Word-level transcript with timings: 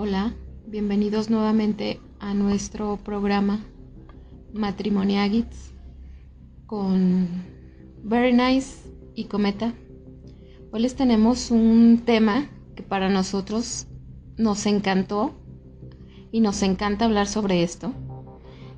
Hola, 0.00 0.32
bienvenidos 0.64 1.28
nuevamente 1.28 2.00
a 2.20 2.32
nuestro 2.32 2.98
programa 2.98 3.58
Matrimoniagits 4.52 5.74
con 6.66 7.26
Very 8.04 8.32
Nice 8.32 8.76
y 9.16 9.24
Cometa. 9.24 9.74
Hoy 10.70 10.82
les 10.82 10.94
tenemos 10.94 11.50
un 11.50 12.02
tema 12.06 12.46
que 12.76 12.84
para 12.84 13.08
nosotros 13.08 13.88
nos 14.36 14.66
encantó 14.66 15.34
y 16.30 16.42
nos 16.42 16.62
encanta 16.62 17.06
hablar 17.06 17.26
sobre 17.26 17.64
esto. 17.64 17.92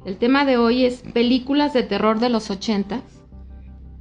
El 0.06 0.16
tema 0.16 0.46
de 0.46 0.56
hoy 0.56 0.86
es 0.86 1.02
películas 1.02 1.74
de 1.74 1.82
terror 1.82 2.18
de 2.18 2.30
los 2.30 2.50
80, 2.50 3.02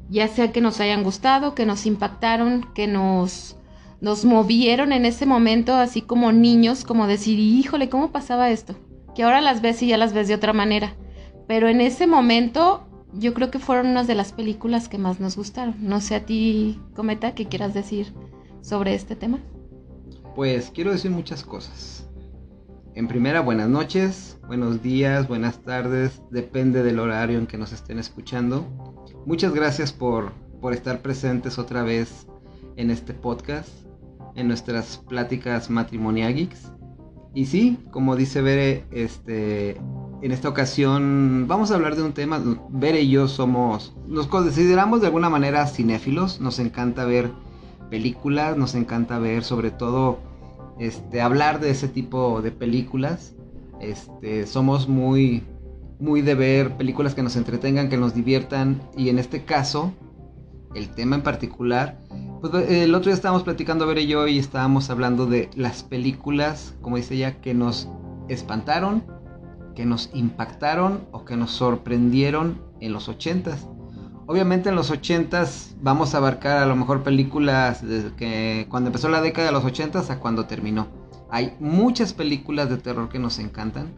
ya 0.09 0.29
sea 0.29 0.53
que 0.53 0.61
nos 0.61 0.79
hayan 0.79 1.03
gustado, 1.03 1.53
que 1.53 1.65
nos 1.65 1.85
impactaron, 1.85 2.65
que 2.73 2.87
nos 2.87 3.58
nos 4.01 4.23
movieron 4.23 4.93
en 4.93 5.05
ese 5.05 5.25
momento 5.25 5.73
así 5.75 6.01
como 6.01 6.31
niños, 6.31 6.85
como 6.85 7.07
decir, 7.07 7.37
híjole, 7.39 7.89
¿cómo 7.89 8.11
pasaba 8.11 8.49
esto? 8.49 8.75
Que 9.13 9.23
ahora 9.23 9.41
las 9.41 9.61
ves 9.61 9.81
y 9.81 9.87
ya 9.87 9.97
las 9.97 10.13
ves 10.13 10.27
de 10.27 10.35
otra 10.35 10.53
manera. 10.53 10.93
Pero 11.47 11.67
en 11.67 11.81
ese 11.81 12.07
momento 12.07 12.85
yo 13.13 13.33
creo 13.33 13.51
que 13.51 13.59
fueron 13.59 13.87
unas 13.87 14.07
de 14.07 14.15
las 14.15 14.31
películas 14.31 14.87
que 14.87 14.97
más 14.97 15.19
nos 15.19 15.35
gustaron. 15.35 15.75
No 15.79 15.99
sé 15.99 16.15
a 16.15 16.25
ti, 16.25 16.79
Cometa, 16.95 17.33
¿qué 17.33 17.47
quieras 17.47 17.73
decir 17.73 18.13
sobre 18.61 18.93
este 18.93 19.15
tema? 19.15 19.39
Pues 20.35 20.71
quiero 20.73 20.91
decir 20.91 21.11
muchas 21.11 21.43
cosas. 21.43 22.07
En 22.95 23.07
primera, 23.07 23.41
buenas 23.41 23.69
noches, 23.69 24.37
buenos 24.47 24.81
días, 24.81 25.27
buenas 25.27 25.59
tardes, 25.63 26.21
depende 26.31 26.83
del 26.83 26.99
horario 26.99 27.37
en 27.37 27.47
que 27.47 27.57
nos 27.57 27.71
estén 27.71 27.99
escuchando. 27.99 28.65
Muchas 29.25 29.53
gracias 29.53 29.91
por, 29.91 30.31
por 30.61 30.73
estar 30.73 31.01
presentes 31.01 31.59
otra 31.59 31.83
vez 31.83 32.27
en 32.75 32.91
este 32.91 33.13
podcast 33.13 33.88
en 34.39 34.47
nuestras 34.47 34.97
pláticas 35.07 35.69
matrimoniagix. 35.69 36.71
Y 37.33 37.45
sí, 37.45 37.77
como 37.91 38.15
dice 38.15 38.41
Bere, 38.41 38.85
este, 38.91 39.77
en 40.21 40.31
esta 40.31 40.49
ocasión 40.49 41.45
vamos 41.47 41.71
a 41.71 41.75
hablar 41.75 41.95
de 41.95 42.03
un 42.03 42.13
tema. 42.13 42.41
Bere 42.69 43.01
y 43.01 43.09
yo 43.09 43.27
somos, 43.27 43.93
nos 44.07 44.27
consideramos 44.27 45.01
de 45.01 45.07
alguna 45.07 45.29
manera 45.29 45.67
cinéfilos. 45.67 46.41
Nos 46.41 46.59
encanta 46.59 47.05
ver 47.05 47.31
películas, 47.89 48.57
nos 48.57 48.75
encanta 48.75 49.19
ver 49.19 49.43
sobre 49.43 49.71
todo, 49.71 50.19
este, 50.79 51.21
hablar 51.21 51.59
de 51.59 51.69
ese 51.71 51.87
tipo 51.87 52.41
de 52.41 52.51
películas. 52.51 53.35
Este, 53.79 54.47
somos 54.47 54.87
muy, 54.87 55.43
muy 55.99 56.21
de 56.21 56.35
ver 56.35 56.77
películas 56.77 57.13
que 57.13 57.23
nos 57.23 57.35
entretengan, 57.35 57.89
que 57.89 57.97
nos 57.97 58.15
diviertan. 58.15 58.81
Y 58.97 59.09
en 59.09 59.19
este 59.19 59.43
caso, 59.43 59.93
el 60.73 60.89
tema 60.89 61.15
en 61.15 61.21
particular 61.21 61.99
pues 62.39 62.69
el 62.69 62.95
otro 62.95 63.05
día 63.05 63.15
estábamos 63.15 63.43
platicando, 63.43 63.85
a 63.85 63.87
ver 63.87 63.99
y 63.99 64.07
yo, 64.07 64.27
y 64.27 64.39
estábamos 64.39 64.89
hablando 64.89 65.25
de 65.25 65.49
las 65.55 65.83
películas, 65.83 66.73
como 66.81 66.95
dice 66.95 67.15
ella, 67.15 67.41
que 67.41 67.53
nos 67.53 67.89
espantaron, 68.29 69.03
que 69.75 69.85
nos 69.85 70.09
impactaron 70.13 71.07
o 71.11 71.25
que 71.25 71.35
nos 71.35 71.51
sorprendieron 71.51 72.61
en 72.79 72.93
los 72.93 73.09
ochentas. 73.09 73.67
Obviamente 74.25 74.69
en 74.69 74.75
los 74.75 74.91
ochentas 74.91 75.75
vamos 75.81 76.13
a 76.13 76.19
abarcar 76.19 76.59
a 76.59 76.65
lo 76.65 76.75
mejor 76.75 77.03
películas 77.03 77.85
desde 77.85 78.13
que 78.15 78.67
cuando 78.69 78.89
empezó 78.89 79.09
la 79.09 79.21
década 79.21 79.47
de 79.47 79.53
los 79.53 79.65
ochentas 79.65 80.09
a 80.09 80.19
cuando 80.19 80.45
terminó. 80.45 80.87
Hay 81.31 81.55
muchas 81.59 82.13
películas 82.13 82.69
de 82.69 82.77
terror 82.77 83.09
que 83.09 83.19
nos 83.19 83.39
encantan 83.39 83.93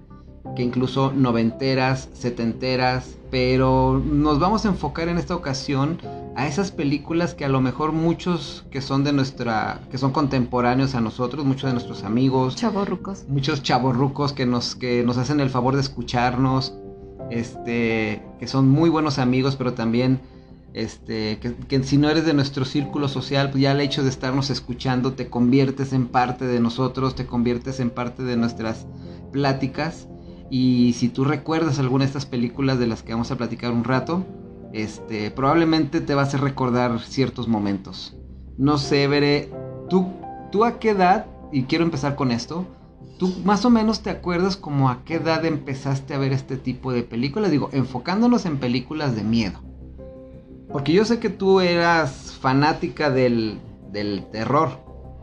que 0.55 0.63
incluso 0.63 1.11
noventeras, 1.11 2.09
setenteras, 2.13 3.17
pero 3.29 4.01
nos 4.03 4.39
vamos 4.39 4.65
a 4.65 4.69
enfocar 4.69 5.07
en 5.07 5.17
esta 5.17 5.35
ocasión 5.35 5.99
a 6.35 6.47
esas 6.47 6.71
películas 6.71 7.33
que 7.33 7.45
a 7.45 7.49
lo 7.49 7.61
mejor 7.61 7.91
muchos 7.91 8.65
que 8.71 8.81
son 8.81 9.03
de 9.03 9.13
nuestra, 9.13 9.81
que 9.89 9.97
son 9.97 10.11
contemporáneos 10.11 10.95
a 10.95 11.01
nosotros, 11.01 11.45
muchos 11.45 11.69
de 11.69 11.73
nuestros 11.73 12.03
amigos, 12.03 12.55
chavorrucos, 12.55 13.25
muchos 13.27 13.63
chavorrucos 13.63 14.33
que 14.33 14.45
nos, 14.45 14.75
que 14.75 15.03
nos 15.03 15.17
hacen 15.17 15.39
el 15.39 15.49
favor 15.49 15.75
de 15.75 15.81
escucharnos, 15.81 16.73
este, 17.29 18.21
que 18.39 18.47
son 18.47 18.69
muy 18.69 18.89
buenos 18.89 19.19
amigos, 19.19 19.55
pero 19.55 19.73
también 19.73 20.21
este, 20.73 21.39
que, 21.39 21.53
que, 21.53 21.83
si 21.83 21.97
no 21.97 22.09
eres 22.09 22.25
de 22.25 22.33
nuestro 22.33 22.63
círculo 22.63 23.09
social, 23.09 23.51
pues 23.51 23.61
ya 23.61 23.73
el 23.73 23.81
hecho 23.81 24.03
de 24.03 24.09
estarnos 24.09 24.49
escuchando 24.49 25.13
te 25.13 25.27
conviertes 25.27 25.91
en 25.91 26.07
parte 26.07 26.45
de 26.45 26.59
nosotros, 26.61 27.15
te 27.15 27.25
conviertes 27.25 27.79
en 27.79 27.89
parte 27.89 28.23
de 28.23 28.37
nuestras 28.37 28.85
pláticas. 29.31 30.07
Y 30.51 30.93
si 30.93 31.07
tú 31.07 31.23
recuerdas 31.23 31.79
alguna 31.79 32.03
de 32.03 32.09
estas 32.09 32.25
películas 32.25 32.77
de 32.77 32.85
las 32.85 33.03
que 33.03 33.13
vamos 33.13 33.31
a 33.31 33.37
platicar 33.37 33.71
un 33.71 33.85
rato, 33.85 34.25
este, 34.73 35.31
probablemente 35.31 36.01
te 36.01 36.13
va 36.13 36.23
a 36.23 36.37
recordar 36.37 36.99
ciertos 36.99 37.47
momentos. 37.47 38.17
No 38.57 38.77
sé, 38.77 39.07
veré, 39.07 39.49
¿tú, 39.89 40.07
tú 40.51 40.65
a 40.65 40.77
qué 40.77 40.89
edad, 40.89 41.25
y 41.53 41.63
quiero 41.63 41.85
empezar 41.85 42.17
con 42.17 42.31
esto, 42.31 42.65
tú 43.17 43.33
más 43.45 43.63
o 43.63 43.69
menos 43.69 44.01
te 44.01 44.09
acuerdas 44.09 44.57
como 44.57 44.89
a 44.89 45.05
qué 45.05 45.15
edad 45.15 45.45
empezaste 45.45 46.13
a 46.13 46.17
ver 46.17 46.33
este 46.33 46.57
tipo 46.57 46.91
de 46.91 47.03
películas, 47.03 47.49
digo, 47.49 47.69
enfocándonos 47.71 48.45
en 48.45 48.57
películas 48.57 49.15
de 49.15 49.23
miedo. 49.23 49.59
Porque 50.69 50.91
yo 50.91 51.05
sé 51.05 51.19
que 51.19 51.29
tú 51.29 51.61
eras 51.61 52.37
fanática 52.41 53.09
del, 53.09 53.57
del 53.93 54.25
terror 54.31 54.79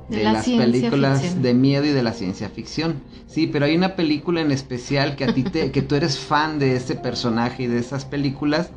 de, 0.09 0.23
las 0.23 0.47
películas 0.47 1.43
de 1.43 1.55
miedo 1.55 1.85
y 1.85 1.91
de 1.91 2.03
la 2.03 2.13
ciencia 2.13 2.49
ficción. 2.49 3.03
Sí, 3.27 3.47
pero 3.47 3.67
hay 3.67 3.77
una 3.77 3.95
película 3.95 4.41
en 4.41 4.51
especial 4.51 5.17
que 5.17 5.25
a 5.25 5.35
ti 5.35 5.43
te, 5.43 5.71
que 5.71 5.83
tú 5.83 5.95
eres 5.95 6.19
fan 6.19 6.59
de 6.59 6.77
ese 6.77 6.95
personaje 6.95 7.65
y 7.65 7.67
de 7.67 7.79
esas 7.79 8.05
películas 8.05 8.71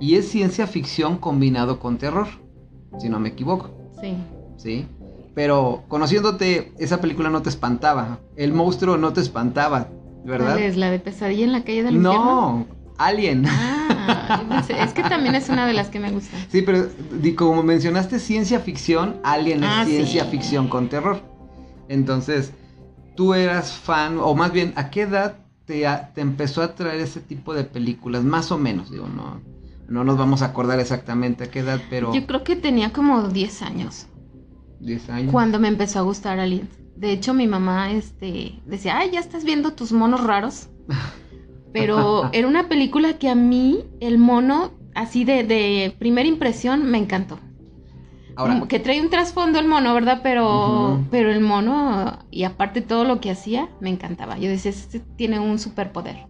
y 0.00 0.14
es 0.14 0.28
ciencia 0.28 0.66
ficción 0.66 1.18
combinado 1.18 1.78
con 1.78 1.98
terror, 1.98 2.28
si 2.98 3.08
no 3.08 3.20
me 3.20 3.28
equivoco. 3.28 3.70
Sí. 4.00 4.14
Sí. 4.56 4.86
Pero 5.34 5.84
conociéndote, 5.88 6.72
esa 6.78 7.00
película 7.00 7.30
no 7.30 7.42
te 7.42 7.50
espantaba. 7.50 8.18
El 8.36 8.52
monstruo 8.52 8.96
no 8.96 9.12
te 9.12 9.20
espantaba, 9.20 9.88
¿verdad? 10.24 10.54
¿Cuál 10.54 10.62
es 10.62 10.76
la 10.76 10.90
de 10.90 10.98
pesadilla 10.98 11.44
en 11.44 11.52
la 11.52 11.62
calle 11.62 11.82
del 11.82 11.96
infierno? 11.96 12.66
Alien. 13.00 13.46
Ah, 13.46 14.62
es 14.68 14.92
que 14.92 15.02
también 15.02 15.34
es 15.34 15.48
una 15.48 15.66
de 15.66 15.72
las 15.72 15.88
que 15.88 15.98
me 15.98 16.10
gusta. 16.10 16.36
Sí, 16.50 16.62
pero 16.62 16.88
como 17.36 17.62
mencionaste 17.62 18.18
ciencia 18.18 18.60
ficción, 18.60 19.16
Alien 19.24 19.64
es 19.64 19.70
ah, 19.70 19.84
ciencia 19.86 20.24
ficción 20.26 20.68
con 20.68 20.88
terror. 20.88 21.22
Entonces, 21.88 22.52
tú 23.16 23.34
eras 23.34 23.72
fan, 23.72 24.18
o 24.18 24.34
más 24.34 24.52
bien, 24.52 24.74
¿a 24.76 24.90
qué 24.90 25.02
edad 25.02 25.38
te, 25.64 25.86
te 26.14 26.20
empezó 26.20 26.62
a 26.62 26.74
traer 26.74 27.00
ese 27.00 27.20
tipo 27.20 27.54
de 27.54 27.64
películas? 27.64 28.22
Más 28.22 28.52
o 28.52 28.58
menos, 28.58 28.90
digo, 28.90 29.08
no, 29.08 29.40
no 29.88 30.04
nos 30.04 30.18
vamos 30.18 30.42
a 30.42 30.46
acordar 30.46 30.78
exactamente 30.78 31.44
a 31.44 31.50
qué 31.50 31.60
edad, 31.60 31.80
pero... 31.88 32.14
Yo 32.14 32.26
creo 32.26 32.44
que 32.44 32.54
tenía 32.54 32.92
como 32.92 33.28
10 33.28 33.62
años. 33.62 34.06
10 34.80 35.10
años. 35.10 35.32
Cuando 35.32 35.58
me 35.58 35.68
empezó 35.68 36.00
a 36.00 36.02
gustar 36.02 36.38
Alien. 36.38 36.68
De 36.96 37.12
hecho, 37.12 37.32
mi 37.32 37.46
mamá 37.46 37.92
este, 37.92 38.60
decía, 38.66 38.98
ay, 38.98 39.12
ya 39.12 39.20
estás 39.20 39.44
viendo 39.44 39.72
tus 39.72 39.90
monos 39.92 40.22
raros. 40.22 40.68
Pero 41.72 42.30
era 42.32 42.48
una 42.48 42.68
película 42.68 43.18
que 43.18 43.28
a 43.28 43.34
mí, 43.34 43.84
el 44.00 44.18
mono, 44.18 44.72
así 44.94 45.24
de, 45.24 45.44
de 45.44 45.94
primera 45.98 46.28
impresión, 46.28 46.90
me 46.90 46.98
encantó. 46.98 47.38
Ahora, 48.36 48.62
que 48.68 48.80
trae 48.80 49.00
un 49.00 49.10
trasfondo 49.10 49.58
el 49.58 49.66
mono, 49.66 49.92
¿verdad? 49.92 50.20
Pero, 50.22 51.04
pero 51.10 51.30
el 51.30 51.40
mono, 51.40 52.18
y 52.30 52.44
aparte 52.44 52.80
todo 52.80 53.04
lo 53.04 53.20
que 53.20 53.30
hacía, 53.30 53.68
me 53.80 53.90
encantaba. 53.90 54.38
Yo 54.38 54.48
decía, 54.48 54.70
este 54.70 55.00
tiene 55.00 55.38
un 55.38 55.58
superpoder. 55.58 56.26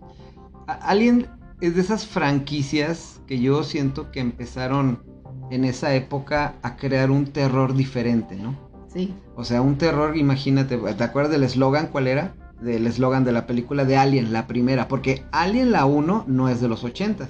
Alien 0.67 1.29
es 1.61 1.77
de 1.77 1.83
esas 1.83 2.07
franquicias 2.07 3.21
que 3.27 3.39
yo 3.41 3.63
siento 3.63 4.11
que 4.11 4.21
empezaron 4.21 5.03
en 5.51 5.65
esa 5.65 5.95
época 5.95 6.55
a 6.63 6.77
crear 6.77 7.11
un 7.11 7.27
terror 7.27 7.75
diferente, 7.75 8.37
¿no? 8.37 8.57
Sí. 8.89 9.15
O 9.37 9.45
sea, 9.45 9.63
un 9.63 9.79
terror, 9.79 10.17
imagínate, 10.17 10.77
¿te 10.77 11.05
acuerdas 11.05 11.33
del 11.33 11.45
eslogan? 11.45 11.89
¿Cuál 11.89 12.09
era? 12.09 12.35
Del 12.61 12.87
eslogan 12.87 13.25
de 13.25 13.33
la 13.33 13.47
película 13.47 13.85
de 13.85 13.97
Alien, 13.97 14.33
la 14.33 14.47
primera, 14.47 14.89
porque 14.89 15.25
Alien 15.33 15.73
la 15.73 15.87
1 15.87 16.25
no 16.27 16.49
es 16.49 16.61
de 16.61 16.69
los 16.69 16.85
80s. 16.85 17.29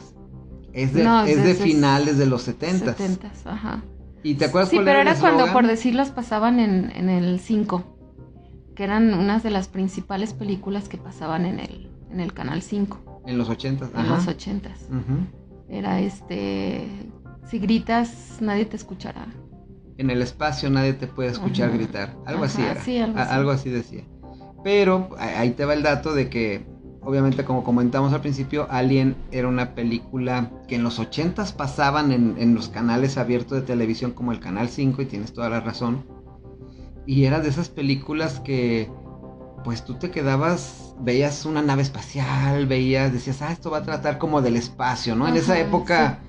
Es 0.73 0.93
de, 0.93 1.03
es 1.27 1.43
de 1.43 1.55
finales 1.55 2.17
de 2.19 2.27
los 2.27 2.49
70s. 2.49 2.97
70s, 2.97 3.47
ajá. 3.47 3.83
¿Y 4.23 4.35
te 4.35 4.47
acuerdas 4.47 4.71
sí, 4.71 4.79
pero 4.85 5.01
era, 5.01 5.15
cuando 5.17 5.53
por 5.53 5.67
decirlos 5.67 6.11
pasaban 6.11 6.61
en, 6.61 6.91
en, 6.95 7.09
el 7.09 7.41
5, 7.41 7.97
que 8.75 8.85
eran 8.85 9.15
unas 9.15 9.43
de 9.43 9.51
las 9.51 9.69
principales 9.69 10.35
películas 10.35 10.89
que 10.89 10.99
pasaban 10.99 11.47
en 11.47 11.59
el, 11.59 11.91
en 12.11 12.21
el 12.21 12.33
canal 12.33 12.63
5. 12.63 13.23
En 13.27 13.39
los 13.39 13.49
80s, 13.49 13.91
En 13.97 14.09
los 14.09 14.27
80s. 14.27 15.29
Era 15.69 16.01
este 16.01 16.89
si 17.49 17.59
gritas 17.59 18.39
nadie 18.41 18.65
te 18.65 18.77
escuchará. 18.77 19.27
En 19.99 20.11
el 20.11 20.23
espacio 20.23 20.71
nadie 20.71 20.93
te 20.93 21.07
puede 21.07 21.31
escuchar 21.31 21.73
gritar. 21.73 22.17
Algo 22.25 22.45
así 22.45 22.63
era. 22.63 22.83
Sí, 22.83 22.99
algo, 22.99 23.19
así. 23.19 23.35
algo 23.35 23.51
así 23.51 23.71
decía. 23.71 24.05
Pero 24.63 25.11
ahí 25.19 25.51
te 25.51 25.65
va 25.65 25.75
el 25.75 25.83
dato 25.83 26.15
de 26.15 26.29
que, 26.29 26.67
obviamente, 27.03 27.45
como 27.45 27.65
comentamos 27.65 28.13
al 28.13 28.21
principio, 28.21 28.67
Alien 28.71 29.17
era 29.31 29.49
una 29.49 29.75
película 29.75 30.51
que 30.69 30.75
en 30.75 30.83
los 30.83 31.01
80s 31.01 31.55
pasaban 31.55 32.13
en, 32.13 32.55
los 32.55 32.69
canales 32.69 33.17
abiertos 33.17 33.61
de 33.61 33.67
televisión 33.67 34.13
como 34.13 34.33
el 34.33 34.41
Canal 34.41 34.69
5, 34.69 35.03
y 35.03 35.07
tienes 35.07 35.33
toda 35.33 35.49
la 35.49 35.61
razón. 35.61 36.05
Y 37.07 37.25
era 37.25 37.41
de 37.41 37.49
esas 37.49 37.71
películas 37.71 38.41
que, 38.41 38.91
pues 39.65 39.85
tú 39.85 39.95
te 39.95 40.11
quedabas, 40.11 40.95
veías 41.01 41.47
una 41.47 41.63
nave 41.63 41.83
espacial, 41.83 42.67
veías, 42.67 43.13
decías, 43.13 43.41
ah, 43.41 43.53
esto 43.53 43.71
va 43.71 43.79
a 43.79 43.83
tratar 43.83 44.19
como 44.19 44.43
del 44.43 44.57
espacio, 44.57 45.17
¿no? 45.17 45.27
en 45.27 45.37
esa 45.37 45.59
época. 45.59 46.21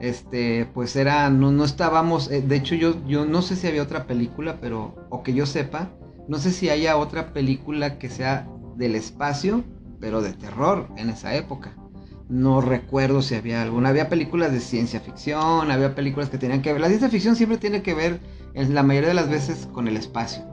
este 0.00 0.64
pues 0.74 0.94
era 0.94 1.28
no, 1.28 1.50
no 1.50 1.64
estábamos 1.64 2.30
eh, 2.30 2.40
de 2.40 2.54
hecho 2.54 2.76
yo 2.76 3.04
yo 3.08 3.26
no 3.26 3.42
sé 3.42 3.56
si 3.56 3.66
había 3.66 3.82
otra 3.82 4.06
película 4.06 4.58
pero 4.60 4.94
o 5.10 5.24
que 5.24 5.34
yo 5.34 5.44
sepa 5.44 5.90
No 6.28 6.38
sé 6.38 6.52
si 6.52 6.68
haya 6.68 6.96
otra 6.98 7.32
película 7.32 7.98
que 7.98 8.10
sea 8.10 8.46
del 8.76 8.94
espacio, 8.94 9.64
pero 9.98 10.20
de 10.20 10.34
terror 10.34 10.88
en 10.96 11.08
esa 11.10 11.34
época. 11.34 11.74
No 12.28 12.60
recuerdo 12.60 13.22
si 13.22 13.34
había 13.34 13.62
alguna. 13.62 13.88
Había 13.88 14.10
películas 14.10 14.52
de 14.52 14.60
ciencia 14.60 15.00
ficción, 15.00 15.70
había 15.70 15.94
películas 15.94 16.28
que 16.28 16.36
tenían 16.36 16.60
que 16.60 16.72
ver. 16.72 16.82
La 16.82 16.88
ciencia 16.88 17.08
ficción 17.08 17.34
siempre 17.34 17.56
tiene 17.56 17.82
que 17.82 17.94
ver, 17.94 18.20
en 18.52 18.74
la 18.74 18.82
mayoría 18.82 19.08
de 19.08 19.14
las 19.14 19.30
veces, 19.30 19.66
con 19.72 19.88
el 19.88 19.96
espacio. 19.96 20.44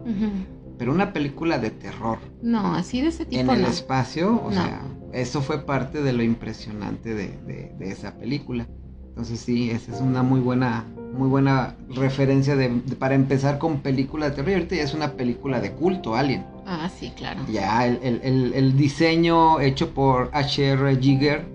Pero 0.77 0.94
una 0.94 1.12
película 1.12 1.60
de 1.60 1.72
terror. 1.72 2.19
No, 2.42 2.74
así 2.74 3.01
de 3.01 3.10
ese 3.10 3.25
tipo. 3.25 3.42
En 3.42 3.50
el 3.50 3.66
espacio, 3.66 4.42
o 4.44 4.51
sea, 4.51 4.81
eso 5.12 5.42
fue 5.42 5.66
parte 5.66 6.01
de 6.01 6.13
lo 6.13 6.24
impresionante 6.24 7.13
de, 7.13 7.38
de 7.78 7.92
esa 7.92 8.18
película. 8.18 8.66
Entonces 9.10 9.39
sí, 9.39 9.71
esa 9.71 9.94
es 9.94 10.01
una 10.01 10.24
muy 10.24 10.39
buena 10.39 10.86
muy 11.18 11.30
buena 11.30 11.76
referencia 11.90 12.56
de, 12.56 12.70
para 13.00 13.16
empezar 13.16 13.58
con 13.58 13.80
película 13.80 14.30
de 14.30 14.36
terror. 14.36 14.54
Ahorita 14.54 14.76
ya 14.76 14.84
es 14.84 14.94
una 14.94 15.12
película 15.14 15.60
de 15.60 15.72
culto, 15.72 16.16
Alien. 16.16 16.46
Ah, 16.68 16.90
sí, 16.90 17.12
claro. 17.16 17.42
Ya, 17.52 17.86
el, 17.86 18.78
diseño 18.78 19.60
hecho 19.60 19.94
por 19.94 20.30
H.R. 20.34 20.98
Giger, 20.98 21.46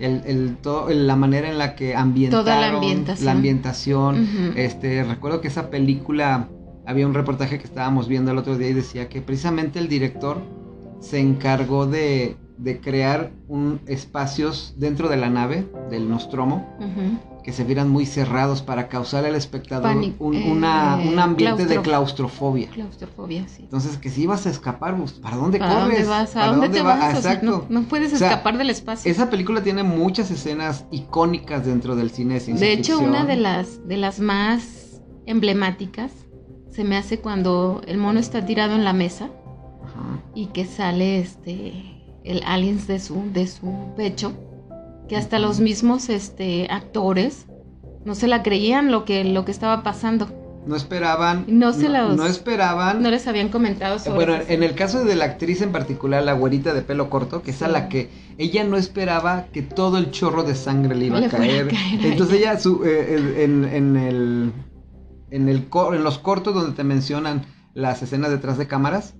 el, 0.00 0.56
todo, 0.62 0.90
la 0.90 1.16
manera 1.16 1.48
en 1.48 1.58
la 1.58 1.74
que 1.74 1.94
ambientaron, 1.94 2.44
Toda 2.44 2.60
la 2.60 2.68
ambientación. 2.68 3.26
La 3.26 3.32
ambientación 3.32 4.28
este, 4.56 5.04
recuerdo 5.04 5.40
que 5.40 5.48
esa 5.48 5.70
película, 5.70 6.48
había 6.86 7.06
un 7.06 7.14
reportaje 7.14 7.58
que 7.58 7.64
estábamos 7.64 8.08
viendo 8.08 8.32
el 8.32 8.38
otro 8.38 8.58
día 8.58 8.68
y 8.68 8.74
decía 8.74 9.08
que 9.08 9.22
precisamente 9.22 9.78
el 9.78 9.88
director 9.88 10.42
se 11.00 11.20
encargó 11.20 11.86
de, 11.86 12.36
de 12.58 12.80
crear 12.80 13.30
un, 13.48 13.80
espacios 13.86 14.74
dentro 14.76 15.08
de 15.08 15.16
la 15.16 15.30
nave 15.30 15.66
del 15.90 16.08
Nostromo 16.08 16.66
que 17.48 17.54
se 17.54 17.64
vieran 17.64 17.88
muy 17.88 18.04
cerrados 18.04 18.60
para 18.60 18.88
causar 18.88 19.24
al 19.24 19.34
espectador 19.34 19.96
un, 20.18 20.34
eh, 20.34 20.50
un, 20.50 20.64
ambiente 21.18 21.64
de 21.64 21.80
claustrofobia. 21.80 22.68
Claustrofobia, 22.68 23.48
sí. 23.48 23.62
Entonces, 23.62 23.96
que 23.96 24.10
si 24.10 24.24
ibas 24.24 24.46
a 24.46 24.50
escapar, 24.50 24.98
pues, 24.98 25.12
¿para 25.12 25.36
dónde 25.36 25.58
corres? 25.58 25.74
Dónde 25.78 26.04
vas? 26.04 26.36
¿A 26.36 26.48
dónde, 26.48 26.68
te 26.68 26.82
vas? 26.82 27.16
Exacto. 27.16 27.64
no, 27.70 27.82
puedes 27.84 28.12
escapar 28.12 28.58
del 28.58 28.68
espacio. 28.68 29.10
Esa 29.10 29.30
película 29.30 29.62
tiene 29.62 29.82
muchas 29.82 30.30
escenas 30.30 30.84
icónicas 30.90 31.64
dentro 31.64 31.96
del 31.96 32.10
cine 32.10 32.38
de 32.38 32.52
De 32.52 32.72
hecho, 32.72 32.98
una 32.98 33.24
de 33.24 33.36
las, 33.36 33.88
de 33.88 33.96
las 33.96 34.20
más 34.20 35.00
emblemáticas 35.24 36.12
se 36.70 36.84
me 36.84 36.98
hace 36.98 37.20
cuando 37.20 37.80
el 37.86 37.96
mono 37.96 38.20
está 38.20 38.44
tirado 38.44 38.74
en 38.74 38.84
la 38.84 38.92
mesa 38.92 39.30
y 40.34 40.48
que 40.48 40.66
sale 40.66 41.18
este 41.18 41.97
el 42.24 42.42
aliens 42.44 42.86
de 42.86 43.00
su, 43.00 43.30
de 43.32 43.46
su 43.46 43.94
pecho 43.96 44.32
que 45.08 45.16
hasta 45.16 45.38
los 45.38 45.60
mismos 45.60 46.08
este, 46.10 46.68
actores 46.70 47.46
no 48.04 48.14
se 48.14 48.28
la 48.28 48.42
creían 48.42 48.92
lo 48.92 49.04
que, 49.04 49.24
lo 49.24 49.44
que 49.44 49.50
estaba 49.50 49.82
pasando. 49.82 50.28
No 50.66 50.76
esperaban. 50.76 51.44
No 51.48 51.72
se 51.72 51.88
no, 51.88 52.26
esperaban. 52.26 53.02
No 53.02 53.10
les 53.10 53.26
habían 53.26 53.48
comentado 53.48 53.98
sobre 53.98 54.16
Bueno, 54.16 54.44
en 54.48 54.62
el 54.62 54.74
caso 54.74 55.04
de 55.04 55.16
la 55.16 55.24
actriz 55.24 55.62
en 55.62 55.72
particular, 55.72 56.22
la 56.22 56.34
güerita 56.34 56.74
de 56.74 56.82
pelo 56.82 57.08
corto, 57.08 57.42
que 57.42 57.52
es 57.52 57.62
a 57.62 57.68
la 57.68 57.88
que 57.88 58.10
ella 58.36 58.64
no 58.64 58.76
esperaba 58.76 59.46
que 59.46 59.62
todo 59.62 59.96
el 59.96 60.10
chorro 60.10 60.42
de 60.42 60.54
sangre 60.54 60.94
le 60.94 61.06
iba 61.06 61.18
a, 61.18 61.28
caer. 61.28 61.70
Entonces 62.02 62.38
ella, 62.38 62.58
su, 62.58 62.84
eh, 62.84 63.44
en, 63.44 63.64
en, 63.64 63.96
el, 63.96 64.52
en, 65.30 65.48
el, 65.48 65.66
en 65.72 66.04
los 66.04 66.18
cortos 66.18 66.54
donde 66.54 66.76
te 66.76 66.84
mencionan 66.84 67.46
las 67.72 68.02
escenas 68.02 68.30
detrás 68.30 68.58
de 68.58 68.66
cámaras, 68.66 69.14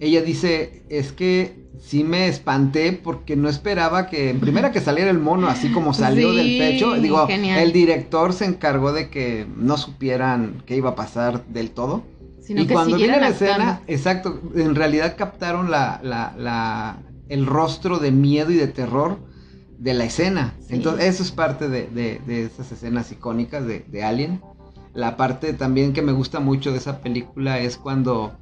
ella 0.00 0.20
dice, 0.20 0.84
es 0.90 1.12
que 1.12 1.63
sí 1.80 2.04
me 2.04 2.28
espanté 2.28 2.92
porque 2.92 3.36
no 3.36 3.48
esperaba 3.48 4.06
que, 4.06 4.30
en 4.30 4.40
primera 4.40 4.72
que 4.72 4.80
saliera 4.80 5.10
el 5.10 5.18
mono 5.18 5.48
así 5.48 5.70
como 5.72 5.94
salió 5.94 6.32
del 6.32 6.58
pecho. 6.58 6.94
Digo, 6.94 7.26
el 7.28 7.72
director 7.72 8.32
se 8.32 8.46
encargó 8.46 8.92
de 8.92 9.10
que 9.10 9.46
no 9.56 9.76
supieran 9.76 10.62
qué 10.66 10.76
iba 10.76 10.90
a 10.90 10.94
pasar 10.94 11.44
del 11.46 11.70
todo. 11.70 12.04
y 12.48 12.66
cuando 12.66 12.96
viene 12.96 13.20
la 13.20 13.28
escena, 13.28 13.80
exacto, 13.86 14.40
en 14.54 14.74
realidad 14.74 15.16
captaron 15.16 15.70
la, 15.70 16.00
la, 16.02 16.34
la, 16.36 16.98
el 17.28 17.46
rostro 17.46 17.98
de 17.98 18.12
miedo 18.12 18.50
y 18.50 18.56
de 18.56 18.68
terror 18.68 19.18
de 19.78 19.94
la 19.94 20.04
escena. 20.04 20.54
Entonces, 20.68 21.06
eso 21.06 21.22
es 21.22 21.32
parte 21.32 21.68
de, 21.68 21.88
de, 21.88 22.20
de 22.26 22.44
esas 22.44 22.70
escenas 22.72 23.12
icónicas 23.12 23.66
de, 23.66 23.80
de 23.80 24.04
Alien. 24.04 24.40
La 24.94 25.16
parte 25.16 25.52
también 25.52 25.92
que 25.92 26.02
me 26.02 26.12
gusta 26.12 26.38
mucho 26.40 26.70
de 26.70 26.78
esa 26.78 27.00
película 27.00 27.58
es 27.58 27.76
cuando 27.76 28.38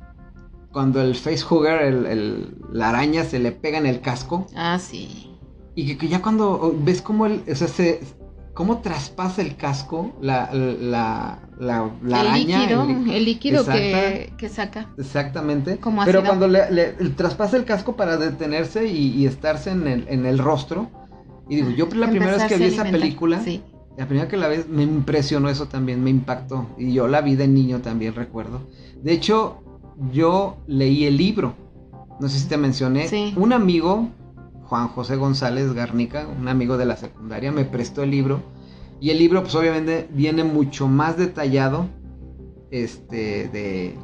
cuando 0.72 1.02
el 1.02 1.14
facehugger, 1.14 1.82
el, 1.82 2.56
la 2.72 2.88
araña, 2.88 3.24
se 3.24 3.38
le 3.38 3.52
pega 3.52 3.78
en 3.78 3.86
el 3.86 4.00
casco. 4.00 4.46
Ah, 4.56 4.78
sí. 4.78 5.30
Y 5.74 5.96
que, 5.96 6.08
ya 6.08 6.20
cuando 6.20 6.74
ves 6.78 7.02
cómo 7.02 7.26
el, 7.26 7.42
o 7.50 7.54
sea, 7.54 7.68
se, 7.68 8.00
cómo 8.54 8.78
traspasa 8.78 9.42
el 9.42 9.56
casco, 9.56 10.12
la, 10.20 10.50
la, 10.52 11.40
la, 11.58 11.90
la 12.02 12.20
el 12.20 12.26
araña. 12.26 12.60
Líquido, 12.60 12.82
el, 12.82 13.24
líquido 13.24 13.64
que, 13.66 14.32
que, 14.36 14.48
saca. 14.48 14.90
Exactamente. 14.98 15.78
Pero 16.04 16.24
cuando 16.24 16.48
le, 16.48 16.70
le, 16.70 16.92
traspasa 17.10 17.56
el 17.56 17.64
casco 17.64 17.96
para 17.96 18.16
detenerse 18.16 18.86
y, 18.86 19.08
y 19.14 19.26
estarse 19.26 19.70
en 19.70 19.86
el, 19.86 20.06
en 20.08 20.26
el 20.26 20.38
rostro. 20.38 20.90
Y 21.48 21.56
digo, 21.56 21.70
yo 21.70 21.86
la 21.94 22.08
primera 22.08 22.32
vez 22.32 22.44
que 22.44 22.56
vi 22.56 22.64
esa 22.64 22.84
película, 22.84 23.40
sí. 23.40 23.62
la 23.96 24.06
primera 24.06 24.28
que 24.28 24.36
la 24.36 24.48
vez 24.48 24.68
me 24.68 24.82
impresionó 24.82 25.48
eso 25.48 25.68
también, 25.68 26.02
me 26.02 26.10
impactó. 26.10 26.68
Y 26.78 26.92
yo 26.92 27.08
la 27.08 27.20
vi 27.20 27.36
de 27.36 27.48
niño 27.48 27.80
también, 27.80 28.14
recuerdo. 28.14 28.68
De 29.02 29.12
hecho, 29.12 29.61
yo 30.10 30.56
leí 30.66 31.04
el 31.04 31.16
libro. 31.16 31.54
No 32.20 32.28
sé 32.28 32.38
si 32.38 32.48
te 32.48 32.56
mencioné. 32.56 33.34
Un 33.36 33.52
amigo, 33.52 34.08
Juan 34.64 34.88
José 34.88 35.16
González 35.16 35.72
Garnica, 35.72 36.26
un 36.26 36.48
amigo 36.48 36.76
de 36.76 36.86
la 36.86 36.96
secundaria, 36.96 37.52
me 37.52 37.64
prestó 37.64 38.02
el 38.02 38.10
libro. 38.10 38.40
Y 39.00 39.10
el 39.10 39.18
libro, 39.18 39.42
pues 39.42 39.54
obviamente, 39.54 40.08
viene 40.12 40.44
mucho 40.44 40.88
más 40.88 41.16
detallado. 41.16 41.86
Este, 42.70 43.48
de. 43.48 43.98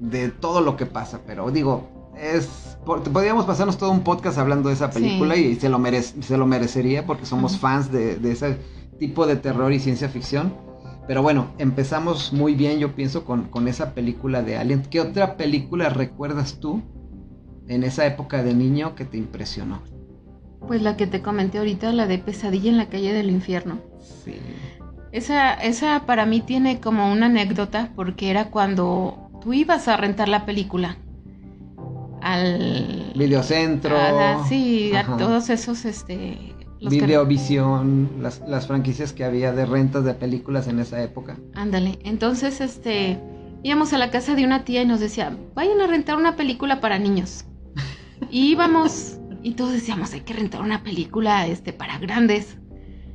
De 0.00 0.30
todo 0.30 0.60
lo 0.60 0.76
que 0.76 0.86
pasa. 0.86 1.20
Pero 1.26 1.50
digo, 1.50 2.10
es. 2.16 2.78
Podríamos 2.84 3.44
pasarnos 3.44 3.78
todo 3.78 3.90
un 3.90 4.02
podcast 4.02 4.38
hablando 4.38 4.68
de 4.68 4.74
esa 4.74 4.90
película 4.90 5.36
y 5.36 5.54
se 5.56 5.68
lo, 5.68 5.80
se 6.20 6.36
lo 6.36 6.46
merecería 6.46 7.06
porque 7.06 7.26
somos 7.26 7.58
fans 7.58 7.92
de, 7.92 8.16
de 8.16 8.32
ese 8.32 8.58
tipo 8.98 9.24
de 9.26 9.36
terror 9.36 9.72
y 9.72 9.78
ciencia 9.78 10.08
ficción. 10.08 10.52
Pero 11.06 11.22
bueno, 11.22 11.52
empezamos 11.58 12.32
muy 12.32 12.54
bien, 12.54 12.78
yo 12.78 12.94
pienso, 12.94 13.24
con, 13.24 13.68
esa 13.68 13.94
película 13.94 14.42
de 14.42 14.56
Alien. 14.56 14.82
¿Qué 14.82 15.00
otra 15.00 15.36
película 15.36 15.88
recuerdas 15.88 16.58
tú 16.60 16.82
en 17.68 17.82
esa 17.82 18.06
época 18.06 18.42
de 18.42 18.54
niño 18.54 18.94
que 18.94 19.04
te 19.04 19.16
impresionó? 19.16 19.82
Pues 20.66 20.80
la 20.80 20.96
que 20.96 21.08
te 21.08 21.20
comenté 21.20 21.58
ahorita, 21.58 21.92
la 21.92 22.06
de 22.06 22.18
Pesadilla 22.18 22.70
en 22.70 22.76
la 22.76 22.88
calle 22.88 23.12
del 23.12 23.30
infierno. 23.30 23.78
Sí. 24.24 24.36
Esa, 25.10 25.54
esa 25.54 26.06
para 26.06 26.24
mí 26.24 26.40
tiene 26.40 26.80
como 26.80 27.10
una 27.12 27.26
anécdota 27.26 27.90
porque 27.96 28.30
era 28.30 28.50
cuando 28.50 29.30
tú 29.42 29.52
ibas 29.52 29.88
a 29.88 29.96
rentar 29.96 30.28
la 30.28 30.46
película 30.46 30.96
al 32.22 33.12
videocentro. 33.16 33.96
sí, 34.48 34.94
a 34.94 35.16
todos 35.16 35.50
esos 35.50 35.84
este 35.84 36.51
Videovisión, 36.88 38.10
las, 38.20 38.42
las 38.46 38.66
franquicias 38.66 39.12
que 39.12 39.24
había 39.24 39.52
de 39.52 39.66
rentas 39.66 40.04
de 40.04 40.14
películas 40.14 40.68
en 40.68 40.78
esa 40.78 41.02
época. 41.02 41.38
Ándale, 41.54 41.98
entonces 42.04 42.60
este 42.60 43.18
íbamos 43.62 43.92
a 43.92 43.98
la 43.98 44.10
casa 44.10 44.34
de 44.34 44.44
una 44.44 44.64
tía 44.64 44.82
y 44.82 44.86
nos 44.86 45.00
decía, 45.00 45.36
vayan 45.54 45.80
a 45.80 45.86
rentar 45.86 46.16
una 46.16 46.36
película 46.36 46.80
para 46.80 46.98
niños. 46.98 47.44
Y 48.30 48.50
íbamos, 48.50 49.18
y 49.42 49.52
todos 49.52 49.72
decíamos, 49.72 50.12
hay 50.12 50.20
que 50.20 50.32
rentar 50.32 50.62
una 50.62 50.82
película 50.82 51.46
este, 51.46 51.72
para 51.72 51.98
grandes. 51.98 52.58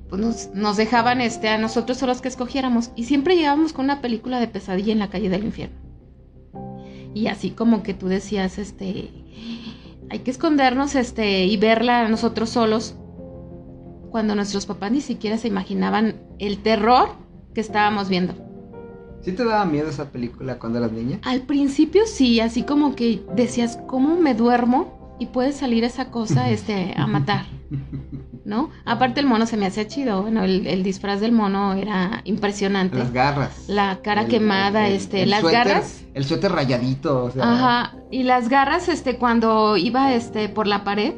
Pues 0.10 0.22
nos, 0.22 0.50
nos 0.54 0.78
dejaban 0.78 1.22
este, 1.22 1.50
a 1.50 1.58
nosotros 1.58 2.02
a 2.04 2.08
los 2.08 2.22
que 2.22 2.30
escogiéramos. 2.30 2.92
Y 2.96 3.06
siempre 3.06 3.36
llegábamos 3.36 3.74
con 3.74 3.86
una 3.86 4.02
película 4.02 4.40
de 4.40 4.48
pesadilla 4.48 4.94
en 4.94 5.00
la 5.00 5.10
calle 5.10 5.30
del 5.30 5.44
infierno. 5.44 5.78
Y 7.14 7.28
así 7.28 7.52
como 7.52 7.84
que 7.84 7.94
tú 7.94 8.08
decías, 8.08 8.58
este, 8.58 9.10
hay 10.10 10.20
que 10.20 10.32
escondernos 10.32 10.96
este, 10.96 11.46
y 11.46 11.58
verla 11.58 12.08
nosotros 12.08 12.50
solos 12.50 12.96
cuando 14.10 14.36
nuestros 14.36 14.66
papás 14.66 14.92
ni 14.92 15.02
siquiera 15.02 15.38
se 15.38 15.48
imaginaban 15.48 16.16
el 16.40 16.60
terror 16.60 17.10
que 17.54 17.62
estábamos 17.62 18.10
viendo. 18.10 18.36
¿Sí 19.22 19.34
te 19.34 19.44
daba 19.44 19.66
miedo 19.66 19.90
esa 19.90 20.12
película 20.12 20.58
cuando 20.58 20.80
eras 20.80 20.92
niña? 20.92 21.20
Al 21.24 21.42
principio 21.42 22.04
sí, 22.06 22.40
así 22.40 22.64
como 22.64 22.96
que 22.96 23.24
decías, 23.36 23.78
¿cómo 23.88 24.16
me 24.16 24.34
duermo? 24.34 25.16
Y 25.20 25.28
puede 25.28 25.52
salir 25.52 25.84
esa 25.84 26.12
cosa 26.12 26.50
este, 26.50 26.94
a 26.96 27.08
matar. 27.08 27.46
¿No? 28.46 28.70
Aparte 28.86 29.20
el 29.20 29.26
mono 29.26 29.46
se 29.46 29.58
me 29.58 29.66
hacía 29.66 29.88
chido. 29.88 30.22
Bueno, 30.22 30.46
el, 30.46 30.82
disfraz 30.84 31.20
del 31.20 31.34
mono 31.34 31.74
era 31.74 32.22
impresionante. 32.24 32.98
Las 32.98 33.12
garras. 33.12 33.68
La 33.68 34.00
cara 34.02 34.28
quemada, 34.28 34.88
este, 34.88 35.26
las 35.26 35.44
garras. 35.44 36.06
El 36.14 36.24
suéter 36.24 36.54
rayadito, 36.54 37.26
o 37.26 37.32
sea. 37.32 37.44
Ajá. 37.44 37.98
Y 38.10 38.24
las 38.24 38.48
garras, 38.48 38.88
este, 38.88 39.18
cuando 39.18 39.76
iba 39.76 40.14
este 40.14 40.48
por 40.48 40.66
la 40.66 40.86
pared, 40.86 41.16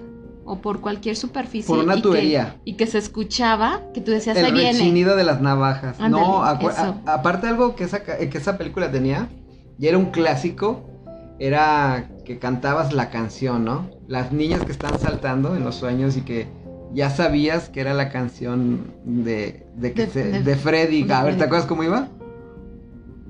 o 0.49 0.61
por 0.61 0.81
cualquier 0.81 1.15
superficie. 1.15 1.67
Por 1.67 1.83
una 1.83 1.97
y 1.97 2.01
tubería. 2.01 2.55
Que, 2.55 2.71
y 2.71 2.73
que 2.73 2.87
se 2.87 2.97
escuchaba, 2.97 3.81
que 3.93 4.01
tú 4.01 4.09
decías, 4.09 4.35
el 4.35 4.45
ahí 4.45 4.51
viene. 4.51 4.89
El 4.89 5.05
de 5.15 5.23
las 5.23 5.41
navajas. 5.41 5.99
no, 5.99 6.43
aparte 6.43 7.47
algo 7.47 7.75
que 7.75 7.83
esa, 7.83 8.03
que 8.03 8.35
esa 8.35 8.57
película 8.57 8.91
tenía, 8.91 9.29
y 9.77 9.87
era 9.87 9.97
un 9.97 10.07
clásico, 10.07 10.89
era 11.37 12.09
que 12.25 12.39
cantabas 12.39 12.93
la 12.93 13.11
canción, 13.11 13.63
¿no? 13.63 13.91
Las 14.07 14.31
niñas 14.31 14.65
que 14.65 14.71
están 14.71 14.99
saltando 14.99 15.55
en 15.55 15.63
los 15.63 15.75
sueños 15.75 16.17
y 16.17 16.21
que 16.21 16.47
ya 16.93 17.11
sabías 17.11 17.69
que 17.69 17.81
era 17.81 17.93
la 17.93 18.09
canción 18.09 18.91
de, 19.05 19.67
de, 19.75 19.93
que 19.93 20.07
de, 20.07 20.55
Freddy. 20.55 21.09
A 21.11 21.23
ver, 21.23 21.37
¿te 21.37 21.43
acuerdas 21.43 21.67
cómo 21.67 21.83
iba? 21.83 22.07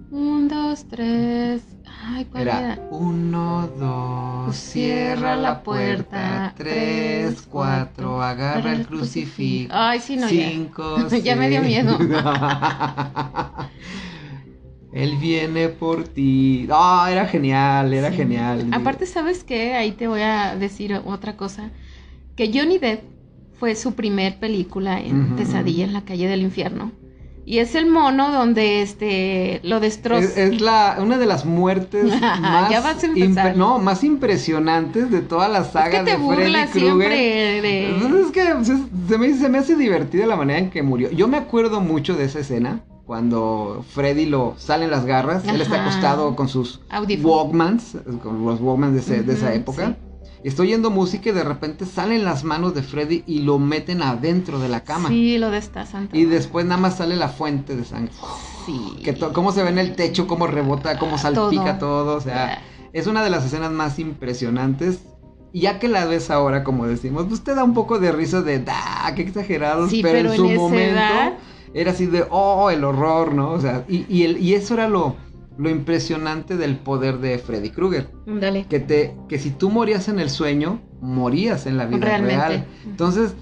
Un, 0.10 0.48
dos, 0.48 0.86
tres. 0.90 1.64
Ay, 2.12 2.26
¿cuál 2.26 2.44
Era 2.44 2.74
era? 2.74 2.82
uno, 2.90 3.68
dos, 3.78 4.56
cierra 4.56 5.36
la 5.36 5.62
puerta, 5.62 6.54
tres, 6.58 7.44
cuatro, 7.50 8.22
agarra 8.24 8.74
el 8.74 8.86
crucifijo, 8.88 9.72
Ay, 9.74 10.00
sí, 10.00 10.16
no, 10.16 10.30
ya. 10.30 10.50
cinco, 10.50 11.08
Ya 11.24 11.36
me 11.36 11.50
dio 11.50 11.62
seis. 11.62 11.84
miedo. 11.84 11.98
Él 14.92 15.18
viene 15.18 15.70
por 15.70 16.04
ti. 16.08 16.68
Ah, 16.72 17.08
era 17.12 17.28
genial, 17.28 17.94
era 17.94 18.10
Sí. 18.10 18.18
genial. 18.18 18.68
Aparte, 18.74 19.06
¿sabes 19.06 19.44
qué? 19.44 19.76
Ahí 19.76 19.92
te 19.92 20.08
voy 20.08 20.22
a 20.22 20.56
decir 20.56 21.00
otra 21.06 21.38
cosa. 21.38 21.70
Que 22.36 22.52
Johnny 22.52 22.80
Depp 22.80 23.04
fue 23.60 23.76
su 23.76 23.94
primer 23.94 24.40
película 24.40 25.00
en 25.00 25.26
Ujú. 25.26 25.36
Pesadilla 25.36 25.84
en 25.84 25.94
la 25.94 26.02
calle 26.06 26.28
del 26.28 26.42
infierno. 26.42 26.92
Y 27.50 27.58
es 27.58 27.74
el 27.74 27.88
mono 27.88 28.32
donde 28.32 28.84
este 28.84 29.60
lo 29.64 29.80
destroza. 29.80 30.24
Es, 30.24 30.38
es 30.38 30.62
la, 30.62 30.98
una 31.02 31.18
de 31.18 31.26
las 31.26 31.46
muertes 31.46 32.06
más, 32.22 32.70
Ya 32.70 32.80
vas 32.80 33.04
a 33.04 33.08
impre- 33.08 33.56
no, 33.56 33.80
más 33.80 34.04
impresionantes 34.04 35.10
de 35.10 35.22
toda 35.22 35.48
la 35.50 35.62
Es 35.62 35.70
saga 35.72 36.04
que 36.06 36.12
te 36.12 36.18
de 36.18 36.18
Freddy 36.36 36.68
Krueger. 36.68 37.62
de... 37.64 38.22
Es 38.22 38.32
que 38.32 38.44
se, 38.64 38.78
se 39.08 39.18
me, 39.18 39.34
se 39.34 39.50
me 39.50 39.58
hace 39.58 39.76
divertida 39.76 40.28
la 40.28 40.36
manera 40.36 40.60
en 40.60 40.70
que 40.70 40.84
murió. 40.84 41.10
Yo 41.10 41.28
me 41.28 41.38
acuerdo 41.38 41.82
mucho 41.82 42.16
de 42.16 42.26
esa 42.26 42.38
escena 42.42 42.82
cuando 43.08 43.84
Freddy 43.96 44.28
lo 44.28 44.54
salen 44.60 44.92
las 44.92 45.06
garras. 45.06 45.44
Él 45.48 45.60
está 45.60 45.82
acostado 45.82 46.36
con 46.36 46.50
sus. 46.50 46.82
Walkmans, 47.26 47.98
con 48.22 48.46
los 48.46 48.62
Walkmans 48.62 48.94
de, 48.94 49.00
ese- 49.00 49.24
de 49.24 49.34
esa 49.34 49.56
época. 49.56 49.88
sí. 49.88 50.09
Estoy 50.44 50.68
oyendo 50.68 50.90
música 50.90 51.30
y 51.30 51.34
de 51.34 51.44
repente 51.44 51.86
salen 51.86 52.24
las 52.24 52.44
manos 52.44 52.74
de 52.74 52.82
Freddy 52.82 53.24
y 53.28 53.40
lo 53.40 53.60
meten 53.60 54.02
adentro 54.02 54.58
de 54.60 54.70
la 54.70 54.82
cama. 54.86 55.10
Sí, 55.10 55.38
lo 55.38 55.52
destazan. 55.52 56.10
Y 56.14 56.26
después 56.26 56.66
nada 56.66 56.80
más 56.80 56.98
sale 56.98 57.16
la 57.18 57.28
fuente 57.28 57.76
de 57.76 57.84
sangre. 57.84 58.14
Sí. 58.66 59.00
Que 59.04 59.16
cómo 59.34 59.52
se 59.52 59.64
ve 59.64 59.70
en 59.70 59.80
el 59.80 59.96
techo, 59.96 60.28
cómo 60.28 60.48
rebota, 60.48 60.98
cómo 60.98 61.18
salpica 61.18 61.78
todo. 61.78 62.06
Todo. 62.06 62.16
O 62.18 62.22
sea, 62.22 62.62
es 62.94 63.08
una 63.08 63.24
de 63.24 63.30
las 63.30 63.46
escenas 63.46 63.72
más 63.72 64.00
impresionantes. 64.00 65.00
Y 65.52 65.62
ya 65.62 65.80
que 65.80 65.88
la 65.88 66.06
ves 66.06 66.30
ahora, 66.30 66.64
como 66.64 66.86
decimos, 66.86 67.26
pues 67.28 67.42
te 67.44 67.56
da 67.56 67.64
un 67.64 67.74
poco 67.74 67.98
de 68.00 68.12
risa 68.12 68.42
de, 68.44 68.64
¡ah, 68.68 69.12
qué 69.16 69.24
exagerados! 69.24 69.90
Sí, 69.90 70.02
pero, 70.04 70.30
pero 70.30 70.34
en 70.34 70.38
su 70.38 70.62
momento 70.62 70.94
edad- 70.96 71.34
era 71.74 71.92
así 71.92 72.06
de, 72.06 72.26
¡oh, 72.30 72.70
el 72.70 72.84
horror! 72.84 73.34
¿no? 73.34 73.50
O 73.54 73.60
sea, 73.60 73.84
y, 73.90 74.06
y, 74.08 74.24
el- 74.26 74.38
y 74.38 74.54
eso 74.54 74.76
era 74.76 74.88
lo, 74.88 75.16
lo 75.60 75.70
impresionante 75.70 76.56
del 76.56 76.78
poder 76.78 77.20
de 77.20 77.38
Freddy 77.38 77.70
Krueger. 77.70 78.10
Dale. 78.26 78.66
Que, 78.68 78.80
te, 78.80 79.14
que 79.28 79.38
si 79.38 79.52
tú 79.52 79.70
morías 79.70 80.08
en 80.08 80.20
el 80.20 80.30
sueño, 80.30 80.80
morías 81.02 81.66
en 81.66 81.76
la 81.78 81.86
vida 81.86 82.00
Realmente. 82.00 82.48
real. 82.48 82.66
Entonces, 82.86 83.36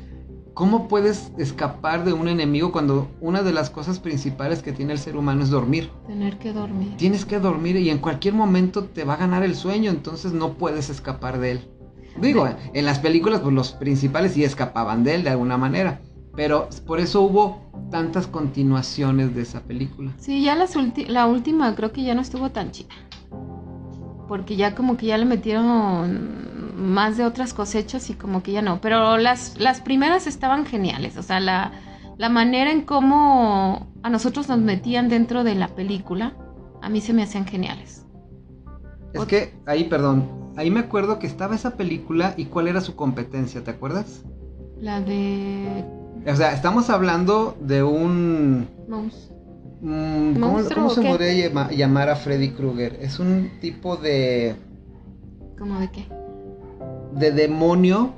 ¿cómo 0.55 0.87
puedes 0.87 1.31
escapar 1.37 2.05
de 2.05 2.13
un 2.13 2.27
enemigo 2.27 2.71
cuando 2.71 3.07
una 3.21 3.43
de 3.43 3.53
las 3.53 3.69
cosas 3.69 3.99
principales 3.99 4.63
que 4.63 4.71
tiene 4.71 4.93
el 4.93 4.99
ser 4.99 5.15
humano 5.15 5.43
es 5.43 5.51
dormir? 5.51 5.91
Tener 6.07 6.39
que 6.39 6.53
dormir. 6.53 6.97
Tienes 6.97 7.23
que 7.23 7.37
dormir 7.39 7.75
y 7.75 7.91
en 7.91 7.99
cualquier 7.99 8.33
momento 8.33 8.85
te 8.85 9.03
va 9.03 9.13
a 9.13 9.17
ganar 9.17 9.43
el 9.43 9.53
sueño, 9.53 9.91
entonces 9.91 10.33
no 10.33 10.53
puedes 10.53 10.89
escapar 10.89 11.37
de 11.37 11.51
él. 11.51 11.71
Digo, 12.19 12.49
en 12.73 12.85
las 12.85 12.97
películas, 12.97 13.41
pues 13.41 13.53
los 13.53 13.73
principales 13.73 14.31
sí 14.31 14.43
escapaban 14.43 15.03
de 15.03 15.13
él 15.13 15.23
de 15.23 15.29
alguna 15.29 15.57
manera. 15.57 16.01
Pero 16.37 16.69
por 16.85 16.99
eso 16.99 17.21
hubo 17.23 17.63
tantas 17.89 18.27
continuaciones 18.27 19.35
de 19.35 19.41
esa 19.41 19.61
película. 19.61 20.11
Sí, 20.19 20.43
ya 20.43 20.55
las 20.55 20.75
la 21.09 21.25
última 21.25 21.75
creo 21.75 21.91
que 21.91 22.03
ya 22.03 22.13
no 22.13 22.21
estuvo 22.21 22.51
tan 22.51 22.71
chida. 22.71 22.93
Porque 24.27 24.55
ya 24.55 24.75
como 24.75 24.97
que 24.97 25.07
ya 25.07 25.17
le 25.17 25.25
metieron 25.25 26.45
más 26.77 27.17
de 27.17 27.25
otras 27.25 27.55
cosechas 27.55 28.09
y 28.11 28.13
como 28.13 28.43
que 28.43 28.51
ya 28.51 28.61
no. 28.61 28.79
Pero 28.81 29.17
las, 29.17 29.59
las 29.59 29.81
primeras 29.81 30.27
estaban 30.27 30.65
geniales. 30.65 31.17
O 31.17 31.23
sea, 31.23 31.39
la, 31.39 31.71
la 32.17 32.29
manera 32.29 32.71
en 32.71 32.81
cómo 32.83 33.87
a 34.03 34.09
nosotros 34.11 34.47
nos 34.47 34.59
metían 34.59 35.09
dentro 35.09 35.43
de 35.43 35.55
la 35.55 35.69
película, 35.69 36.35
a 36.83 36.89
mí 36.89 37.01
se 37.01 37.13
me 37.13 37.23
hacían 37.23 37.45
geniales. 37.47 38.05
Es 39.13 39.21
Ot- 39.21 39.27
que 39.27 39.55
ahí, 39.65 39.85
perdón, 39.85 40.29
ahí 40.55 40.69
me 40.69 40.81
acuerdo 40.81 41.17
que 41.17 41.25
estaba 41.25 41.55
esa 41.55 41.77
película 41.77 42.35
y 42.37 42.45
cuál 42.45 42.67
era 42.67 42.81
su 42.81 42.95
competencia, 42.95 43.63
¿te 43.63 43.71
acuerdas? 43.71 44.23
La 44.79 45.01
de... 45.01 45.83
O 46.27 46.35
sea, 46.35 46.53
estamos 46.53 46.89
hablando 46.89 47.55
de 47.61 47.83
un... 47.83 48.67
Mm, 49.79 50.33
¿Cómo, 50.33 50.51
¿Monstruo 50.53 50.83
cómo 50.83 50.89
se 50.89 51.01
podría 51.01 51.47
llama- 51.47 51.71
llamar 51.71 52.09
a 52.09 52.15
Freddy 52.15 52.49
Krueger? 52.49 52.97
Es 53.01 53.19
un 53.19 53.51
tipo 53.61 53.95
de... 53.95 54.55
¿Cómo 55.57 55.79
de 55.79 55.89
qué? 55.91 56.05
de 57.13 57.31
demonio, 57.31 58.11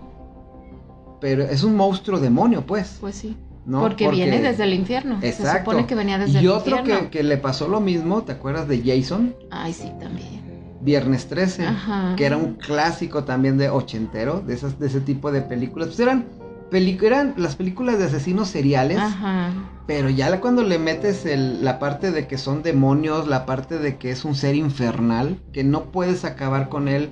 pero 1.22 1.44
es 1.44 1.64
un 1.64 1.76
monstruo 1.76 2.20
demonio, 2.20 2.66
pues. 2.66 2.98
Pues 3.00 3.16
sí. 3.16 3.38
¿no? 3.66 3.82
porque, 3.82 4.10
viene 4.10 4.42
desde 4.42 4.64
el 4.64 4.74
infierno. 4.74 5.20
Se 5.22 5.30
Exacto. 5.30 5.72
supone 5.72 5.86
que 5.86 5.96
venía 5.96 6.18
desde 6.18 6.42
y 6.42 6.46
el 6.46 6.50
otro 6.50 6.78
infierno. 6.80 7.10
que, 7.10 7.20
que 7.20 7.24
le 7.24 7.38
pasó 7.38 7.68
lo 7.68 7.80
mismo, 7.80 8.24
¿te 8.24 8.32
acuerdas 8.32 8.68
de 8.68 8.82
Jason? 8.84 9.36
Ay, 9.52 9.74
sí, 9.74 9.92
también. 10.00 10.40
Viernes 10.82 11.28
13, 11.28 11.66
Ajá. 11.68 12.16
que 12.16 12.26
era 12.26 12.38
un 12.38 12.56
clásico 12.56 13.26
también 13.26 13.58
de 13.58 13.70
ochentero, 13.70 14.42
de, 14.42 14.54
esas, 14.54 14.80
de 14.80 14.88
ese 14.88 15.02
tipo 15.02 15.32
de 15.32 15.42
películas. 15.42 15.90
Pues 15.90 16.00
eran, 16.00 16.26
eran 16.72 17.34
las 17.38 17.56
películas 17.56 17.98
de 18.00 18.06
asesinos 18.06 18.50
seriales, 18.50 18.98
Ajá. 19.00 19.52
pero 19.88 20.10
ya 20.10 20.30
la- 20.30 20.40
cuando 20.40 20.64
le 20.64 20.78
metes 20.80 21.26
el- 21.26 21.64
la 21.64 21.80
parte 21.80 22.12
de 22.12 22.28
que 22.28 22.38
son 22.38 22.62
demonios, 22.64 23.28
la 23.28 23.46
parte 23.46 23.78
de 23.80 23.98
que 23.98 24.12
es 24.12 24.26
un 24.26 24.36
ser 24.36 24.56
infernal, 24.56 25.40
que 25.52 25.64
no 25.64 25.86
puedes 25.92 26.26
acabar 26.26 26.70
con 26.70 26.88
él 26.88 27.10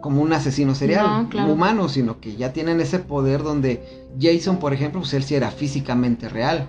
como 0.00 0.20
un 0.22 0.32
asesino 0.32 0.74
serial 0.74 1.06
No, 1.06 1.28
claro. 1.28 1.52
humano, 1.52 1.88
sino 1.88 2.20
que 2.20 2.34
ya 2.36 2.52
tienen 2.52 2.80
ese 2.80 2.98
poder 2.98 3.42
donde 3.42 4.08
Jason, 4.20 4.58
por 4.58 4.72
ejemplo, 4.72 5.00
pues 5.00 5.14
él 5.14 5.22
sí 5.22 5.34
era 5.36 5.50
físicamente 5.52 6.28
real, 6.28 6.68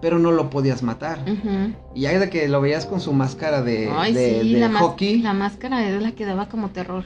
pero 0.00 0.20
no 0.20 0.30
lo 0.30 0.48
podías 0.48 0.84
matar. 0.84 1.18
Ujú. 1.22 1.74
Y 1.96 2.02
ya 2.02 2.16
de 2.18 2.30
que 2.30 2.46
lo 2.46 2.60
veías 2.60 2.86
con 2.86 3.00
su 3.00 3.12
máscara 3.12 3.62
de, 3.62 3.90
Ay, 3.92 4.12
de- 4.12 4.40
sí, 4.42 4.52
de 4.54 4.60
la, 4.60 4.78
hockey, 4.78 5.20
la 5.22 5.32
máscara 5.32 5.88
es 5.88 6.00
la 6.00 6.12
que 6.12 6.24
daba 6.24 6.48
como 6.48 6.70
terror. 6.70 7.02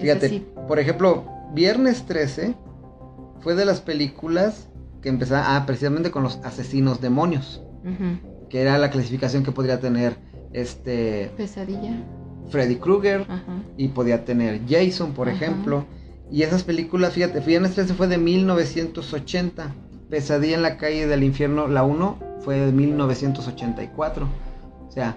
Fíjate, 0.00 0.42
por 0.66 0.78
ejemplo, 0.80 1.24
Viernes 1.54 2.04
13 2.04 2.54
fue 3.40 3.54
de 3.54 3.64
las 3.64 3.80
películas 3.80 4.68
que 5.02 5.08
empezaban 5.08 5.44
ah, 5.46 5.66
precisamente 5.66 6.10
con 6.10 6.22
los 6.22 6.36
asesinos 6.44 7.00
demonios, 7.00 7.62
que 8.50 8.60
era 8.60 8.78
la 8.78 8.90
clasificación 8.90 9.44
que 9.44 9.52
podría 9.52 9.80
tener 9.80 10.16
este 10.52 11.30
Pesadilla. 11.36 12.02
Freddy 12.50 12.76
Krueger 12.76 13.26
y 13.76 13.88
podía 13.88 14.24
tener 14.24 14.62
Jason, 14.68 15.12
por 15.12 15.28
ejemplo. 15.28 15.84
Y 16.30 16.42
esas 16.42 16.62
películas, 16.62 17.14
fíjate, 17.14 17.40
Viernes 17.40 17.74
13 17.74 17.94
fue 17.94 18.06
de 18.06 18.18
1980. 18.18 19.74
Pesadilla 20.10 20.56
en 20.56 20.62
la 20.62 20.76
calle 20.78 21.06
del 21.06 21.22
infierno, 21.22 21.68
la 21.68 21.84
1 21.84 22.18
fue 22.40 22.58
de 22.58 22.72
1984. 22.72 24.28
O 24.88 24.90
sea, 24.90 25.16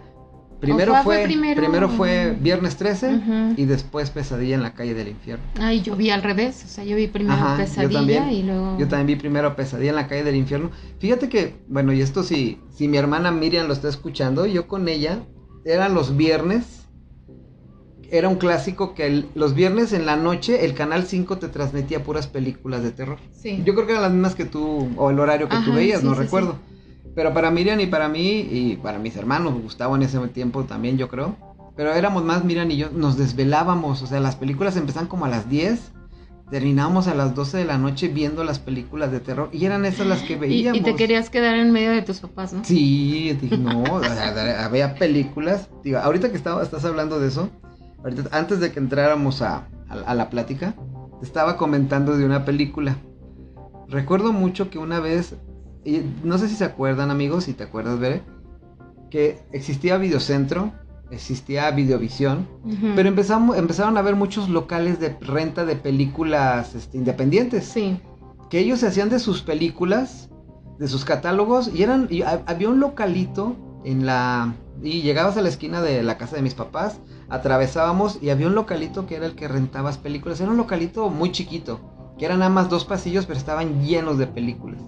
primero 0.62 0.94
fue, 1.04 1.16
fue 1.18 1.24
primero... 1.24 1.62
primero- 1.62 1.90
fue 1.90 2.38
Viernes 2.40 2.78
13 2.78 3.16
Ujú. 3.16 3.54
y 3.58 3.66
después 3.66 4.10
Pesadilla 4.12 4.56
en 4.56 4.62
la 4.64 4.74
calle 4.74 4.94
del 4.94 5.10
infierno. 5.10 5.44
Ay, 5.60 5.82
yo 5.82 5.96
vi 5.96 6.10
al 6.12 6.24
revés. 6.24 6.64
O 6.64 6.68
sea, 6.68 6.84
yo 6.84 6.96
vi 6.96 7.08
primero 7.08 7.34
Ajá, 7.34 7.58
yo 7.58 7.64
Pesadilla 7.64 8.00
también. 8.00 8.30
y 8.30 8.44
luego. 8.44 8.78
Yo 8.80 8.88
también 8.88 9.08
vi 9.08 9.16
primero 9.16 9.56
Pesadilla 9.56 9.90
en 9.90 9.96
la 9.98 10.08
calle 10.08 10.24
del 10.24 10.36
infierno. 10.36 10.70
Fíjate 11.00 11.28
que, 11.30 11.56
bueno, 11.68 11.92
y 11.94 12.02
esto 12.02 12.24
si, 12.24 12.60
si 12.74 12.88
mi 12.88 12.98
hermana 12.98 13.32
Miriam 13.32 13.68
lo 13.68 13.74
está 13.74 13.90
escuchando, 13.90 14.46
yo 14.46 14.68
con 14.68 14.88
ella, 14.88 15.20
eran 15.66 15.94
los 15.94 16.16
viernes. 16.16 16.78
Era 18.14 18.28
un 18.28 18.36
clásico 18.36 18.94
que 18.94 19.08
el- 19.08 19.26
los 19.36 19.56
viernes 19.56 19.94
en 19.94 20.06
la 20.06 20.18
noche 20.18 20.66
el 20.66 20.74
Canal 20.74 21.06
5 21.06 21.38
te 21.38 21.48
transmitía 21.48 22.04
puras 22.04 22.28
películas 22.28 22.84
de 22.84 22.92
terror. 22.92 23.18
Sí. 23.32 23.62
Yo 23.66 23.74
creo 23.74 23.86
que 23.86 23.94
eran 23.94 24.04
las 24.04 24.12
mismas 24.12 24.36
que 24.36 24.44
tú, 24.44 24.90
o 24.98 25.10
el 25.12 25.20
horario 25.20 25.48
que 25.48 25.56
tú 25.64 25.72
veías, 25.74 26.02
sí, 26.02 26.06
no 26.06 26.14
sí, 26.14 26.20
recuerdo. 26.20 26.58
Pero 27.16 27.34
para 27.34 27.52
Miriam 27.52 27.80
y 27.80 27.88
para 27.88 28.08
mí, 28.08 28.48
y 28.50 28.80
para 28.82 28.98
mis 29.00 29.16
hermanos, 29.18 29.54
Gustavo 29.62 29.96
en 29.96 30.04
ese 30.04 30.18
tiempo 30.30 30.64
también, 30.64 30.98
yo 30.98 31.08
creo. 31.10 31.36
Pero 31.76 31.94
éramos 31.94 32.24
más 32.24 32.44
Miriam 32.46 32.70
y 32.72 32.78
yo, 32.78 32.90
nos 32.92 33.18
desvelábamos. 33.18 34.02
O 34.02 34.08
sea, 34.08 34.20
las 34.20 34.36
películas 34.36 34.78
empezaban 34.78 35.08
como 35.08 35.26
a 35.26 35.30
las 35.30 35.50
10, 35.50 35.92
terminábamos 36.50 37.08
a 37.08 37.16
las 37.16 37.34
12 37.34 37.58
de 37.58 37.66
la 37.66 37.78
noche 37.78 38.08
viendo 38.10 38.44
las 38.44 38.60
películas 38.60 39.12
de 39.12 39.20
terror. 39.22 39.50
Y 39.54 39.66
eran 39.66 39.86
esas 39.86 40.06
las 40.08 40.22
que 40.22 40.36
veíamos. 40.36 40.80
y 40.80 40.84
te 40.84 40.96
querías 40.96 41.30
quedar 41.30 41.56
en 41.56 41.72
medio 41.72 41.92
de 41.92 42.02
tus 42.02 42.20
papás, 42.20 42.54
¿no? 42.54 42.64
Sí, 42.64 43.38
dije, 43.42 43.58
no, 43.58 43.84
había 44.60 44.96
películas. 44.96 45.70
Digo, 45.84 46.00
ahorita 46.00 46.30
que 46.30 46.38
estaba, 46.38 46.62
estás 46.62 46.84
hablando 46.86 47.20
de 47.20 47.30
eso, 47.30 47.50
ahorita, 48.04 48.24
antes 48.38 48.60
de 48.60 48.72
que 48.72 48.80
entráramos 48.80 49.42
a, 49.42 49.68
a- 49.90 49.94
a 50.06 50.14
la 50.16 50.30
plática, 50.30 50.76
estaba 51.22 51.56
comentando 51.58 52.18
de 52.18 52.26
una 52.26 52.44
película. 52.46 52.98
Recuerdo 53.88 54.32
mucho 54.34 54.70
que 54.70 54.78
una 54.78 55.00
vez, 55.00 55.36
y 55.84 56.02
no 56.24 56.38
sé 56.38 56.48
si 56.48 56.56
se 56.56 56.66
acuerdan 56.66 57.12
amigos, 57.12 57.46
si 57.46 57.54
te 57.54 57.64
acuerdas, 57.64 58.00
Bere, 58.00 58.22
que 59.10 59.40
existía 59.52 59.98
Videocentro, 59.98 60.72
existía 61.10 61.70
Videovisión, 61.72 62.48
pero 62.96 63.10
empezamos, 63.10 63.58
empezaron 63.58 63.98
a 63.98 64.00
haber 64.00 64.16
muchos 64.16 64.48
locales 64.50 65.00
de 65.00 65.18
renta 65.20 65.66
de 65.66 65.76
películas 65.76 66.74
este, 66.76 66.98
independientes 66.98 67.66
Sí. 67.66 68.00
que 68.50 68.60
ellos 68.60 68.80
se 68.80 68.88
hacían 68.88 69.10
de 69.10 69.20
sus 69.20 69.42
películas, 69.42 70.30
de 70.80 70.88
sus 70.88 71.04
catálogos, 71.04 71.70
y 71.74 71.84
eran, 71.84 72.08
y 72.10 72.22
había 72.22 72.70
un 72.70 72.80
localito 72.80 73.56
en 73.84 74.06
la, 74.06 74.54
y 74.82 75.02
llegabas 75.02 75.36
a 75.38 75.42
la 75.42 75.50
esquina 75.50 75.82
de 75.82 76.02
la 76.04 76.18
casa 76.18 76.38
de 76.38 76.42
mis 76.42 76.54
papás, 76.54 77.00
atravesábamos 77.30 78.20
y 78.22 78.30
había 78.30 78.48
un 78.48 78.56
localito 78.56 79.06
que 79.08 79.16
era 79.16 79.26
el 79.26 79.36
que 79.36 79.48
rentabas 79.48 79.98
películas, 79.98 80.40
era 80.42 80.52
un 80.52 80.58
localito 80.58 81.10
muy 81.10 81.32
chiquito, 81.32 81.80
que 82.18 82.26
eran 82.26 82.40
nada 82.40 82.52
más 82.52 82.70
dos 82.70 82.86
pasillos, 82.86 83.26
pero 83.26 83.38
estaban 83.40 83.84
llenos 83.84 84.18
de 84.18 84.28
películas. 84.28 84.82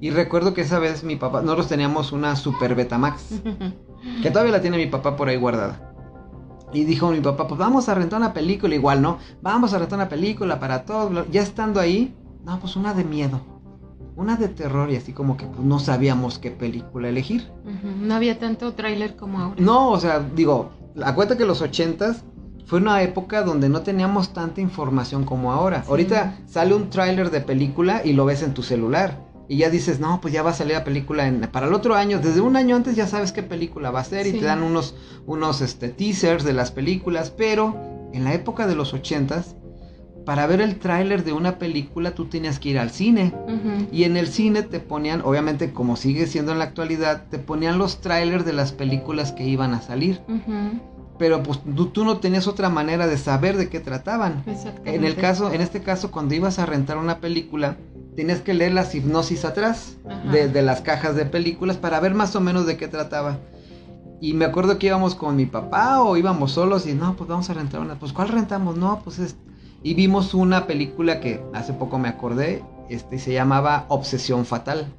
Y 0.00 0.10
recuerdo 0.10 0.54
que 0.54 0.62
esa 0.62 0.78
vez 0.78 1.04
mi 1.04 1.16
papá, 1.16 1.42
nosotros 1.42 1.68
teníamos 1.68 2.12
una 2.12 2.34
Super 2.34 2.74
Betamax, 2.74 3.42
que 4.22 4.30
todavía 4.30 4.52
la 4.52 4.62
tiene 4.62 4.78
mi 4.78 4.86
papá 4.86 5.16
por 5.16 5.28
ahí 5.28 5.36
guardada. 5.36 5.92
Y 6.72 6.84
dijo 6.84 7.10
mi 7.10 7.20
papá, 7.20 7.46
pues 7.46 7.58
vamos 7.58 7.88
a 7.88 7.94
rentar 7.94 8.18
una 8.18 8.32
película, 8.32 8.74
igual, 8.74 9.02
¿no? 9.02 9.18
Vamos 9.42 9.74
a 9.74 9.78
rentar 9.78 9.98
una 9.98 10.08
película 10.08 10.58
para 10.58 10.84
todos. 10.84 11.26
Ya 11.30 11.42
estando 11.42 11.80
ahí, 11.80 12.14
no, 12.44 12.58
pues 12.60 12.76
una 12.76 12.94
de 12.94 13.04
miedo, 13.04 13.40
una 14.16 14.36
de 14.36 14.48
terror 14.48 14.90
y 14.90 14.96
así 14.96 15.12
como 15.12 15.36
que 15.36 15.46
pues, 15.46 15.60
no 15.60 15.78
sabíamos 15.78 16.38
qué 16.38 16.50
película 16.50 17.08
elegir. 17.08 17.50
No 18.00 18.14
había 18.14 18.38
tanto 18.38 18.72
tráiler 18.74 19.16
como 19.16 19.40
ahora. 19.40 19.56
No, 19.58 19.90
o 19.90 19.98
sea, 19.98 20.20
digo, 20.20 20.70
acuérdate 21.02 21.38
que 21.38 21.44
los 21.44 21.60
ochentas 21.60 22.24
fue 22.66 22.78
una 22.78 23.02
época 23.02 23.42
donde 23.42 23.68
no 23.68 23.82
teníamos 23.82 24.32
tanta 24.32 24.60
información 24.60 25.24
como 25.24 25.52
ahora. 25.52 25.84
Ahorita 25.88 26.38
sale 26.46 26.74
un 26.74 26.88
tráiler 26.88 27.30
de 27.30 27.40
película 27.40 28.02
y 28.04 28.12
lo 28.12 28.24
ves 28.24 28.42
en 28.44 28.54
tu 28.54 28.62
celular. 28.62 29.29
Y 29.50 29.56
ya 29.56 29.68
dices, 29.68 29.98
no, 29.98 30.20
pues 30.20 30.32
ya 30.32 30.44
va 30.44 30.50
a 30.50 30.54
salir 30.54 30.74
la 30.74 30.84
película 30.84 31.26
en, 31.26 31.40
para 31.40 31.66
el 31.66 31.74
otro 31.74 31.96
año. 31.96 32.20
Desde 32.20 32.40
un 32.40 32.54
año 32.54 32.76
antes 32.76 32.94
ya 32.94 33.08
sabes 33.08 33.32
qué 33.32 33.42
película 33.42 33.90
va 33.90 33.98
a 33.98 34.04
ser 34.04 34.28
y 34.28 34.32
te 34.32 34.44
dan 34.44 34.62
unos, 34.62 34.94
unos 35.26 35.60
este, 35.60 35.88
teasers 35.88 36.44
de 36.44 36.52
las 36.52 36.70
películas. 36.70 37.32
Pero 37.36 37.76
en 38.12 38.22
la 38.22 38.32
época 38.32 38.68
de 38.68 38.76
los 38.76 38.94
ochentas, 38.94 39.56
para 40.24 40.46
ver 40.46 40.60
el 40.60 40.78
tráiler 40.78 41.24
de 41.24 41.32
una 41.32 41.58
película 41.58 42.12
tú 42.14 42.26
tenías 42.26 42.60
que 42.60 42.68
ir 42.68 42.78
al 42.78 42.90
cine. 42.90 43.34
Y 43.90 44.04
en 44.04 44.16
el 44.16 44.28
cine 44.28 44.62
te 44.62 44.78
ponían, 44.78 45.20
obviamente 45.22 45.72
como 45.72 45.96
sigue 45.96 46.28
siendo 46.28 46.52
en 46.52 46.60
la 46.60 46.66
actualidad, 46.66 47.24
te 47.28 47.40
ponían 47.40 47.76
los 47.76 48.00
tráilers 48.00 48.44
de 48.44 48.52
las 48.52 48.70
películas 48.70 49.32
que 49.32 49.42
iban 49.48 49.74
a 49.74 49.82
salir 49.82 50.20
pero 51.20 51.42
pues 51.42 51.60
tú, 51.92 52.02
no 52.02 52.16
tenías 52.16 52.46
otra 52.46 52.70
manera 52.70 53.06
de 53.06 53.18
saber 53.18 53.58
de 53.58 53.68
qué 53.68 53.78
trataban. 53.78 54.42
En 54.86 55.04
el 55.04 55.16
caso, 55.16 55.52
en 55.52 55.60
este 55.60 55.82
caso, 55.82 56.10
cuando 56.10 56.34
ibas 56.34 56.58
a 56.58 56.64
rentar 56.64 56.96
una 56.96 57.18
película, 57.18 57.76
tenías 58.20 58.42
que 58.42 58.52
leer 58.52 58.72
las 58.72 58.94
hipnosis 58.94 59.46
atrás 59.46 59.96
de, 60.30 60.60
las 60.60 60.82
cajas 60.82 61.16
de 61.16 61.24
películas 61.24 61.78
para 61.78 62.00
ver 62.00 62.12
más 62.12 62.36
o 62.36 62.40
menos 62.42 62.66
de 62.66 62.76
qué 62.76 62.86
trataba. 62.86 63.38
Y 64.20 64.34
me 64.34 64.44
acuerdo 64.44 64.78
que 64.78 64.88
íbamos 64.88 65.14
con 65.14 65.36
mi 65.36 65.46
papá 65.46 66.02
o 66.02 66.18
íbamos 66.18 66.52
solos 66.52 66.86
y 66.86 66.92
no, 66.92 67.16
pues 67.16 67.30
vamos 67.30 67.48
a 67.48 67.54
rentar 67.54 67.80
una. 67.80 67.98
Pues 67.98 68.12
¿cuál 68.12 68.28
rentamos? 68.28 68.76
No, 68.76 69.00
pues 69.02 69.20
es... 69.20 69.36
Y 69.82 69.94
vimos 69.94 70.34
una 70.34 70.66
película 70.66 71.18
que 71.18 71.42
hace 71.54 71.72
poco 71.72 71.98
me 71.98 72.08
acordé, 72.08 72.62
este, 72.90 73.18
se 73.18 73.32
llamaba 73.32 73.86
Obsesión 73.88 74.44
Fatal. 74.44 74.92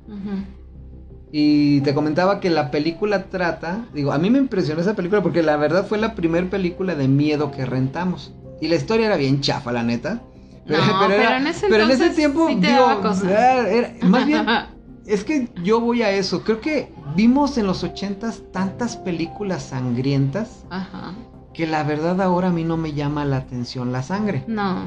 Y 1.32 1.82
te 1.82 1.94
comentaba 1.94 2.40
que 2.40 2.50
la 2.50 2.72
película 2.72 3.26
trata, 3.26 3.86
digo, 3.94 4.14
a 4.14 4.18
mí 4.18 4.32
me 4.32 4.40
impresionó 4.40 4.82
esa 4.82 4.96
película 4.96 5.22
porque 5.22 5.44
la 5.44 5.58
verdad 5.58 5.86
fue 5.86 6.00
la 6.00 6.16
primera 6.16 6.50
película 6.50 6.96
de 6.96 7.08
miedo 7.08 7.52
que 7.52 7.68
rentamos. 7.68 8.34
Y 8.60 8.68
la 8.68 8.78
historia 8.78 9.06
era 9.06 9.18
bien 9.18 9.42
chafa, 9.42 9.72
la 9.72 9.84
neta. 9.84 10.24
Pero, 10.66 10.84
pero, 11.08 11.36
en, 11.36 11.48
ese 11.92 12.10
tiempo, 12.12 12.48
digo, 12.48 13.02
más 14.04 14.26
bien, 14.26 14.46
es 15.06 15.24
que 15.24 15.50
yo 15.64 15.80
voy 15.80 16.04
a 16.04 16.12
eso. 16.12 16.44
Creo 16.44 16.62
que 16.62 16.94
vimos 17.16 17.58
en 17.58 17.68
los 17.68 17.84
ochentas 17.84 18.42
tantas 18.52 18.98
películas 18.98 19.64
sangrientas 19.64 20.66
que 21.54 21.68
la 21.68 21.84
verdad 21.84 22.22
ahora 22.22 22.50
a 22.50 22.52
mí 22.52 22.64
no 22.64 22.78
me 22.78 22.94
llama 22.94 23.26
la 23.26 23.38
atención 23.38 23.92
la 23.92 24.04
sangre. 24.04 24.44
No. 24.48 24.86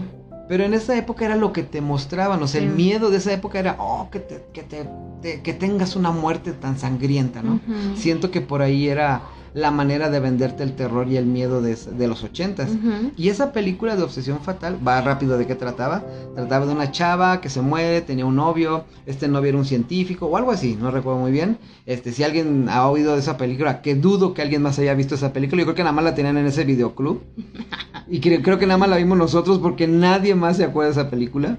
Pero 0.48 0.64
en 0.64 0.74
esa 0.74 0.96
época 0.96 1.24
era 1.24 1.36
lo 1.36 1.52
que 1.52 1.62
te 1.62 1.80
mostraban, 1.80 2.42
o 2.42 2.46
sea, 2.46 2.60
el 2.60 2.68
miedo 2.68 3.10
de 3.10 3.16
esa 3.16 3.32
época 3.32 3.58
era, 3.58 3.76
oh, 3.78 4.08
que, 4.10 4.20
te, 4.20 4.44
que, 4.52 4.62
te, 4.62 5.42
que 5.42 5.54
tengas 5.54 5.96
una 5.96 6.10
muerte 6.10 6.52
tan 6.52 6.78
sangrienta, 6.78 7.42
¿no? 7.42 7.60
Siento 7.96 8.30
que 8.30 8.42
por 8.42 8.60
ahí 8.60 8.88
era 8.88 9.22
la 9.54 9.70
manera 9.70 10.10
de 10.10 10.18
venderte 10.18 10.64
el 10.64 10.74
terror 10.74 11.06
y 11.08 11.16
el 11.16 11.26
miedo 11.26 11.62
de, 11.62 12.08
los 12.08 12.24
ochentas. 12.24 12.70
Y 13.16 13.28
esa 13.28 13.52
película 13.52 13.94
de 13.94 14.02
Obsesión 14.02 14.40
Fatal, 14.40 14.76
va 14.86 15.00
rápido 15.00 15.38
de 15.38 15.46
qué 15.46 15.54
trataba. 15.54 16.02
Trataba 16.34 16.66
de 16.66 16.72
una 16.72 16.90
chava 16.90 17.40
que 17.40 17.48
se 17.48 17.62
muere, 17.62 18.00
tenía 18.00 18.26
un 18.26 18.34
novio, 18.34 18.84
este 19.06 19.28
novio 19.28 19.50
era 19.50 19.58
un 19.58 19.64
científico 19.64 20.26
o 20.26 20.36
algo 20.36 20.50
así, 20.50 20.76
no 20.78 20.90
recuerdo 20.90 21.20
muy 21.20 21.30
bien. 21.30 21.58
Este, 21.86 22.12
si 22.12 22.24
alguien 22.24 22.68
ha 22.68 22.88
oído 22.88 23.14
de 23.14 23.20
esa 23.20 23.36
película, 23.36 23.80
que 23.80 23.94
dudo 23.94 24.34
que 24.34 24.42
alguien 24.42 24.60
más 24.60 24.78
haya 24.80 24.94
visto 24.94 25.14
esa 25.14 25.32
película, 25.32 25.62
yo 25.62 25.66
creo 25.66 25.76
que 25.76 25.82
nada 25.82 25.92
más 25.92 26.04
la 26.04 26.16
tenían 26.16 26.36
en 26.36 26.46
ese 26.46 26.64
videoclub. 26.64 27.22
y 28.08 28.20
creo, 28.20 28.42
creo 28.42 28.58
que 28.58 28.66
nada 28.66 28.78
más 28.78 28.88
la 28.88 28.96
vimos 28.96 29.16
nosotros 29.16 29.60
porque 29.60 29.86
nadie 29.86 30.34
más 30.34 30.56
se 30.56 30.64
acuerda 30.64 30.92
de 30.92 31.00
esa 31.00 31.10
película. 31.10 31.58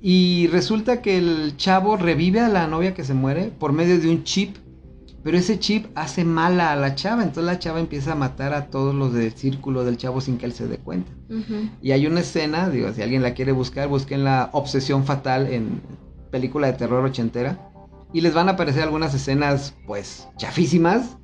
Y 0.00 0.46
resulta 0.48 1.02
que 1.02 1.16
el 1.16 1.56
chavo 1.56 1.96
revive 1.96 2.40
a 2.40 2.48
la 2.48 2.68
novia 2.68 2.94
que 2.94 3.04
se 3.04 3.14
muere 3.14 3.52
por 3.56 3.72
medio 3.72 3.98
de 3.98 4.08
un 4.08 4.22
chip 4.24 4.56
pero 5.22 5.38
ese 5.38 5.58
chip 5.58 5.86
hace 5.94 6.24
mala 6.24 6.72
a 6.72 6.76
la 6.76 6.94
chava, 6.96 7.22
entonces 7.22 7.44
la 7.44 7.58
chava 7.58 7.78
empieza 7.78 8.12
a 8.12 8.16
matar 8.16 8.54
a 8.54 8.66
todos 8.66 8.94
los 8.94 9.12
del 9.12 9.32
círculo 9.32 9.84
del 9.84 9.96
chavo 9.96 10.20
sin 10.20 10.36
que 10.36 10.46
él 10.46 10.52
se 10.52 10.66
dé 10.66 10.78
cuenta. 10.78 11.12
Y 11.80 11.92
hay 11.92 12.06
una 12.06 12.20
escena, 12.20 12.68
digo, 12.68 12.92
si 12.92 13.02
alguien 13.02 13.22
la 13.22 13.32
quiere 13.32 13.52
buscar, 13.52 13.88
busquen 13.88 14.24
la 14.24 14.50
Obsesión 14.52 15.04
Fatal 15.04 15.46
en 15.46 15.80
película 16.30 16.66
de 16.66 16.72
terror 16.72 17.04
ochentera. 17.04 17.70
Y 18.12 18.20
les 18.20 18.34
van 18.34 18.48
a 18.48 18.52
aparecer 18.52 18.82
algunas 18.82 19.14
escenas, 19.14 19.74
pues, 19.86 20.28
chafísimas. 20.36 21.16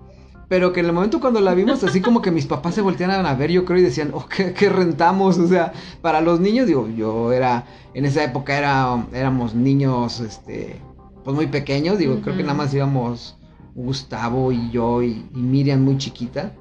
Pero 0.48 0.72
que 0.72 0.80
en 0.80 0.86
el 0.86 0.92
momento 0.92 1.20
cuando 1.20 1.42
la 1.42 1.52
vimos, 1.52 1.84
así 1.84 2.00
como 2.00 2.22
que 2.22 2.30
mis 2.30 2.46
papás 2.46 2.74
se 2.74 2.80
volteaban 2.80 3.26
a 3.26 3.34
ver, 3.34 3.50
yo 3.50 3.66
creo, 3.66 3.78
y 3.78 3.82
decían, 3.82 4.12
oh, 4.14 4.26
¿qué, 4.26 4.68
rentamos? 4.70 5.36
O 5.38 5.46
sea, 5.46 5.72
para 6.00 6.22
los 6.22 6.40
niños, 6.40 6.66
digo, 6.66 6.88
yo 6.88 7.32
era, 7.32 7.66
en 7.92 8.06
esa 8.06 8.24
época 8.24 8.56
era, 8.56 9.06
éramos 9.12 9.54
niños, 9.54 10.20
este, 10.20 10.80
pues 11.22 11.36
muy 11.36 11.48
pequeños, 11.48 11.98
digo, 11.98 12.22
creo 12.22 12.34
que 12.34 12.42
nada 12.44 12.54
más 12.54 12.72
íbamos 12.72 13.37
Gustavo 13.78 14.50
y 14.50 14.70
yo 14.70 15.02
y, 15.02 15.24
Miriam 15.32 15.82
muy 15.82 15.98
chiquita. 15.98 16.52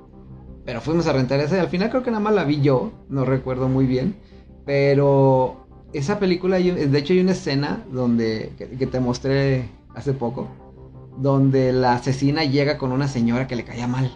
Pero 0.65 0.81
fuimos 0.81 1.07
a 1.07 1.13
rentar 1.13 1.39
esa 1.39 1.57
y 1.57 1.59
al 1.59 1.69
final 1.69 1.89
creo 1.89 2.03
que 2.03 2.11
nada 2.11 2.21
más 2.21 2.33
la 2.33 2.43
vi 2.43 2.61
yo, 2.61 2.91
no 3.09 3.25
recuerdo 3.25 3.69
muy 3.69 3.85
bien. 3.85 4.17
Pero 4.65 5.65
esa 5.93 6.19
película, 6.19 6.57
de 6.57 6.97
hecho 6.97 7.13
hay 7.13 7.21
una 7.21 7.31
escena 7.31 7.85
donde, 7.91 8.51
que, 8.57 8.87
te 8.87 8.99
mostré 8.99 9.69
hace 9.95 10.13
poco, 10.13 10.49
donde 11.17 11.71
la 11.71 11.93
asesina 11.93 12.43
llega 12.43 12.77
con 12.77 12.91
una 12.91 13.07
señora 13.07 13.47
que 13.47 13.55
le 13.55 13.63
caía 13.63 13.87
mal. 13.87 14.11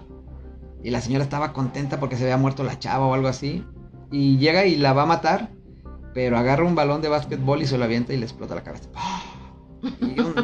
Y 0.83 0.89
la 0.89 0.99
señora 0.99 1.23
estaba 1.23 1.53
contenta 1.53 1.99
porque 1.99 2.17
se 2.17 2.23
había 2.23 2.37
muerto 2.37 2.63
la 2.63 2.77
chava 2.79 3.05
o 3.05 3.13
algo 3.13 3.29
así. 3.29 3.63
Y 4.11 4.37
llega 4.37 4.65
y 4.65 4.75
la 4.75 4.91
va 4.91 5.03
a 5.03 5.05
matar, 5.05 5.51
pero 6.13 6.37
agarra 6.37 6.65
un 6.65 6.75
balón 6.75 7.01
de 7.01 7.07
básquetbol 7.07 7.61
y 7.61 7.65
se 7.65 7.77
lo 7.77 7.85
avienta 7.85 8.13
y 8.13 8.17
le 8.17 8.25
explota 8.25 8.55
la 8.55 8.63
cabeza. 8.63 8.89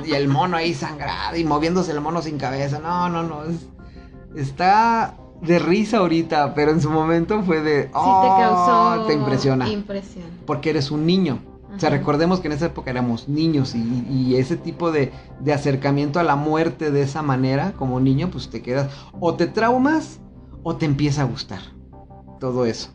Y, 0.05 0.13
el 0.13 0.27
mono 0.27 0.57
ahí 0.57 0.73
sangrado 0.73 1.37
y 1.37 1.43
moviéndose 1.43 1.91
el 1.91 2.01
mono 2.01 2.21
sin 2.21 2.37
cabeza. 2.37 2.79
No, 2.79 3.09
no, 3.09 3.23
no. 3.23 3.41
está 4.35 5.17
de 5.41 5.59
risa 5.59 5.97
ahorita, 5.97 6.53
pero 6.53 6.71
en 6.71 6.81
su 6.81 6.89
momento 6.89 7.43
fue 7.43 7.61
de. 7.61 7.83
sí, 7.83 7.89
te 7.89 7.95
oh, 7.95 8.37
causó. 8.39 9.05
Te 9.05 9.13
impresiona. 9.13 9.69
Impresión. 9.69 10.25
Porque 10.45 10.71
eres 10.71 10.91
un 10.91 11.05
niño. 11.05 11.39
O 11.75 11.79
sea, 11.79 11.91
recordemos 11.91 12.39
que 12.39 12.47
en 12.47 12.53
esa 12.53 12.67
época 12.67 12.89
éramos 12.89 13.29
niños 13.29 13.75
y, 13.75 14.35
ese 14.35 14.57
tipo 14.57 14.91
de, 14.91 15.11
de, 15.41 15.53
acercamiento 15.53 16.19
a 16.19 16.23
la 16.23 16.35
muerte 16.35 16.89
de 16.89 17.03
esa 17.03 17.21
manera, 17.21 17.73
como 17.73 17.99
niño, 17.99 18.29
pues 18.31 18.49
te 18.49 18.63
quedas. 18.63 18.91
O 19.19 19.35
te 19.35 19.45
traumas 19.45 20.19
o 20.63 20.75
te 20.75 20.85
empieza 20.85 21.21
a 21.21 21.25
gustar. 21.25 21.59
Todo 22.39 22.65
eso. 22.65 22.89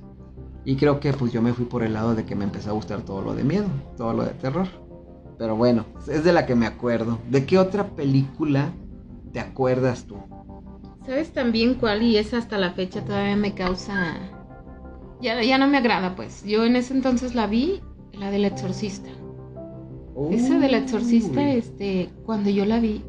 Y 0.64 0.76
creo 0.76 1.00
que 1.00 1.12
pues 1.12 1.32
yo 1.32 1.42
me 1.42 1.52
fui 1.52 1.64
por 1.64 1.82
el 1.82 1.92
lado 1.92 2.14
de 2.14 2.24
que 2.24 2.34
me 2.34 2.44
empezó 2.44 2.70
a 2.70 2.72
gustar 2.72 3.02
todo 3.02 3.22
lo 3.22 3.34
de 3.34 3.44
miedo, 3.44 3.66
todo 3.96 4.12
lo 4.12 4.24
de 4.24 4.30
terror. 4.30 4.68
Pero 5.42 5.56
bueno, 5.56 5.86
es 6.08 6.22
de 6.22 6.32
la 6.32 6.46
que 6.46 6.54
me 6.54 6.66
acuerdo. 6.66 7.18
¿De 7.28 7.44
qué 7.44 7.58
otra 7.58 7.96
película 7.96 8.70
te 9.32 9.40
acuerdas 9.40 10.04
tú? 10.04 10.14
¿Sabes 11.04 11.32
también 11.32 11.74
cuál? 11.74 12.04
Y 12.04 12.16
es 12.16 12.32
hasta 12.32 12.58
la 12.58 12.70
fecha 12.70 13.04
todavía 13.04 13.34
me 13.34 13.52
causa... 13.52 14.20
Ya, 15.20 15.42
ya 15.42 15.58
no 15.58 15.66
me 15.66 15.78
agrada, 15.78 16.14
pues. 16.14 16.44
Yo 16.44 16.64
en 16.64 16.76
ese 16.76 16.94
entonces 16.94 17.34
la 17.34 17.48
vi, 17.48 17.80
la 18.12 18.30
del 18.30 18.44
exorcista. 18.44 19.10
Esa 20.30 20.60
del 20.60 20.74
exorcista, 20.74 21.50
este, 21.50 22.08
cuando 22.24 22.48
yo 22.48 22.64
la 22.64 22.78
vi, 22.78 23.02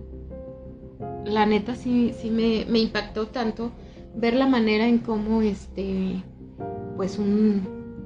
la 1.25 1.45
neta 1.45 1.75
sí, 1.75 2.15
sí 2.19 2.31
me, 2.31 2.65
me 2.67 2.79
impactó 2.79 3.27
tanto 3.27 3.69
ver 4.15 4.33
la 4.33 4.47
manera 4.47 4.87
en 4.87 4.97
cómo 4.97 5.43
este, 5.43 6.23
pues 6.95 7.19
un, 7.19 7.61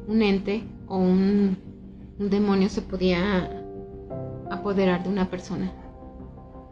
un 0.06 0.22
ente 0.22 0.64
o 0.90 0.98
un, 0.98 1.58
un 2.20 2.30
demonio 2.30 2.68
se 2.68 2.82
podía 2.82 3.57
apoderar 4.52 5.04
de 5.04 5.10
una 5.10 5.30
persona. 5.30 5.72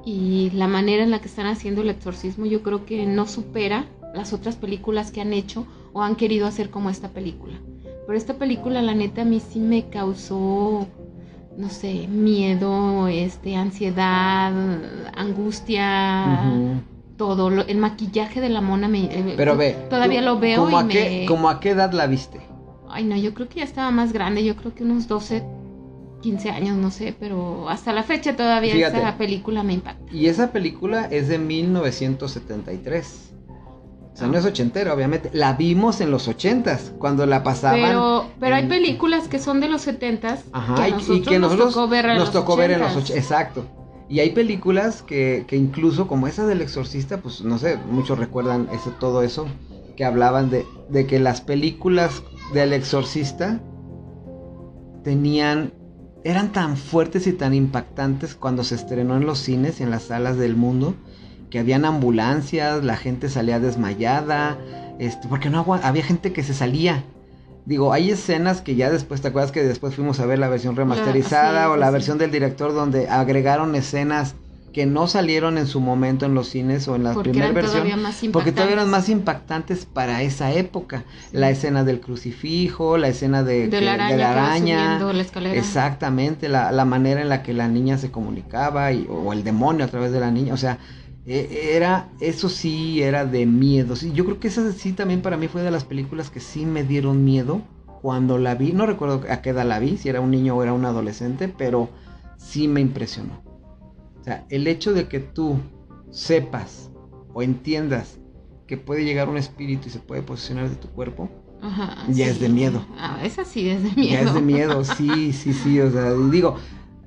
Y 0.05 0.51
la 0.51 0.67
manera 0.67 1.03
en 1.03 1.11
la 1.11 1.19
que 1.19 1.27
están 1.27 1.47
haciendo 1.47 1.81
el 1.81 1.89
exorcismo 1.89 2.45
yo 2.45 2.61
creo 2.61 2.85
que 2.85 3.05
no 3.05 3.27
supera 3.27 3.85
las 4.13 4.33
otras 4.33 4.55
películas 4.55 5.11
que 5.11 5.21
han 5.21 5.33
hecho 5.33 5.65
o 5.93 6.01
han 6.03 6.15
querido 6.15 6.45
hacer 6.47 6.69
como 6.69 6.89
esta 6.89 7.09
película. 7.09 7.59
Pero 8.05 8.17
esta 8.17 8.35
película 8.35 8.81
la 8.81 8.93
neta 8.93 9.23
a 9.23 9.25
mí 9.25 9.39
sí 9.39 9.59
me 9.59 9.89
causó 9.89 10.87
no 11.57 11.69
sé, 11.69 12.07
miedo, 12.07 13.07
este, 13.07 13.55
ansiedad, 13.55 14.51
angustia, 15.15 16.81
todo. 17.17 17.49
el 17.61 17.77
maquillaje 17.77 18.41
de 18.41 18.49
la 18.49 18.61
mona 18.61 18.87
me. 18.87 19.05
Eh, 19.05 19.33
Pero 19.37 19.55
ve. 19.55 19.75
Todavía 19.89 20.21
lo 20.21 20.39
veo 20.39 20.69
y 20.69 20.75
a 20.75 20.87
Qué, 20.87 21.25
¿Cómo 21.27 21.49
a 21.49 21.59
qué 21.59 21.71
edad 21.71 21.93
la 21.93 22.07
viste? 22.07 22.41
Ay, 22.89 23.05
no, 23.05 23.15
yo 23.15 23.33
creo 23.33 23.47
que 23.47 23.59
ya 23.59 23.63
estaba 23.63 23.91
más 23.91 24.11
grande. 24.11 24.43
Yo 24.43 24.55
creo 24.55 24.75
que 24.75 24.83
unos 24.83 25.07
12, 25.07 25.43
15 26.25 26.49
años, 26.49 26.75
no 26.75 26.89
sé, 26.89 27.15
pero 27.19 27.69
hasta 27.69 27.93
la 27.93 28.01
fecha 28.01 28.35
todavía 28.35 28.87
esa 28.87 29.15
película 29.15 29.61
me 29.61 29.73
impacta. 29.73 30.11
Y 30.11 30.25
esa 30.25 30.51
película 30.51 31.05
es 31.11 31.27
de 31.27 31.37
1973. 31.37 33.33
O 34.11 34.17
sea, 34.17 34.27
no 34.27 34.35
es 34.35 34.43
ochentera, 34.43 34.91
obviamente. 34.95 35.29
La 35.33 35.53
vimos 35.53 36.01
en 36.01 36.09
los 36.09 36.27
ochentas, 36.27 36.93
cuando 36.97 37.27
la 37.27 37.43
pasaban. 37.43 37.79
Pero, 37.79 38.25
pero 38.39 38.55
hay 38.55 38.65
películas 38.65 39.27
que 39.27 39.37
son 39.37 39.59
de 39.59 39.67
los 39.67 39.83
setentas. 39.83 40.45
Ajá, 40.51 40.89
y 40.89 41.21
que 41.21 41.37
nos 41.37 41.55
tocó 41.55 41.87
ver 41.87 42.05
en 42.05 42.15
nos 42.15 42.21
los 42.21 42.31
tocó 42.31 42.55
ver 42.55 42.71
en 42.71 42.79
los 42.79 42.95
ochentas. 42.95 43.17
Exacto. 43.17 43.63
Y 44.09 44.19
hay 44.21 44.31
películas 44.31 45.03
que, 45.03 45.45
que, 45.47 45.57
incluso, 45.57 46.07
como 46.07 46.25
esa 46.25 46.47
del 46.47 46.61
exorcista, 46.61 47.17
pues 47.17 47.41
no 47.41 47.59
sé, 47.59 47.77
muchos 47.91 48.17
recuerdan 48.17 48.67
ese, 48.73 48.89
todo 48.99 49.21
eso. 49.21 49.45
que 49.95 50.03
hablaban 50.05 50.49
de, 50.49 50.65
de 50.89 51.05
que 51.05 51.19
las 51.19 51.41
películas 51.41 52.23
del 52.51 52.73
exorcista 52.73 53.61
tenían 55.03 55.71
eran 56.25 56.51
tan 56.51 56.75
fuertes 56.75 57.27
y 57.27 57.33
tan 57.33 57.53
impactantes 57.53 58.33
cuando 58.33 58.63
se 58.63 58.73
estrenó 58.73 59.15
en 59.15 59.27
los 59.27 59.37
cines 59.37 59.79
y 59.79 59.83
en 59.83 59.91
las 59.91 60.03
salas 60.03 60.37
del 60.37 60.55
mundo 60.55 60.95
que 61.51 61.59
habían 61.59 61.85
ambulancias, 61.85 62.83
la 62.83 62.97
gente 62.97 63.29
salía 63.29 63.59
desmayada, 63.59 64.57
este, 64.97 65.27
porque 65.27 65.51
no 65.51 65.63
había 65.83 66.03
gente 66.03 66.33
que 66.33 66.41
se 66.41 66.55
salía. 66.55 67.03
Digo, 67.65 67.93
hay 67.93 68.09
escenas 68.09 68.61
que 68.61 68.75
ya 68.75 68.89
después, 68.91 69.21
¿te 69.21 69.27
acuerdas 69.27 69.51
que 69.51 69.63
después 69.63 69.93
fuimos 69.93 70.19
a 70.19 70.25
ver 70.25 70.39
la 70.39 70.49
versión 70.49 70.75
remasterizada 70.75 71.69
o 71.69 71.77
la 71.77 71.91
versión 71.91 72.17
del 72.17 72.31
director 72.31 72.73
donde 72.73 73.07
agregaron 73.07 73.75
escenas 73.75 74.33
que 74.75 74.85
no 74.85 75.07
salieron 75.07 75.57
en 75.57 75.67
su 75.67 75.79
momento 75.79 76.25
en 76.25 76.35
los 76.35 76.49
cines 76.49 76.85
o 76.89 76.97
en 76.97 77.05
la 77.05 77.13
primera 77.13 77.49
versión, 77.53 77.87
porque 78.33 78.51
todavía 78.51 78.73
eran 78.73 78.89
más 78.89 79.07
impactantes 79.07 79.85
para 79.85 80.21
esa 80.21 80.51
época. 80.51 81.05
La 81.31 81.49
escena 81.49 81.85
del 81.85 82.01
crucifijo, 82.01 82.97
la 82.97 83.07
escena 83.07 83.41
de, 83.41 83.69
la 83.69 83.93
araña, 83.93 84.99
la 84.99 85.21
escalera. 85.21 85.57
exactamente, 85.57 86.49
la, 86.49 86.73
la, 86.73 86.83
manera 86.83 87.21
en 87.21 87.29
la 87.29 87.41
que 87.41 87.53
la 87.53 87.69
niña 87.69 87.97
se 87.97 88.11
comunicaba 88.11 88.91
y, 88.91 89.07
o 89.09 89.31
el 89.31 89.45
demonio 89.45 89.85
a 89.85 89.87
través 89.87 90.11
de 90.11 90.19
la 90.19 90.29
niña, 90.29 90.53
o 90.53 90.57
sea, 90.57 90.77
e, 91.25 91.71
era, 91.73 92.09
eso 92.19 92.49
sí 92.49 93.01
era 93.01 93.25
de 93.25 93.45
miedo. 93.45 93.95
Sí, 93.95 94.11
yo 94.13 94.25
creo 94.25 94.41
que 94.41 94.49
esa 94.49 94.73
sí 94.73 94.91
también 94.91 95.21
para 95.21 95.37
mí 95.37 95.47
fue 95.47 95.61
de 95.61 95.71
las 95.71 95.85
películas 95.85 96.29
que 96.29 96.41
sí 96.41 96.65
me 96.65 96.83
dieron 96.83 97.23
miedo 97.23 97.61
cuando 98.01 98.37
la 98.39 98.55
vi. 98.55 98.73
No 98.73 98.85
recuerdo 98.85 99.21
a 99.29 99.41
qué 99.41 99.51
edad 99.51 99.65
la 99.65 99.79
vi, 99.79 99.95
si 99.95 100.09
era 100.09 100.19
un 100.19 100.31
niño 100.31 100.57
o 100.57 100.63
era 100.63 100.73
un 100.73 100.83
adolescente, 100.83 101.47
pero 101.47 101.87
sí 102.35 102.67
me 102.67 102.81
impresionó. 102.81 103.44
O 104.25 104.27
sea, 104.27 104.43
el 104.49 104.65
hecho 104.65 104.91
de 104.91 105.07
que 105.07 105.19
tú 105.19 105.59
sepas 106.09 106.89
o 107.35 107.43
entiendas 107.43 108.17
que 108.65 108.75
puede 108.75 109.05
llegar 109.05 109.29
un 109.29 109.37
espíritu 109.37 109.87
y 109.87 109.91
se 109.91 109.99
puede 109.99 110.23
posicionar 110.23 110.67
de 110.67 110.75
tu 110.77 110.87
cuerpo, 110.87 111.29
ya 112.09 112.25
es 112.25 112.39
de 112.39 112.49
miedo. 112.49 112.83
Ah, 112.97 113.19
esa 113.23 113.45
sí 113.45 113.69
es 113.69 113.83
de 113.83 113.91
miedo. 113.91 114.13
Ya 114.13 114.21
es 114.21 114.33
de 114.33 114.41
miedo, 114.41 114.83
sí, 114.83 115.31
sí, 115.31 115.53
sí. 115.53 115.79
O 115.79 115.91
sea, 115.91 116.11
digo, 116.31 116.55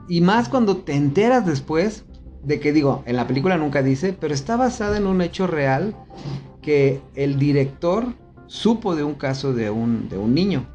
y 0.09 0.21
más 0.21 0.49
cuando 0.49 0.77
te 0.77 0.95
enteras 0.95 1.45
después 1.45 2.05
de 2.45 2.61
que, 2.61 2.73
digo, 2.73 3.03
en 3.05 3.17
la 3.17 3.27
película 3.27 3.57
nunca 3.59 3.83
dice, 3.83 4.13
pero 4.13 4.33
está 4.33 4.55
basada 4.55 4.97
en 4.97 5.09
un 5.09 5.21
hecho 5.21 5.49
real 5.49 5.97
que 6.63 7.01
el 7.17 7.37
director 7.41 8.15
supo 8.47 8.95
de 8.95 9.03
un 9.03 9.15
caso 9.15 9.53
de 9.53 9.71
un, 9.71 10.09
de 10.09 10.19
un 10.19 10.35
niño 10.35 10.69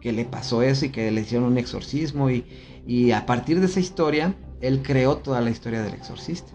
que 0.00 0.12
le 0.12 0.24
pasó 0.24 0.62
eso 0.62 0.86
y 0.86 0.88
que 0.88 1.10
le 1.10 1.20
hicieron 1.20 1.48
un 1.48 1.58
exorcismo 1.58 2.30
y, 2.30 2.46
y 2.86 3.10
a 3.10 3.26
partir 3.26 3.60
de 3.60 3.66
esa 3.66 3.80
historia 3.80 4.34
él 4.62 4.80
creó 4.82 5.16
toda 5.16 5.40
la 5.40 5.50
historia 5.50 5.82
del 5.82 5.92
exorcista. 5.92 6.52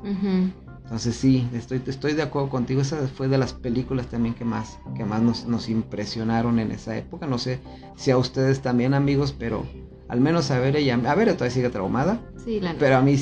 Entonces 0.84 1.18
sí, 1.18 1.48
estoy, 1.54 1.82
estoy 1.86 2.14
de 2.14 2.24
acuerdo 2.24 2.50
contigo. 2.50 2.82
Esa 2.82 2.96
fue 3.10 3.28
de 3.28 3.38
las 3.38 3.54
películas 3.54 4.08
también 4.08 4.34
que 4.34 4.46
más, 4.46 4.80
que 4.96 5.04
más 5.04 5.22
nos, 5.22 5.46
nos 5.46 5.68
impresionaron 5.68 6.60
en 6.60 6.72
esa 6.72 6.98
época. 6.98 7.28
No 7.28 7.38
sé 7.38 7.60
si 7.98 8.10
a 8.10 8.18
ustedes 8.18 8.62
también, 8.62 8.94
amigos, 8.94 9.36
pero 9.38 9.66
al 10.08 10.22
menos 10.22 10.50
a 10.50 10.60
ver 10.60 10.78
ella, 10.78 10.98
a 11.06 11.16
ver, 11.16 11.32
todavía 11.34 11.54
sigue 11.54 11.70
traumada. 11.70 12.22
Sí, 12.44 12.62
la 12.62 12.74
Pero 12.80 12.96
a 12.96 13.02
mí 13.02 13.18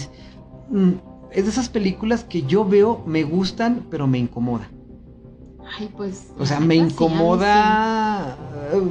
mm, 0.69 0.91
es 1.31 1.43
de 1.45 1.49
esas 1.49 1.69
películas 1.69 2.23
que 2.23 2.43
yo 2.43 2.63
veo, 2.63 3.03
me 3.07 3.23
gustan, 3.23 3.87
pero 3.89 4.05
me 4.05 4.19
incomoda. 4.19 4.69
Ay, 5.79 5.89
pues. 5.97 6.31
O 6.37 6.45
sea, 6.45 6.59
me 6.59 6.75
incomoda. 6.75 8.37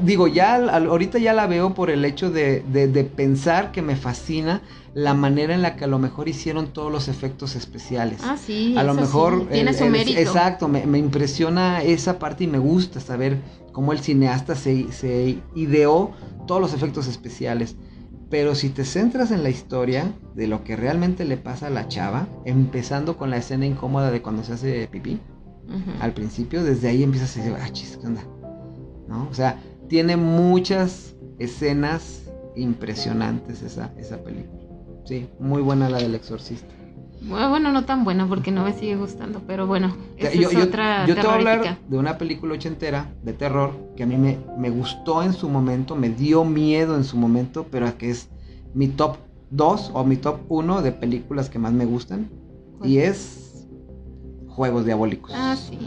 Digo, 0.03 0.27
ya 0.27 0.57
ahorita 0.57 1.19
ya 1.19 1.33
la 1.33 1.47
veo 1.47 1.73
por 1.73 1.89
el 1.89 2.05
hecho 2.05 2.33
de, 2.33 2.65
de 2.65 3.05
pensar 3.05 3.71
que 3.71 3.81
me 3.81 3.95
fascina 3.95 4.63
la 4.95 5.13
manera 5.13 5.55
en 5.55 5.63
la 5.63 5.75
que 5.77 5.85
a 5.85 5.89
lo 5.89 5.99
mejor 5.99 6.29
hicieron 6.29 6.69
todos 6.69 6.91
los 6.91 7.09
efectos 7.09 7.57
especiales. 7.57 8.21
Ah, 8.23 8.37
sí. 8.37 8.77
A 8.79 8.85
lo 8.85 8.95
mejor... 8.95 9.49
Tiene 9.49 9.75
su 9.75 9.87
mérito. 9.87 10.19
Exacto, 10.19 10.69
me, 10.69 10.99
impresiona 10.99 11.83
esa 11.83 12.19
parte 12.19 12.45
y 12.45 12.47
me 12.47 12.59
gusta 12.59 13.01
saber 13.01 13.39
cómo 13.73 13.93
el 13.93 13.99
cineasta 13.99 14.55
se, 14.55 14.93
se 14.93 15.39
ideó 15.57 16.13
todos 16.47 16.61
los 16.61 16.75
efectos 16.75 17.09
especiales. 17.09 17.77
Pero 18.31 18.55
si 18.55 18.69
te 18.69 18.85
centras 18.85 19.33
en 19.33 19.43
la 19.43 19.51
historia 19.51 20.13
de 20.35 20.47
lo 20.47 20.63
que 20.63 20.77
realmente 20.77 21.25
le 21.25 21.37
pasa 21.37 21.67
a 21.67 21.71
la 21.71 21.89
chava, 21.89 22.29
empezando 22.45 23.17
con 23.17 23.31
la 23.31 23.39
escena 23.39 23.67
incómoda 23.67 24.11
de 24.11 24.23
cuando 24.23 24.45
se 24.45 24.53
hace 24.53 24.89
pipí, 24.89 25.21
al 26.01 26.13
principio, 26.13 26.63
desde 26.63 26.89
ahí 26.89 27.03
empiezas 27.03 27.37
a 27.37 27.41
decir, 27.41 27.57
ah, 27.61 27.71
chis, 27.73 27.99
¿qué 28.01 28.07
onda? 28.07 28.23
¿No? 29.09 29.29
O 29.31 29.35
sea, 29.35 29.61
tiene 29.89 30.17
muchas 30.17 31.15
escenas 31.39 32.23
impresionantes 32.55 33.63
esa, 33.63 33.93
esa 33.97 34.23
película. 34.23 34.64
Sí, 35.05 35.29
muy 35.39 35.63
buena 35.63 35.89
la 35.89 35.99
del 35.99 36.15
exorcista. 36.15 36.73
Bueno, 37.23 37.73
no 37.73 37.85
tan 37.85 38.05
buena 38.05 38.29
porque 38.29 38.51
no 38.51 38.65
me 38.65 38.75
sigue 38.75 38.97
gustando, 38.97 39.41
pero 39.47 39.67
bueno, 39.67 39.97
yo, 40.19 40.51
es 40.51 40.57
otra 40.57 41.07
yo 41.07 41.15
te 41.15 41.23
voy 41.23 41.31
a 41.31 41.35
hablar 41.35 41.79
de 41.89 41.99
una 41.99 42.19
película 42.19 42.55
ochentera 42.55 43.15
de 43.23 43.33
terror 43.33 43.73
que 43.97 44.03
a 44.03 44.07
mí 44.07 44.19
me, 44.19 44.39
me 44.59 44.69
gustó 44.69 45.23
en 45.23 45.33
su 45.33 45.49
momento, 45.49 45.97
me 45.97 46.11
dio 46.11 46.45
miedo 46.45 46.97
en 46.97 47.05
su 47.05 47.17
momento, 47.17 47.67
pero 47.71 47.97
que 47.97 48.11
es 48.11 48.29
mi 48.75 48.89
top 48.89 49.17
2 49.51 49.93
o 49.95 50.05
mi 50.05 50.17
top 50.17 50.41
1 50.49 50.83
de 50.83 50.93
películas 50.93 51.49
que 51.49 51.59
más 51.59 51.73
me 51.73 51.87
gustan. 51.87 52.29
Y 52.83 52.99
es 52.99 53.67
Juegos 54.49 54.85
Diabólicos. 54.85 55.33
Ah, 55.35 55.57
sí. 55.57 55.79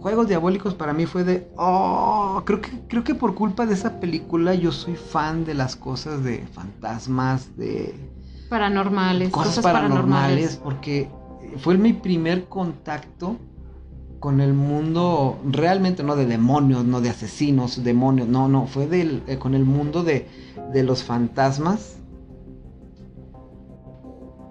Juegos 0.00 0.28
Diabólicos 0.28 0.74
para 0.74 0.92
mí 0.92 1.06
fue 1.06 1.24
de, 1.24 1.48
oh, 1.56 2.42
creo 2.44 2.60
que, 2.60 2.70
creo 2.88 3.02
que 3.02 3.14
por 3.14 3.34
culpa 3.34 3.66
de 3.66 3.74
esa 3.74 3.98
película 3.98 4.54
yo 4.54 4.70
soy 4.70 4.94
fan 4.94 5.44
de 5.44 5.54
las 5.54 5.74
cosas 5.74 6.22
de 6.22 6.46
fantasmas, 6.52 7.56
de... 7.56 7.94
Paranormales. 8.48 9.30
Cosas, 9.30 9.62
paranormales, 9.62 10.56
porque 10.56 11.08
fue 11.58 11.76
mi 11.76 11.92
primer 11.92 12.46
contacto 12.46 13.36
con 14.20 14.40
el 14.40 14.52
mundo 14.54 15.38
realmente 15.44 16.02
no 16.02 16.16
de 16.16 16.26
demonios, 16.26 16.84
no 16.84 17.00
de 17.00 17.10
asesinos, 17.10 17.82
demonios, 17.82 18.28
no, 18.28 18.48
no, 18.48 18.66
fue 18.66 18.86
del, 18.86 19.22
eh, 19.26 19.38
con 19.38 19.54
el 19.54 19.64
mundo 19.64 20.02
de, 20.02 20.28
de 20.72 20.82
los 20.82 21.04
fantasmas 21.04 21.98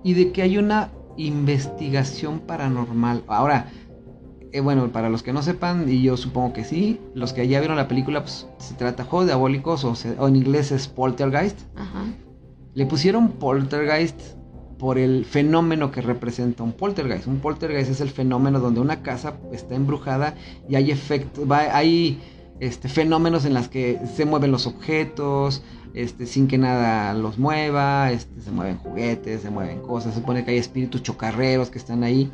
y 0.03 0.13
de 0.13 0.31
que 0.31 0.41
hay 0.41 0.57
una 0.57 0.91
investigación 1.17 2.39
paranormal. 2.39 3.23
Ahora, 3.27 3.71
eh, 4.57 4.61
bueno, 4.61 4.91
para 4.91 5.09
los 5.09 5.23
que 5.23 5.33
no 5.33 5.41
sepan, 5.41 5.87
y 5.87 6.01
yo 6.01 6.17
supongo 6.17 6.53
que 6.53 6.63
sí, 6.63 6.99
los 7.13 7.33
que 7.33 7.47
ya 7.47 7.59
vieron 7.59 7.77
la 7.77 7.87
película, 7.87 8.21
pues 8.21 8.47
se 8.57 8.73
trata 8.73 9.03
de 9.03 9.09
juegos 9.09 9.27
diabólicos 9.27 9.83
o, 9.83 10.27
en 10.27 10.35
inglés 10.35 10.71
es 10.71 10.87
poltergeist. 10.87 11.59
Le 12.73 12.85
pusieron 12.85 13.29
poltergeist 13.29 14.19
por 14.77 14.97
el 14.97 15.25
fenómeno 15.25 15.91
que 15.91 16.01
representa 16.01 16.63
un 16.63 16.71
poltergeist. 16.71 17.27
Un 17.27 17.39
poltergeist 17.39 17.91
es 17.91 18.01
el 18.01 18.09
fenómeno 18.09 18.59
donde 18.59 18.79
una 18.79 19.01
casa 19.01 19.37
está 19.51 19.75
embrujada 19.75 20.35
y 20.67 20.75
hay 20.75 20.91
efectos, 20.91 21.49
hay 21.49 22.19
este, 22.59 22.89
fenómenos 22.89 23.45
en 23.45 23.53
las 23.53 23.67
que 23.69 23.99
se 24.15 24.25
mueven 24.25 24.51
los 24.51 24.67
objetos, 24.67 25.63
este, 25.93 26.25
sin 26.25 26.47
que 26.47 26.57
nada 26.57 27.13
los 27.13 27.37
mueva, 27.37 28.11
este, 28.11 28.41
se 28.41 28.51
mueven 28.51 28.77
juguetes, 28.77 29.41
se 29.41 29.49
mueven 29.49 29.81
cosas, 29.81 30.13
se 30.13 30.19
supone 30.19 30.43
que 30.43 30.51
hay 30.51 30.57
espíritus 30.57 31.03
chocarreros 31.03 31.69
que 31.69 31.77
están 31.77 32.03
ahí. 32.03 32.31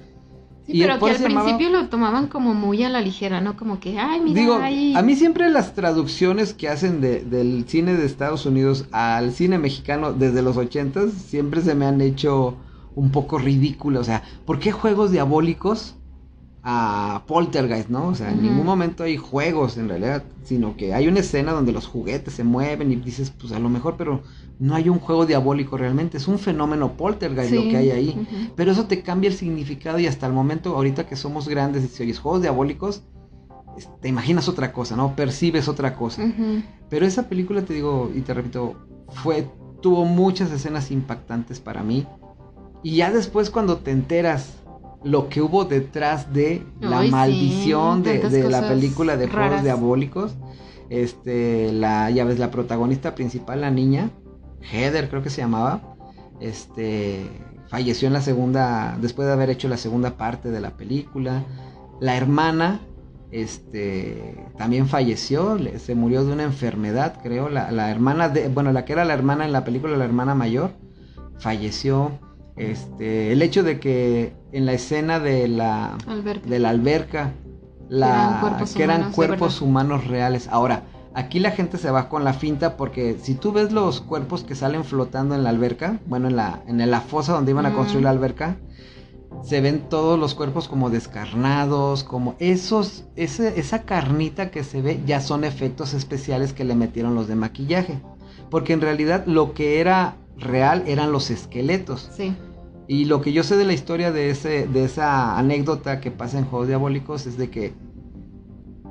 Sí, 0.65 0.79
pero 0.79 0.97
que 0.97 1.11
al 1.11 1.21
principio 1.21 1.69
lo 1.69 1.89
tomaban 1.89 2.27
como 2.27 2.53
muy 2.53 2.83
a 2.83 2.89
la 2.89 3.01
ligera, 3.01 3.41
¿no? 3.41 3.57
Como 3.57 3.81
que, 3.81 3.99
ay, 3.99 4.21
mira, 4.21 4.39
Digo, 4.39 4.55
a 4.97 5.01
mí 5.01 5.15
siempre 5.15 5.49
las 5.49 5.75
traducciones 5.75 6.53
que 6.53 6.69
hacen 6.69 7.01
de, 7.01 7.21
del 7.21 7.65
cine 7.67 7.95
de 7.95 8.05
Estados 8.05 8.45
Unidos 8.45 8.85
al 8.91 9.33
cine 9.33 9.57
mexicano 9.57 10.13
desde 10.13 10.41
los 10.41 10.55
ochentas 10.55 11.11
siempre 11.11 11.61
se 11.61 11.75
me 11.75 11.85
han 11.85 11.99
hecho 11.99 12.55
un 12.95 13.11
poco 13.11 13.37
ridículas. 13.39 14.01
O 14.01 14.05
sea, 14.05 14.23
¿por 14.45 14.59
qué 14.59 14.71
juegos 14.71 15.11
diabólicos 15.11 15.95
a 16.63 17.23
Poltergeist, 17.27 17.89
no? 17.89 18.07
O 18.07 18.15
sea, 18.15 18.31
en 18.31 18.41
ningún 18.41 18.65
momento 18.65 19.03
hay 19.03 19.17
juegos 19.17 19.77
en 19.77 19.89
realidad, 19.89 20.23
sino 20.45 20.77
que 20.77 20.93
hay 20.93 21.09
una 21.09 21.19
escena 21.19 21.51
donde 21.51 21.73
los 21.73 21.87
juguetes 21.87 22.35
se 22.35 22.45
mueven 22.45 22.89
y 22.89 22.95
dices, 22.95 23.31
pues 23.31 23.51
a 23.51 23.59
lo 23.59 23.67
mejor, 23.67 23.95
pero 23.97 24.23
no 24.59 24.75
hay 24.75 24.89
un 24.89 24.99
juego 24.99 25.25
diabólico 25.25 25.77
realmente, 25.77 26.17
es 26.17 26.27
un 26.27 26.39
fenómeno 26.39 26.93
poltergeist 26.93 27.53
lo 27.53 27.63
que 27.63 27.77
hay 27.77 27.91
ahí. 27.91 28.51
Pero 28.55 28.71
eso 28.71 28.85
te 28.85 29.01
cambia 29.01 29.29
el 29.29 29.35
significado 29.35 29.99
y 29.99 30.07
hasta 30.07 30.27
el 30.27 30.33
momento, 30.33 30.75
ahorita 30.75 31.07
que 31.07 31.15
somos 31.15 31.47
grandes 31.47 31.83
y 31.83 31.87
si 31.87 32.03
oyes 32.03 32.19
juegos 32.19 32.41
diabólicos, 32.41 33.03
te 34.01 34.07
imaginas 34.07 34.47
otra 34.47 34.71
cosa, 34.71 34.95
¿no? 34.95 35.15
Percibes 35.15 35.67
otra 35.67 35.95
cosa. 35.95 36.23
Pero 36.89 37.05
esa 37.05 37.27
película, 37.27 37.63
te 37.63 37.73
digo 37.73 38.11
y 38.15 38.21
te 38.21 38.33
repito, 38.33 38.75
fue, 39.09 39.47
tuvo 39.81 40.05
muchas 40.05 40.51
escenas 40.51 40.91
impactantes 40.91 41.59
para 41.59 41.83
mí. 41.83 42.05
Y 42.83 42.97
ya 42.97 43.11
después 43.11 43.49
cuando 43.49 43.77
te 43.77 43.91
enteras 43.91 44.57
lo 45.03 45.29
que 45.29 45.41
hubo 45.41 45.65
detrás 45.65 46.33
de 46.33 46.63
la 46.79 47.01
maldición 47.03 48.03
de, 48.03 48.49
la 48.49 48.67
película 48.67 49.17
de 49.17 49.27
juegos 49.27 49.63
diabólicos, 49.63 50.35
este, 50.89 51.71
la, 51.73 52.09
ya 52.11 52.23
ves, 52.23 52.39
la 52.39 52.51
protagonista 52.51 53.15
principal, 53.15 53.61
la 53.61 53.71
niña, 53.71 54.11
Heather 54.71 55.09
creo 55.09 55.21
que 55.21 55.29
se 55.29 55.41
llamaba, 55.41 55.95
este, 56.39 57.25
falleció 57.67 58.07
en 58.07 58.13
la 58.13 58.21
segunda, 58.21 58.97
después 59.01 59.27
de 59.27 59.33
haber 59.33 59.49
hecho 59.49 59.67
la 59.67 59.77
segunda 59.77 60.17
parte 60.17 60.51
de 60.51 60.61
la 60.61 60.71
película. 60.71 61.43
La 61.99 62.17
hermana, 62.17 62.81
este, 63.31 64.45
también 64.57 64.87
falleció, 64.87 65.57
se 65.77 65.95
murió 65.95 66.25
de 66.25 66.33
una 66.33 66.43
enfermedad, 66.43 67.19
creo. 67.21 67.49
La, 67.49 67.71
la, 67.71 67.91
hermana 67.91 68.29
de, 68.29 68.47
bueno, 68.49 68.71
la 68.71 68.85
que 68.85 68.93
era 68.93 69.05
la 69.05 69.13
hermana 69.13 69.45
en 69.45 69.51
la 69.51 69.63
película, 69.63 69.97
la 69.97 70.05
hermana 70.05 70.35
mayor, 70.35 70.71
falleció. 71.39 72.19
Este, 72.55 73.31
el 73.31 73.41
hecho 73.41 73.63
de 73.63 73.79
que 73.79 74.35
en 74.51 74.67
la 74.67 74.73
escena 74.73 75.19
de 75.19 75.47
la, 75.47 75.97
de 76.45 76.59
la 76.59 76.69
alberca 76.69 77.33
la, 77.89 78.57
que 78.75 78.83
eran 78.83 79.11
cuerpos, 79.11 79.61
humanos, 79.61 80.07
reales. 80.07 80.47
Ahora, 80.47 80.83
aquí 81.15 81.39
la 81.39 81.51
gente 81.51 81.77
se 81.77 81.91
va 81.91 82.09
con 82.09 82.23
la 82.23 82.33
finta 82.33 82.77
porque 82.77 83.17
si 83.21 83.35
tú 83.35 83.51
ves 83.51 83.71
los 83.71 84.01
cuerpos 84.01 84.43
que 84.43 84.55
salen 84.55 84.83
flotando 84.83 85.35
en 85.35 85.43
la 85.43 85.49
alberca, 85.49 85.99
bueno, 86.07 86.27
en 86.27 86.35
la, 86.35 86.63
en 86.67 86.89
la 86.89 87.01
fosa 87.01 87.33
donde 87.33 87.51
iban 87.51 87.65
a 87.65 87.73
construir 87.73 88.03
la 88.03 88.09
alberca, 88.09 88.57
se 89.41 89.61
ven 89.61 89.89
todos 89.89 90.19
los 90.19 90.35
cuerpos 90.35 90.67
como 90.67 90.89
descarnados, 90.89 92.03
como 92.03 92.35
esos, 92.39 93.05
esa 93.15 93.83
carnita 93.83 94.51
que 94.51 94.63
se 94.63 94.81
ve 94.81 95.01
ya 95.05 95.19
son 95.21 95.43
efectos 95.43 95.93
especiales 95.93 96.53
que 96.53 96.63
le 96.63 96.75
metieron 96.75 97.15
los 97.15 97.27
de 97.27 97.35
maquillaje. 97.35 97.99
Porque 98.49 98.73
en 98.73 98.81
realidad 98.81 99.25
lo 99.25 99.53
que 99.53 99.79
era 99.79 100.17
real 100.37 100.83
eran 100.85 101.11
los 101.11 101.31
esqueletos. 101.31 102.09
Sí. 102.15 102.35
Y 102.87 103.05
lo 103.05 103.21
que 103.21 103.33
yo 103.33 103.43
sé 103.43 103.57
de 103.57 103.65
la 103.65 103.73
historia 103.73 104.11
de, 104.11 104.29
ese, 104.29 104.67
de 104.67 104.83
esa 104.83 105.37
anécdota 105.37 105.99
que 105.99 106.11
pasa 106.11 106.37
en 106.37 106.45
Juegos 106.45 106.67
Diabólicos 106.67 107.25
es 107.25 107.37
de 107.37 107.49
que 107.49 107.73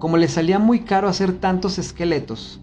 como 0.02 0.16
le 0.16 0.26
salía 0.26 0.58
muy 0.58 0.80
caro 0.80 1.06
hacer 1.06 1.34
tantos 1.34 1.78
esqueletos 1.78 2.58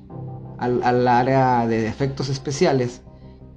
al, 0.58 0.84
al 0.84 1.08
área 1.08 1.66
de 1.68 1.88
efectos 1.88 2.28
especiales, 2.28 3.02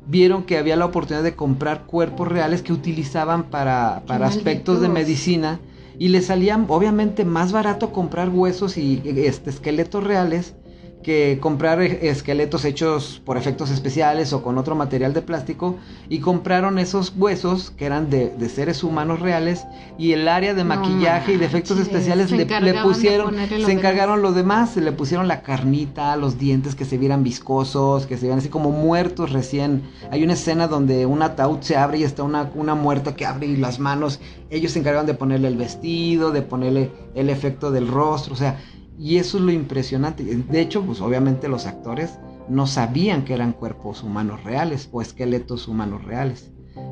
vieron 0.07 0.45
que 0.45 0.57
había 0.57 0.77
la 0.77 0.85
oportunidad 0.85 1.25
de 1.25 1.35
comprar 1.35 1.83
cuerpos 1.83 2.29
reales 2.29 2.63
que 2.63 2.73
utilizaban 2.73 3.51
para, 3.51 4.05
para 4.07 4.29
aspectos 4.29 4.81
de 4.81 4.89
medicina 4.89 5.59
y 5.99 6.11
les 6.11 6.27
salían 6.27 6.67
obviamente 6.69 7.25
más 7.25 7.51
barato 7.51 7.93
comprar 7.93 8.29
huesos 8.29 8.79
y 8.79 9.03
este, 9.05 9.51
esqueletos 9.51 10.05
reales 10.05 10.55
que 11.03 11.39
comprar 11.41 11.81
esqueletos 11.81 12.65
hechos 12.65 13.21
por 13.25 13.37
efectos 13.37 13.71
especiales 13.71 14.33
o 14.33 14.43
con 14.43 14.59
otro 14.59 14.75
material 14.75 15.13
de 15.13 15.23
plástico 15.23 15.77
y 16.09 16.21
compraron 16.21 16.79
esos 16.79 17.13
huesos 17.17 17.71
que 17.71 17.87
eran 17.87 18.11
de, 18.11 18.33
seres 18.49 18.85
humanos 18.85 19.21
reales 19.21 19.65
y 19.99 20.13
el 20.13 20.29
área 20.29 20.55
de 20.55 20.65
maquillaje 20.65 21.33
y 21.33 21.37
de 21.37 21.47
efectos 21.47 21.79
especiales 21.79 22.31
le, 22.31 22.47
pusieron, 22.83 23.35
se 23.37 23.73
encargaron 23.73 24.23
los 24.23 24.35
demás, 24.35 24.71
se 24.71 24.81
le 24.81 24.93
pusieron 24.93 25.29
la 25.29 25.43
carnita, 25.43 26.17
los 26.17 26.39
dientes 26.39 26.75
que 26.75 26.85
se 26.85 26.99
vieran 26.99 27.23
viscosos, 27.23 28.07
que 28.07 28.17
se 28.17 28.23
vieran 28.23 28.39
así 28.39 28.49
como 28.49 28.71
muertos 28.71 29.33
recién. 29.33 29.83
Hay 30.11 30.23
una 30.23 30.35
escena 30.35 30.69
donde 30.69 31.07
un 31.07 31.23
ataúd 31.23 31.61
se 31.61 31.77
abre 31.77 31.99
y 31.99 32.05
está 32.05 32.23
una, 32.23 32.51
una 32.55 32.75
muerta 32.75 33.17
que 33.17 33.27
abre 33.27 33.47
y 33.47 33.57
las 33.57 33.79
manos, 33.79 34.21
ellos 34.51 34.73
se 34.73 34.79
encargaron 34.79 35.07
de 35.07 35.15
ponerle 35.15 35.49
el 35.49 35.57
vestido, 35.57 36.31
de 36.31 36.43
ponerle 36.43 36.91
el 37.15 37.31
efecto 37.31 37.71
del 37.71 37.89
rostro, 37.89 38.35
o 38.35 38.37
sea, 38.37 38.59
y 38.99 39.17
eso 39.17 39.39
es 39.39 39.45
lo 39.45 39.53
impresionante. 39.53 40.25
De 40.25 40.61
hecho, 40.61 40.83
pues 40.83 41.01
obviamente 41.01 41.49
los 41.49 41.67
actores 41.67 42.19
no 42.49 42.67
sabían 42.67 43.25
que 43.25 43.35
eran 43.35 43.53
cuerpos 43.53 44.03
humanos 44.03 44.45
reales 44.45 44.89
o 44.93 45.03
esqueletos 45.03 45.69
humanos 45.69 46.05
reales. 46.05 46.51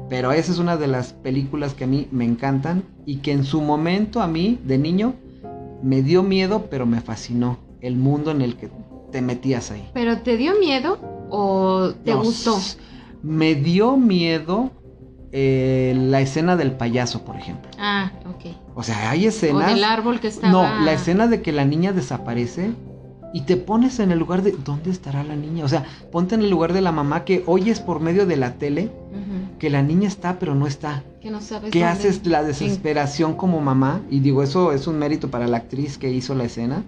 Pero 0.08 0.32
esa 0.32 0.52
es 0.52 0.58
una 0.58 0.76
de 0.76 0.88
las 0.88 1.12
películas 1.12 1.74
que 1.74 1.84
a 1.84 1.86
mí 1.86 2.08
me 2.10 2.24
encantan 2.24 2.84
y 3.06 3.18
que 3.18 3.32
en 3.32 3.44
su 3.44 3.60
momento 3.60 4.20
a 4.20 4.26
mí, 4.26 4.58
de 4.64 4.76
niño, 4.76 5.14
me 5.82 6.02
dio 6.02 6.22
miedo, 6.22 6.66
pero 6.70 6.84
me 6.84 7.00
fascinó 7.00 7.58
el 7.80 7.96
mundo 7.96 8.30
en 8.30 8.42
el 8.42 8.56
que 8.56 8.70
te 9.12 9.22
metías 9.22 9.70
ahí. 9.70 9.88
¿Pero 9.94 10.18
te 10.18 10.36
dio 10.36 10.58
miedo 10.58 10.98
o 11.30 11.92
te 12.04 12.14
gustó? 12.14 12.58
Me 13.22 13.54
dio 13.54 13.96
miedo 13.96 14.70
eh, 15.32 15.94
la 15.96 16.20
escena 16.20 16.56
del 16.56 16.72
payaso, 16.72 17.24
por 17.24 17.36
ejemplo. 17.36 17.70
Ah, 17.78 18.10
ok. 18.28 18.54
O 18.74 18.82
sea, 18.82 19.10
hay 19.10 19.26
escenas. 19.26 19.70
O 19.70 19.74
del 19.74 19.84
árbol 19.84 20.20
que 20.20 20.28
estaba. 20.28 20.52
No, 20.52 20.84
la 20.84 20.92
escena 20.92 21.26
de 21.26 21.40
que 21.42 21.52
la 21.52 21.64
niña 21.64 21.92
desaparece 21.92 22.72
y 23.32 23.42
te 23.42 23.56
pones 23.56 24.00
en 24.00 24.10
el 24.10 24.18
lugar 24.18 24.42
de. 24.42 24.52
¿Dónde 24.52 24.90
estará 24.90 25.22
la 25.22 25.36
niña? 25.36 25.64
O 25.64 25.68
sea, 25.68 25.84
ponte 26.10 26.34
en 26.34 26.42
el 26.42 26.50
lugar 26.50 26.72
de 26.72 26.80
la 26.80 26.90
mamá 26.90 27.24
que 27.24 27.44
oyes 27.46 27.80
por 27.80 28.00
medio 28.00 28.26
de 28.26 28.36
la 28.36 28.54
tele 28.54 28.90
que 29.60 29.70
la 29.70 29.82
niña 29.82 30.08
está, 30.08 30.38
pero 30.38 30.54
no 30.54 30.66
está. 30.66 31.04
Que 31.20 31.30
no 31.30 31.40
sabes. 31.40 31.70
¿Qué 31.70 31.84
haces 31.84 32.26
la 32.26 32.42
desesperación 32.42 33.34
como 33.34 33.60
mamá? 33.60 34.00
Y 34.10 34.20
digo, 34.20 34.42
eso 34.42 34.72
es 34.72 34.86
un 34.86 34.98
mérito 34.98 35.30
para 35.30 35.46
la 35.46 35.58
actriz 35.58 35.98
que 35.98 36.10
hizo 36.10 36.34
la 36.34 36.44
escena. 36.44 36.82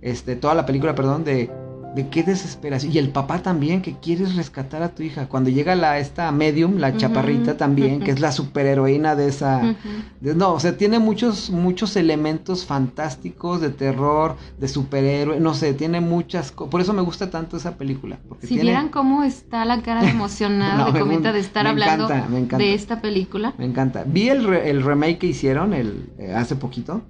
Este, 0.00 0.34
toda 0.34 0.54
la 0.54 0.64
película, 0.66 0.94
perdón, 0.94 1.24
de 1.24 1.50
de 1.96 2.08
qué 2.08 2.22
desesperación. 2.22 2.92
Y 2.92 2.98
el 2.98 3.08
papá 3.08 3.38
también, 3.38 3.80
que 3.80 3.94
quieres 3.94 4.36
rescatar 4.36 4.82
a 4.82 4.90
tu 4.90 5.02
hija. 5.02 5.28
Cuando 5.28 5.48
llega 5.48 5.74
la 5.74 5.98
esta 5.98 6.30
medium, 6.30 6.76
la 6.76 6.94
chaparrita 6.94 7.56
también, 7.56 8.00
que 8.00 8.10
es 8.10 8.20
la 8.20 8.32
superheroína 8.32 9.16
de 9.16 9.28
esa... 9.28 9.74
no, 10.20 10.52
o 10.52 10.60
sea, 10.60 10.76
tiene 10.76 10.98
muchos, 10.98 11.48
muchos 11.48 11.96
elementos 11.96 12.66
fantásticos 12.66 13.62
de 13.62 13.70
terror, 13.70 14.36
de 14.58 14.68
superhéroe, 14.68 15.40
no 15.40 15.54
sé, 15.54 15.72
tiene 15.72 16.02
muchas... 16.02 16.52
Por 16.52 16.82
eso 16.82 16.92
me 16.92 17.00
gusta 17.00 17.30
tanto 17.30 17.56
esa 17.56 17.78
película. 17.78 18.18
Porque 18.28 18.46
si 18.46 18.58
vieran 18.58 18.90
cómo 18.90 19.22
está 19.22 19.64
la 19.64 19.80
cara 19.80 20.06
emocionada 20.10 20.92
de 20.92 21.00
comenta 21.00 21.32
de 21.32 21.40
estar 21.40 21.66
hablando 21.66 22.08
de 22.08 22.74
esta 22.74 23.00
película. 23.00 23.54
Me 23.56 23.64
encanta. 23.64 24.04
Vi 24.06 24.28
el, 24.28 24.44
el 24.52 24.82
remake 24.82 25.16
que 25.16 25.28
hicieron 25.28 25.72
el, 25.72 26.10
eh, 26.18 26.34
hace 26.34 26.56
poquito. 26.56 27.00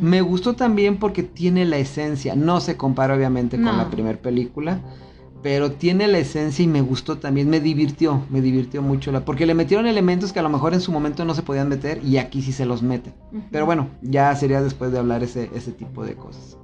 Me 0.00 0.20
gustó 0.20 0.54
también 0.54 0.98
porque 0.98 1.22
tiene 1.22 1.64
la 1.64 1.78
esencia, 1.78 2.36
no 2.36 2.60
se 2.60 2.76
compara 2.76 3.14
obviamente 3.14 3.56
con 3.56 3.76
la 3.76 3.90
primera 3.90 4.18
película, 4.18 4.80
pero 5.42 5.72
tiene 5.72 6.06
la 6.06 6.18
esencia 6.18 6.62
y 6.62 6.68
me 6.68 6.80
gustó 6.80 7.18
también, 7.18 7.50
me 7.50 7.60
divirtió, 7.60 8.22
me 8.30 8.40
divirtió 8.40 8.80
mucho, 8.80 9.10
la, 9.10 9.24
porque 9.24 9.46
le 9.46 9.54
metieron 9.54 9.86
elementos 9.86 10.32
que 10.32 10.38
a 10.38 10.42
lo 10.42 10.48
mejor 10.48 10.72
en 10.74 10.80
su 10.80 10.92
momento 10.92 11.24
no 11.24 11.34
se 11.34 11.42
podían 11.42 11.68
meter 11.68 12.00
y 12.04 12.18
aquí 12.18 12.42
sí 12.42 12.52
se 12.52 12.66
los 12.66 12.82
meten. 12.82 13.14
Pero 13.50 13.66
bueno, 13.66 13.88
ya 14.02 14.34
sería 14.36 14.62
después 14.62 14.92
de 14.92 14.98
hablar 14.98 15.22
ese, 15.22 15.50
ese 15.54 15.72
tipo 15.72 16.04
de 16.04 16.14
cosas. 16.14 16.58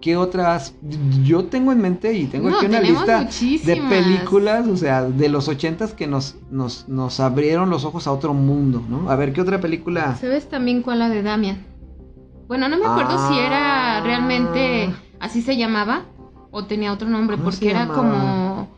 ¿Qué 0.00 0.18
otras? 0.18 0.74
Yo 1.22 1.46
tengo 1.46 1.72
en 1.72 1.80
mente 1.80 2.12
y 2.12 2.26
tengo 2.26 2.48
aquí 2.50 2.66
una 2.66 2.80
lista 2.80 3.24
de 3.24 3.76
películas, 3.88 4.66
o 4.68 4.76
sea, 4.76 5.04
de 5.04 5.30
los 5.30 5.48
ochentas 5.48 5.94
que 5.94 6.06
nos, 6.06 6.36
nos, 6.50 6.86
nos 6.88 7.20
abrieron 7.20 7.70
los 7.70 7.86
ojos 7.86 8.06
a 8.06 8.12
otro 8.12 8.34
mundo, 8.34 8.82
¿no? 8.86 9.10
A 9.10 9.16
ver, 9.16 9.32
¿qué 9.32 9.40
otra 9.40 9.60
película? 9.60 10.14
¿Sabes 10.16 10.46
también 10.50 10.82
cuál 10.82 10.98
la 10.98 11.08
de 11.08 11.22
Damian? 11.22 11.73
Bueno, 12.48 12.68
no 12.68 12.78
me 12.78 12.86
acuerdo 12.86 13.28
si 13.28 13.38
era 13.38 14.00
realmente 14.02 14.90
ah. 14.90 15.16
así 15.20 15.42
se 15.42 15.56
llamaba 15.56 16.02
o 16.50 16.64
tenía 16.64 16.92
otro 16.92 17.08
nombre, 17.08 17.36
porque 17.36 17.70
era 17.70 17.88
como 17.88 18.68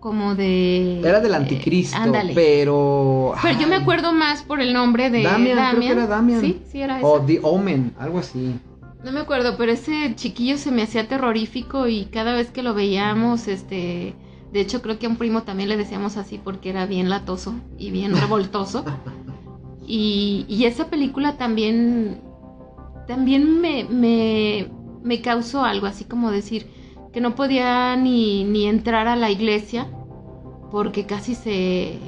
como 0.00 0.34
de 0.34 1.00
era 1.00 1.20
del 1.20 1.32
anticristo, 1.32 1.96
pero 2.34 3.34
pero 3.40 3.60
yo 3.60 3.68
me 3.68 3.76
acuerdo 3.76 4.12
más 4.12 4.42
por 4.42 4.60
el 4.60 4.72
nombre 4.72 5.10
de 5.10 5.22
Damian, 5.22 5.56
Damian. 5.56 5.76
creo 5.76 5.86
que 5.86 5.92
era 5.92 6.06
Damian. 6.08 6.40
Sí, 6.40 6.60
sí 6.70 6.80
era 6.80 6.98
O 7.02 7.20
The 7.20 7.38
Omen, 7.42 7.94
algo 7.98 8.18
así. 8.18 8.58
No 9.04 9.12
me 9.12 9.20
acuerdo, 9.20 9.56
pero 9.56 9.72
ese 9.72 10.14
chiquillo 10.14 10.58
se 10.58 10.70
me 10.70 10.82
hacía 10.82 11.08
terrorífico 11.08 11.88
y 11.88 12.06
cada 12.06 12.34
vez 12.34 12.50
que 12.50 12.62
lo 12.62 12.74
veíamos, 12.74 13.48
este, 13.48 14.14
de 14.52 14.60
hecho 14.60 14.82
creo 14.82 14.98
que 14.98 15.06
a 15.06 15.08
un 15.08 15.16
primo 15.16 15.42
también 15.42 15.68
le 15.68 15.76
decíamos 15.76 16.16
así 16.16 16.38
porque 16.42 16.70
era 16.70 16.86
bien 16.86 17.08
latoso 17.08 17.54
y 17.78 17.90
bien 17.92 18.16
revoltoso. 18.16 18.84
y, 19.86 20.44
y 20.48 20.64
esa 20.66 20.88
película 20.88 21.36
también 21.36 22.20
también 23.06 23.60
me, 23.60 23.84
me, 23.84 24.68
me 25.02 25.20
causó 25.20 25.64
algo, 25.64 25.86
así 25.86 26.04
como 26.04 26.30
decir 26.30 26.66
que 27.12 27.20
no 27.20 27.34
podía 27.34 27.96
ni, 27.96 28.44
ni 28.44 28.66
entrar 28.66 29.06
a 29.06 29.16
la 29.16 29.30
iglesia 29.30 29.86
porque 30.70 31.04
casi 31.04 31.34
se, 31.34 31.98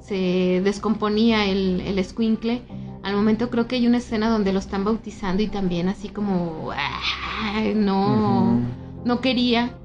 se 0.00 0.62
descomponía 0.64 1.46
el, 1.46 1.80
el 1.82 1.98
escuincle. 1.98 2.62
Al 3.02 3.14
momento 3.14 3.50
creo 3.50 3.68
que 3.68 3.76
hay 3.76 3.86
una 3.86 3.98
escena 3.98 4.30
donde 4.30 4.52
lo 4.52 4.58
están 4.58 4.84
bautizando 4.84 5.42
y 5.42 5.48
también 5.48 5.88
así 5.88 6.08
como 6.08 6.70
no, 7.74 8.60
no 9.04 9.20
quería. 9.20 9.76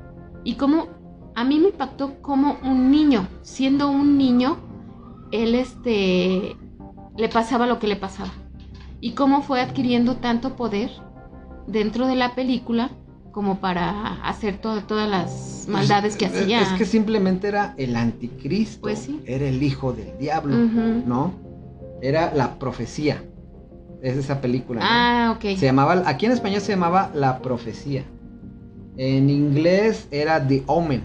Y 0.43 0.55
como 0.55 0.87
a 1.35 1.43
mí 1.43 1.59
me 1.59 1.67
impactó 1.67 2.21
como 2.21 2.57
un 2.63 2.89
niño, 2.89 3.27
siendo 3.41 3.89
un 3.89 4.17
niño, 4.17 4.57
él 5.31 5.55
este 5.55 6.55
le 7.17 7.29
pasaba 7.29 7.67
lo 7.67 7.79
que 7.79 7.87
le 7.87 7.95
pasaba 7.95 8.31
y 9.03 9.11
cómo 9.11 9.41
fue 9.41 9.59
adquiriendo 9.59 10.15
tanto 10.15 10.55
poder 10.55 10.89
dentro 11.67 12.07
de 12.07 12.15
la 12.15 12.35
película 12.35 12.89
como 13.33 13.59
para 13.59 14.23
hacer 14.23 14.59
todas 14.59 15.09
las 15.09 15.29
pues, 15.65 15.67
maldades 15.67 16.15
que 16.15 16.27
hacía. 16.27 16.61
Es 16.61 16.69
que 16.69 16.85
simplemente 16.85 17.49
era 17.49 17.73
el 17.75 17.97
anticristo. 17.97 18.79
Pues 18.79 18.99
sí. 18.99 19.19
Era 19.25 19.45
el 19.45 19.61
hijo 19.61 19.91
del 19.91 20.17
diablo, 20.19 20.55
¿no? 20.55 21.33
Era 22.01 22.33
la 22.33 22.57
profecía. 22.57 23.21
Es 24.01 24.15
esa 24.15 24.39
película. 24.39 24.79
Ah, 24.81 25.33
ok. 25.35 25.57
Se 25.57 25.65
llamaba, 25.65 26.03
aquí 26.05 26.25
en 26.25 26.31
español 26.31 26.61
se 26.61 26.71
llamaba 26.71 27.11
La 27.13 27.39
Profecía. 27.39 28.05
En 28.95 29.29
inglés 29.29 30.07
era 30.11 30.47
The 30.47 30.63
Omen, 30.67 31.03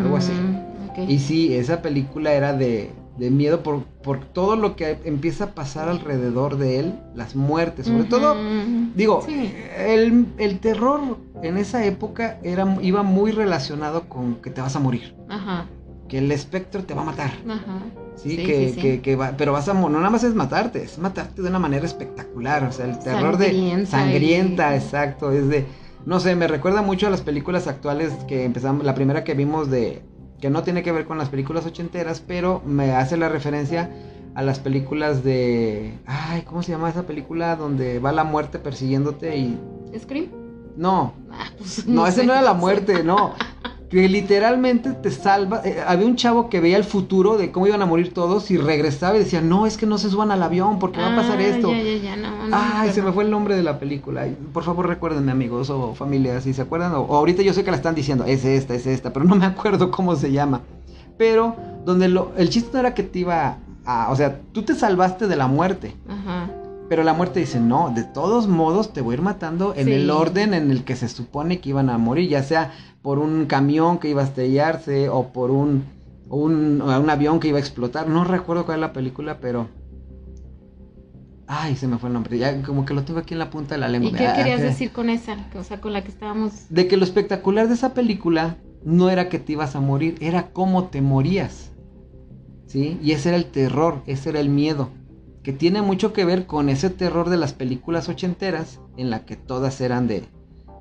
algo 0.00 0.16
así. 0.16 0.32
Mm, 0.32 1.08
y 1.08 1.20
sí, 1.20 1.54
esa 1.54 1.80
película 1.80 2.32
era 2.32 2.54
de, 2.54 2.90
de 3.20 3.30
miedo 3.30 3.62
por, 3.62 3.84
por 4.02 4.24
todo 4.24 4.56
lo 4.56 4.76
que 4.76 4.98
empieza 5.04 5.44
a 5.44 5.54
pasar 5.54 5.90
alrededor 5.90 6.56
de 6.56 6.80
él, 6.80 6.94
las 7.14 7.36
muertes, 7.36 7.86
sobre 7.86 8.04
todo, 8.04 8.34
digo, 8.94 9.26
el, 9.76 10.58
terror 10.60 11.18
en 11.42 11.58
esa 11.58 11.84
época 11.84 12.38
era, 12.42 12.78
iba 12.80 13.02
muy 13.02 13.30
relacionado 13.30 14.08
con 14.08 14.36
que 14.36 14.48
te 14.48 14.62
vas 14.62 14.74
a 14.74 14.80
morir. 14.80 15.14
Ajá. 15.28 15.66
Que 16.08 16.18
el 16.18 16.32
espectro 16.32 16.82
te 16.82 16.94
va 16.94 17.02
a 17.02 17.04
matar. 17.04 17.32
Ajá. 17.46 17.82
Sí, 18.16 18.38
que, 18.38 19.00
que, 19.02 19.16
va, 19.16 19.34
pero 19.36 19.52
vas 19.52 19.68
a 19.68 19.74
no 19.74 19.90
nada 19.90 20.08
más 20.08 20.24
es 20.24 20.34
matarte, 20.34 20.82
es 20.82 20.98
matarte 20.98 21.42
de 21.42 21.48
una 21.48 21.58
manera 21.58 21.84
espectacular, 21.84 22.64
o 22.64 22.72
sea, 22.72 22.86
el 22.86 22.98
terror 23.00 23.36
de 23.36 23.84
sangrienta, 23.86 24.74
exacto, 24.74 25.30
es 25.30 25.46
de 25.48 25.66
no 26.06 26.18
sé, 26.20 26.34
me 26.34 26.48
recuerda 26.48 26.80
mucho 26.80 27.06
a 27.06 27.10
las 27.10 27.20
películas 27.20 27.66
actuales 27.66 28.12
que 28.26 28.44
empezamos, 28.44 28.84
la 28.84 28.94
primera 28.94 29.24
que 29.24 29.34
vimos 29.34 29.70
de 29.70 30.02
que 30.40 30.50
no 30.50 30.62
tiene 30.62 30.82
que 30.82 30.92
ver 30.92 31.06
con 31.06 31.18
las 31.18 31.28
películas 31.28 31.66
ochenteras, 31.66 32.22
pero 32.26 32.62
me 32.64 32.92
hace 32.92 33.16
la 33.16 33.28
referencia 33.28 33.90
a 34.34 34.42
las 34.42 34.58
películas 34.60 35.22
de... 35.24 35.98
Ay, 36.06 36.42
¿cómo 36.42 36.62
se 36.62 36.72
llama 36.72 36.88
esa 36.90 37.02
película 37.02 37.56
donde 37.56 37.98
va 37.98 38.12
la 38.12 38.24
muerte 38.24 38.58
persiguiéndote 38.58 39.36
y... 39.36 39.58
¿Scream? 39.98 40.28
No, 40.76 41.12
Ah, 41.30 41.50
pues, 41.58 41.86
no, 41.86 42.06
ese 42.06 42.20
sé. 42.20 42.26
no 42.26 42.32
era 42.32 42.42
la 42.42 42.54
muerte, 42.54 43.02
no. 43.04 43.34
Que 43.90 44.08
literalmente 44.08 44.92
te 44.92 45.10
salva. 45.10 45.62
eh, 45.64 45.82
había 45.84 46.06
un 46.06 46.14
chavo 46.14 46.48
que 46.48 46.60
veía 46.60 46.76
el 46.76 46.84
futuro 46.84 47.36
de 47.36 47.50
cómo 47.50 47.66
iban 47.66 47.82
a 47.82 47.86
morir 47.86 48.14
todos 48.14 48.50
y 48.52 48.56
regresaba 48.56 49.16
y 49.16 49.18
decía, 49.20 49.40
no, 49.40 49.66
es 49.66 49.76
que 49.76 49.84
no 49.84 49.98
se 49.98 50.08
suban 50.10 50.30
al 50.30 50.42
avión 50.44 50.78
porque 50.78 51.00
va 51.00 51.12
a 51.12 51.16
pasar 51.16 51.38
Ah, 51.40 51.42
esto. 51.46 51.72
Ya, 51.72 51.82
ya, 51.82 51.96
ya, 51.96 52.16
no, 52.16 52.46
no 52.46 52.56
Ay, 52.56 52.90
se 52.92 53.02
me 53.02 53.10
fue 53.12 53.24
el 53.24 53.30
nombre 53.32 53.56
de 53.56 53.64
la 53.64 53.80
película. 53.80 54.28
Por 54.52 54.62
favor, 54.62 54.86
recuérdenme, 54.86 55.32
amigos 55.32 55.70
o 55.70 55.94
familia, 55.96 56.40
si 56.40 56.52
se 56.54 56.62
acuerdan. 56.62 56.92
O, 56.94 57.00
o 57.00 57.16
ahorita 57.16 57.42
yo 57.42 57.52
sé 57.52 57.64
que 57.64 57.70
la 57.72 57.76
están 57.76 57.96
diciendo, 57.96 58.24
es 58.26 58.44
esta, 58.44 58.74
es 58.74 58.86
esta, 58.86 59.12
pero 59.12 59.24
no 59.26 59.34
me 59.34 59.46
acuerdo 59.46 59.90
cómo 59.90 60.14
se 60.14 60.30
llama. 60.30 60.60
Pero 61.18 61.56
donde 61.84 62.08
lo, 62.08 62.32
el 62.36 62.48
chiste 62.48 62.70
no 62.72 62.78
era 62.78 62.94
que 62.94 63.02
te 63.02 63.18
iba 63.18 63.56
a. 63.84 64.10
O 64.12 64.14
sea, 64.16 64.38
tú 64.52 64.62
te 64.62 64.74
salvaste 64.76 65.26
de 65.26 65.34
la 65.36 65.48
muerte. 65.48 65.96
Ajá. 66.08 66.48
Pero 66.90 67.04
la 67.04 67.14
muerte 67.14 67.38
dice, 67.38 67.60
no, 67.60 67.90
de 67.94 68.02
todos 68.02 68.48
modos 68.48 68.92
te 68.92 69.00
voy 69.00 69.12
a 69.12 69.18
ir 69.18 69.22
matando 69.22 69.74
en 69.76 69.86
Sí. 69.86 69.92
el 69.92 70.10
orden 70.10 70.54
en 70.54 70.72
el 70.72 70.82
que 70.82 70.96
se 70.96 71.08
supone 71.08 71.60
que 71.60 71.68
iban 71.68 71.88
a 71.88 71.98
morir, 71.98 72.28
ya 72.28 72.42
sea 72.42 72.72
por 73.00 73.20
un 73.20 73.46
camión 73.46 73.98
que 73.98 74.08
iba 74.10 74.22
a 74.22 74.24
estrellarse 74.24 75.08
o 75.08 75.28
por 75.32 75.52
un, 75.52 75.84
un, 76.28 76.82
un 76.82 77.08
avión 77.10 77.38
que 77.38 77.46
iba 77.46 77.58
a 77.58 77.60
explotar. 77.60 78.08
No 78.08 78.24
recuerdo 78.24 78.66
cuál 78.66 78.78
es 78.78 78.80
la 78.80 78.92
película, 78.92 79.38
pero... 79.40 79.68
Ay, 81.46 81.76
se 81.76 81.86
me 81.86 81.96
fue 81.98 82.08
el 82.08 82.14
nombre. 82.14 82.38
Ya 82.38 82.60
como 82.62 82.84
que 82.84 82.92
lo 82.92 83.04
tengo 83.04 83.20
aquí 83.20 83.34
en 83.34 83.38
la 83.38 83.50
punta 83.50 83.76
de 83.76 83.80
la 83.80 83.88
lengua. 83.88 84.10
¿Y 84.10 84.14
qué 84.14 84.26
Ah, 84.26 84.34
querías 84.34 84.58
que- 84.58 84.66
decir 84.66 84.90
con 84.90 85.10
esa? 85.10 85.36
O 85.56 85.62
sea, 85.62 85.80
con 85.80 85.92
la 85.92 86.02
que 86.02 86.08
estábamos... 86.10 86.52
De 86.70 86.88
que 86.88 86.96
lo 86.96 87.04
espectacular 87.04 87.68
de 87.68 87.74
esa 87.74 87.94
película 87.94 88.56
no 88.84 89.10
era 89.10 89.28
que 89.28 89.38
te 89.38 89.52
ibas 89.52 89.76
a 89.76 89.80
morir, 89.80 90.16
era 90.20 90.48
cómo 90.52 90.86
te 90.88 91.02
morías. 91.02 91.70
¿Sí? 92.66 92.98
Y 93.00 93.12
ese 93.12 93.28
era 93.28 93.38
el 93.38 93.46
terror, 93.46 94.02
ese 94.06 94.30
era 94.30 94.40
el 94.40 94.48
miedo. 94.48 94.90
Que 95.50 95.56
tiene 95.56 95.82
mucho 95.82 96.12
que 96.12 96.24
ver 96.24 96.46
con 96.46 96.68
ese 96.68 96.90
terror 96.90 97.28
de 97.28 97.36
las 97.36 97.54
películas 97.54 98.08
ochenteras, 98.08 98.78
en 98.96 99.10
la 99.10 99.24
que 99.24 99.34
todas 99.34 99.80
eran 99.80 100.06
de, 100.06 100.22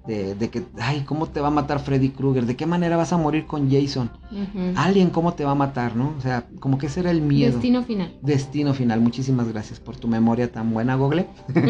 de, 0.06 0.36
de 0.36 0.50
que, 0.52 0.62
ay, 0.80 1.02
¿cómo 1.08 1.26
te 1.26 1.42
va 1.42 1.48
a 1.48 1.50
matar 1.50 1.80
Freddy 1.80 2.10
Krueger? 2.10 2.46
¿De 2.46 2.56
qué 2.56 2.68
manera 2.68 2.96
vas 2.96 3.12
a 3.12 3.18
morir 3.18 3.48
con 3.48 3.72
Jason? 3.72 4.12
Ujú. 4.32 4.74
Alien, 4.76 5.10
¿cómo 5.10 5.34
te 5.34 5.44
va 5.44 5.54
a 5.54 5.56
matar? 5.56 5.96
¿No? 5.96 6.14
O 6.16 6.22
sea, 6.22 6.48
como 6.60 6.78
que 6.78 6.86
ese 6.86 7.00
era 7.00 7.10
el 7.10 7.24
miedo. 7.24 7.54
Destino 7.54 7.82
final. 7.82 8.16
Destino 8.22 8.76
final. 8.76 9.02
Muchísimas 9.02 9.48
gracias 9.48 9.80
por 9.80 9.96
tu 9.96 10.08
memoria 10.08 10.52
tan 10.52 10.72
buena, 10.72 10.94
Google. 10.94 11.26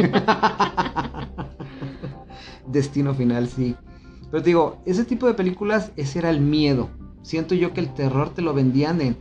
Destino 2.68 3.14
final, 3.14 3.48
sí. 3.48 3.78
Pero 4.30 4.44
te 4.44 4.50
digo, 4.50 4.82
ese 4.86 5.06
tipo 5.06 5.26
de 5.26 5.36
películas, 5.36 5.94
ese 5.96 6.20
era 6.20 6.32
el 6.32 6.42
miedo. 6.42 6.90
Siento 7.22 7.56
yo 7.56 7.72
que 7.72 7.80
el 7.80 7.94
terror 7.94 8.34
te 8.34 8.42
lo 8.42 8.54
vendían 8.54 9.00
en, 9.00 9.16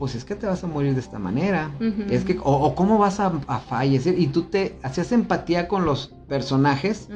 pues 0.00 0.14
es 0.14 0.24
que 0.24 0.34
te 0.34 0.46
vas 0.46 0.64
a 0.64 0.66
morir 0.66 0.94
de 0.94 1.00
esta 1.00 1.18
manera. 1.18 1.70
Es 2.10 2.24
que, 2.24 2.38
o, 2.42 2.52
o 2.54 2.74
cómo 2.74 2.96
vas 2.96 3.20
a, 3.20 3.30
a 3.48 3.58
fallecer. 3.58 4.18
Y 4.18 4.28
tú 4.28 4.44
te 4.44 4.78
hacías 4.82 5.12
empatía 5.12 5.68
con 5.68 5.84
los 5.84 6.14
personajes. 6.26 7.08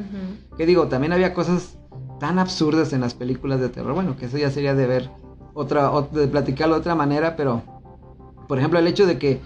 Que 0.59 0.67
digo, 0.67 0.87
también 0.89 1.15
había 1.15 1.33
cosas 1.33 1.79
tan 2.21 2.39
absurdas 2.39 2.93
en 2.93 3.01
las 3.01 3.15
películas 3.15 3.59
de 3.59 3.71
terror. 3.71 3.95
Bueno, 3.95 4.19
que 4.19 4.27
eso 4.27 4.37
ya 4.37 4.51
sería 4.51 4.75
de 4.75 4.87
ver 4.87 5.11
otra, 5.55 5.91
ot- 5.93 6.11
de 6.11 6.29
platicarlo 6.29 6.75
de 6.75 6.81
otra 6.83 6.95
manera, 6.95 7.37
pero 7.37 7.63
por 8.49 8.59
ejemplo, 8.59 8.79
el 8.79 8.87
hecho 8.87 9.07
de 9.07 9.17
que, 9.19 9.41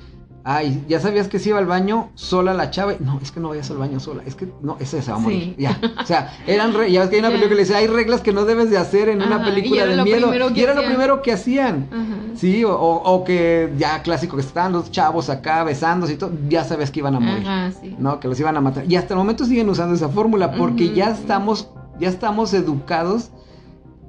ay, 0.50 0.82
ya 0.88 0.98
sabías 0.98 1.28
que 1.28 1.38
se 1.38 1.50
iba 1.50 1.58
al 1.58 1.66
baño 1.66 2.08
sola 2.14 2.54
la 2.54 2.70
chava. 2.70 2.94
No, 3.00 3.18
es 3.22 3.30
que 3.32 3.38
no 3.38 3.50
vayas 3.50 3.70
al 3.70 3.76
baño 3.76 4.00
sola. 4.00 4.22
Es 4.24 4.34
que 4.34 4.48
no, 4.62 4.78
ese 4.80 5.02
se 5.02 5.10
va 5.10 5.18
a 5.18 5.20
morir. 5.20 5.42
Sí. 5.42 5.54
Ya. 5.58 5.78
O 6.02 6.06
sea, 6.06 6.32
eran 6.46 6.72
re- 6.72 6.90
ya 6.90 7.00
ves 7.00 7.10
que 7.10 7.16
hay 7.16 7.20
una 7.20 7.28
película 7.28 7.50
que 7.56 7.62
dice, 7.64 7.74
hay 7.74 7.86
reglas 7.86 8.22
que 8.22 8.32
no 8.32 8.46
debes 8.46 8.70
de 8.70 8.78
hacer 8.78 9.10
en 9.10 9.20
una 9.20 9.36
Ajá, 9.36 9.44
película 9.44 9.84
de 9.84 10.02
miedo. 10.02 10.32
Y 10.54 10.60
era 10.62 10.72
lo 10.74 10.84
primero 10.86 11.20
que 11.20 11.32
hacían. 11.32 11.88
Ajá. 11.92 12.16
Sí, 12.34 12.62
o, 12.66 13.24
que 13.26 13.72
ya 13.76 14.00
clásico 14.02 14.36
que 14.36 14.42
estaban 14.42 14.72
los 14.72 14.90
chavos 14.90 15.28
acá 15.28 15.64
besándose 15.64 16.14
y 16.14 16.16
todo, 16.16 16.32
ya 16.48 16.64
sabías 16.64 16.90
que 16.90 17.00
iban 17.00 17.14
a 17.16 17.20
morir. 17.20 17.46
Ajá, 17.46 17.72
sí. 17.72 17.94
¿no? 17.98 18.18
Que 18.18 18.28
los 18.28 18.40
iban 18.40 18.56
a 18.56 18.62
matar. 18.62 18.84
Y 18.90 18.96
hasta 18.96 19.12
el 19.12 19.18
momento 19.18 19.44
siguen 19.44 19.68
usando 19.68 19.94
esa 19.94 20.08
fórmula 20.08 20.52
porque 20.52 20.94
ya 20.94 21.10
estamos, 21.10 21.68
ya 22.00 22.08
estamos 22.08 22.54
educados 22.54 23.32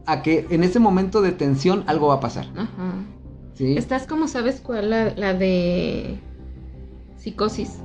a 0.06 0.21
que 0.21 0.47
en 0.49 0.63
ese 0.63 0.80
momento 0.80 1.21
de 1.21 1.34
tensión 1.34 1.84
algo 1.88 2.08
va 2.08 2.15
a 2.15 2.19
pasar. 2.21 2.45
Ajá. 2.56 2.93
¿sí? 3.56 3.75
Estás 3.78 4.08
como, 4.08 4.30
¿sabes 4.30 4.62
cuál? 4.62 4.89
La, 4.89 5.13
la 5.17 5.34
de 5.34 6.17
psicosis. 7.19 7.79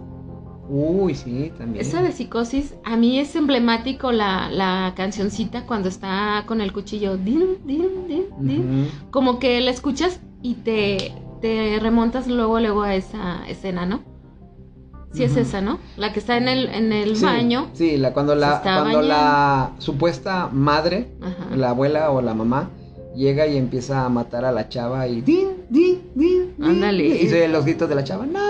Uy, 0.69 1.15
sí, 1.15 1.53
también. 1.59 1.85
Esa 1.85 2.01
de 2.03 2.11
psicosis, 2.13 2.75
a 2.85 2.97
mí 2.97 3.19
es 3.19 3.37
emblemático 3.37 4.13
la, 4.13 4.49
la 4.51 4.95
cancioncita 4.97 5.67
cuando 5.67 5.89
está 5.91 6.45
con 6.47 6.63
el 6.63 6.73
cuchillo. 6.73 7.19
Din, 7.19 7.59
din, 7.67 7.87
din, 8.09 8.25
din. 8.41 8.61
Ujú. 8.87 9.11
Como 9.11 9.39
que 9.39 9.61
la 9.61 9.71
escuchas 9.71 10.21
y 10.41 10.55
te, 10.55 11.13
te 11.43 11.79
remontas 11.81 12.29
luego, 12.29 12.61
luego 12.61 12.83
a 12.83 12.95
esa 12.95 13.47
escena, 13.47 13.85
¿no? 13.85 14.01
Sí 15.13 15.23
es 15.23 15.37
esa, 15.37 15.61
¿no? 15.61 15.79
La 15.97 16.13
que 16.13 16.19
está 16.19 16.37
en 16.39 16.49
el, 16.49 16.67
en 16.71 16.93
el 16.93 17.15
Sí, 17.17 17.25
baño. 17.25 17.69
Sí, 17.75 17.97
la, 17.99 18.13
cuando, 18.13 18.35
la, 18.35 18.61
cuando 18.63 19.01
la 19.01 19.71
supuesta 19.79 20.49
madre, 20.51 21.13
Ajá. 21.23 21.55
la 21.55 21.71
abuela 21.71 22.11
o 22.11 22.21
la 22.21 22.35
mamá, 22.35 22.71
llega 23.15 23.47
y 23.47 23.57
empieza 23.57 24.05
a 24.05 24.09
matar 24.09 24.45
a 24.45 24.51
la 24.51 24.69
chava 24.69 25.07
y 25.07 25.21
din, 25.21 25.51
din, 25.71 26.03
din, 26.17 26.55
Ándale. 26.61 27.07
y 27.07 27.29
se 27.29 27.47
los 27.47 27.65
gritos 27.65 27.89
de 27.89 27.95
la 27.95 28.03
chava, 28.03 28.27
no, 28.27 28.41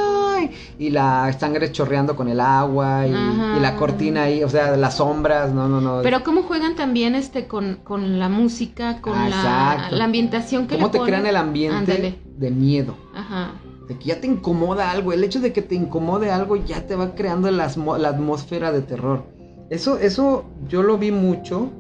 y 0.79 0.91
la 0.91 1.33
sangre 1.39 1.71
chorreando 1.73 2.17
con 2.17 2.29
el 2.29 2.41
agua 2.41 3.07
y, 3.07 3.11
y 3.11 3.61
la 3.61 3.77
cortina 3.77 4.25
ahí, 4.25 4.43
o 4.45 4.49
sea, 4.49 4.77
las 4.77 4.97
sombras, 4.97 5.53
no, 5.53 5.69
no, 5.69 5.81
no. 5.81 6.01
Pero 6.03 6.23
cómo 6.25 6.43
juegan 6.43 6.75
también 6.77 7.15
este 7.15 7.47
con, 7.47 7.77
con 7.85 8.19
la 8.19 8.29
música, 8.29 9.01
con 9.01 9.15
Ah, 9.15 9.89
la, 9.91 9.97
la 9.97 10.05
ambientación 10.05 10.67
que 10.67 10.75
¿Cómo 10.77 10.87
le 10.87 10.93
te 10.93 10.99
ponen? 10.99 11.15
crean 11.15 11.27
el 11.27 11.37
ambiente 11.37 11.93
Ándale. 11.93 12.19
de 12.39 12.51
miedo? 12.51 12.97
Ajá. 13.15 13.53
De 13.89 13.99
que 13.99 14.05
ya 14.07 14.21
te 14.21 14.27
incomoda 14.27 14.91
algo. 14.91 15.13
El 15.13 15.23
hecho 15.25 15.41
de 15.41 15.53
que 15.53 15.61
te 15.63 15.75
incomode 15.75 16.31
algo 16.31 16.57
ya 16.57 16.87
te 16.87 16.97
va 16.97 17.15
creando 17.15 17.51
la, 17.51 17.71
la 17.99 18.09
atmósfera 18.09 18.73
de 18.73 18.81
terror. 18.81 19.25
Eso, 19.71 19.99
eso 19.99 20.45
yo 20.69 20.83
lo 20.83 20.97
vi 20.99 21.11
mucho. 21.11 21.71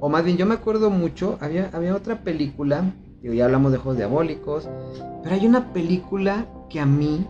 O 0.00 0.08
más 0.08 0.24
bien, 0.24 0.36
yo 0.36 0.46
me 0.46 0.54
acuerdo 0.54 0.90
mucho. 0.90 1.36
Había, 1.40 1.70
había 1.72 1.94
otra 1.96 2.20
película. 2.20 2.84
Digo, 3.22 3.34
ya 3.34 3.46
hablamos 3.46 3.72
de 3.72 3.78
juegos 3.78 3.96
diabólicos. 3.96 4.68
Pero 5.24 5.34
hay 5.34 5.46
una 5.48 5.72
película 5.72 6.46
que 6.70 6.78
a 6.78 6.86
mí 6.86 7.26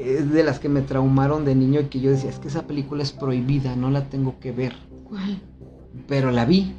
es 0.00 0.30
de 0.32 0.44
las 0.44 0.58
que 0.58 0.68
me 0.68 0.80
traumaron 0.82 1.44
de 1.44 1.54
niño 1.54 1.80
y 1.80 1.84
que 1.84 2.00
yo 2.00 2.10
decía, 2.10 2.30
es 2.30 2.38
que 2.38 2.48
esa 2.48 2.62
película 2.66 3.02
es 3.02 3.12
prohibida, 3.12 3.74
no 3.76 3.90
la 3.90 4.04
tengo 4.04 4.38
que 4.40 4.52
ver. 4.52 4.74
¿Cuál? 5.08 5.40
Pero 6.06 6.30
la 6.30 6.44
vi. 6.44 6.72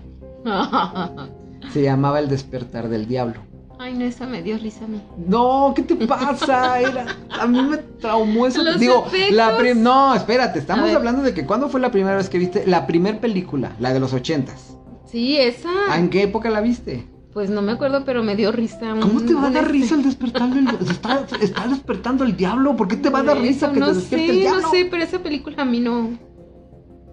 Se 1.73 1.81
llamaba 1.81 2.19
El 2.19 2.29
despertar 2.29 2.89
del 2.89 3.07
diablo. 3.07 3.41
Ay, 3.81 3.93
no, 3.93 4.03
esa 4.03 4.25
me 4.27 4.43
dio 4.43 4.57
risa 4.57 4.83
a 4.85 4.87
mí. 4.89 5.01
No, 5.25 5.71
¿qué 5.75 5.83
te 5.83 5.95
pasa? 5.95 6.81
Era, 6.81 7.05
a 7.39 7.47
mí 7.47 7.61
me 7.61 7.77
traumó 7.77 8.45
eso. 8.45 8.61
Los 8.61 8.77
Digo, 8.79 9.05
efectos. 9.07 9.35
la 9.37 9.55
prim- 9.57 9.81
no, 9.81 10.13
espérate, 10.15 10.59
estamos 10.59 10.91
hablando 10.93 11.21
de 11.21 11.33
que 11.33 11.45
cuándo 11.45 11.69
fue 11.69 11.79
la 11.79 11.89
primera 11.91 12.17
vez 12.17 12.29
que 12.29 12.39
viste 12.39 12.67
la 12.67 12.85
primer 12.87 13.19
película, 13.21 13.71
la 13.79 13.93
de 13.93 14.01
los 14.01 14.11
ochentas. 14.13 14.75
Sí, 15.05 15.37
esa. 15.37 15.69
¿Ah, 15.89 15.97
¿En 15.97 16.09
qué 16.09 16.23
época 16.23 16.49
la 16.49 16.59
viste? 16.59 17.05
Pues 17.33 17.49
no 17.49 17.61
me 17.61 17.73
acuerdo, 17.73 18.03
pero 18.05 18.23
me 18.23 18.35
dio 18.35 18.51
risa. 18.51 18.95
¿Cómo 18.99 19.21
te 19.21 19.35
va 19.35 19.47
a 19.47 19.51
dar 19.51 19.63
este- 19.65 19.71
risa 19.71 19.95
el 19.95 20.03
despertar 20.03 20.49
del 20.49 20.65
diablo? 20.65 20.89
Está, 20.89 21.25
está 21.39 21.67
despertando 21.67 22.23
el 22.23 22.35
diablo. 22.35 22.75
¿Por 22.75 22.87
qué 22.87 22.95
te 22.95 23.09
va 23.09 23.19
a 23.19 23.23
dar 23.23 23.37
risa 23.39 23.71
que 23.71 23.79
no 23.79 23.87
te 23.87 23.93
despierte 23.95 24.25
el 24.25 24.31
sé, 24.33 24.39
diablo? 24.39 24.61
No 24.61 24.71
sé, 24.71 24.87
pero 24.89 25.03
esa 25.03 25.19
película 25.19 25.61
a 25.61 25.65
mí 25.65 25.79
no. 25.79 26.09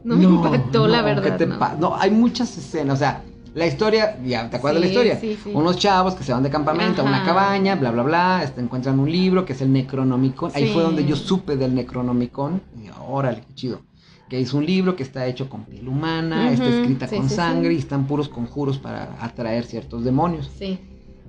No, 0.04 0.16
me 0.16 0.24
impactó, 0.24 0.86
la 0.86 1.02
verdad. 1.02 1.22
¿qué 1.22 1.30
te 1.32 1.46
no. 1.46 1.58
no, 1.80 1.96
hay 1.96 2.12
muchas 2.12 2.56
escenas, 2.56 2.94
o 2.94 2.98
sea, 2.98 3.24
la 3.56 3.66
historia, 3.66 4.18
ya 4.24 4.48
te 4.48 4.56
acuerdas 4.56 4.80
de 4.82 4.86
la 4.86 4.92
historia. 4.92 5.18
sí, 5.18 5.36
sí. 5.42 5.50
Unos 5.52 5.78
chavos 5.78 6.14
que 6.14 6.22
se 6.22 6.32
van 6.32 6.42
de 6.42 6.50
campamento 6.50 7.02
a 7.02 7.04
una 7.06 7.24
cabaña, 7.24 7.74
bla, 7.74 7.90
bla, 7.90 8.02
bla, 8.02 8.42
este, 8.44 8.60
encuentran 8.60 9.00
un 9.00 9.10
libro 9.10 9.44
que 9.44 9.54
es 9.54 9.60
el 9.62 9.72
Necronomicon. 9.72 10.52
Ahí 10.54 10.72
fue 10.72 10.82
donde 10.82 11.04
yo 11.04 11.16
supe 11.16 11.56
del 11.56 11.74
Necronomicon. 11.74 12.60
Y 12.76 12.88
órale, 13.08 13.42
qué 13.48 13.54
chido. 13.54 13.80
Que 14.28 14.40
es 14.40 14.52
un 14.54 14.66
libro 14.66 14.96
que 14.96 15.02
está 15.04 15.26
hecho 15.26 15.48
con 15.48 15.64
piel 15.64 15.86
humana, 15.88 16.50
está 16.52 16.68
escrita 16.68 17.06
sí, 17.06 17.16
con 17.16 17.28
sí, 17.28 17.36
sangre 17.36 17.70
sí. 17.70 17.76
y 17.76 17.78
están 17.78 18.06
puros 18.06 18.28
conjuros 18.28 18.78
para 18.78 19.16
atraer 19.24 19.64
ciertos 19.64 20.04
demonios, 20.04 20.50
Sí. 20.58 20.78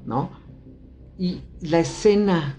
¿no? 0.05 0.29
Y 1.17 1.41
la 1.61 1.79
escena. 1.79 2.57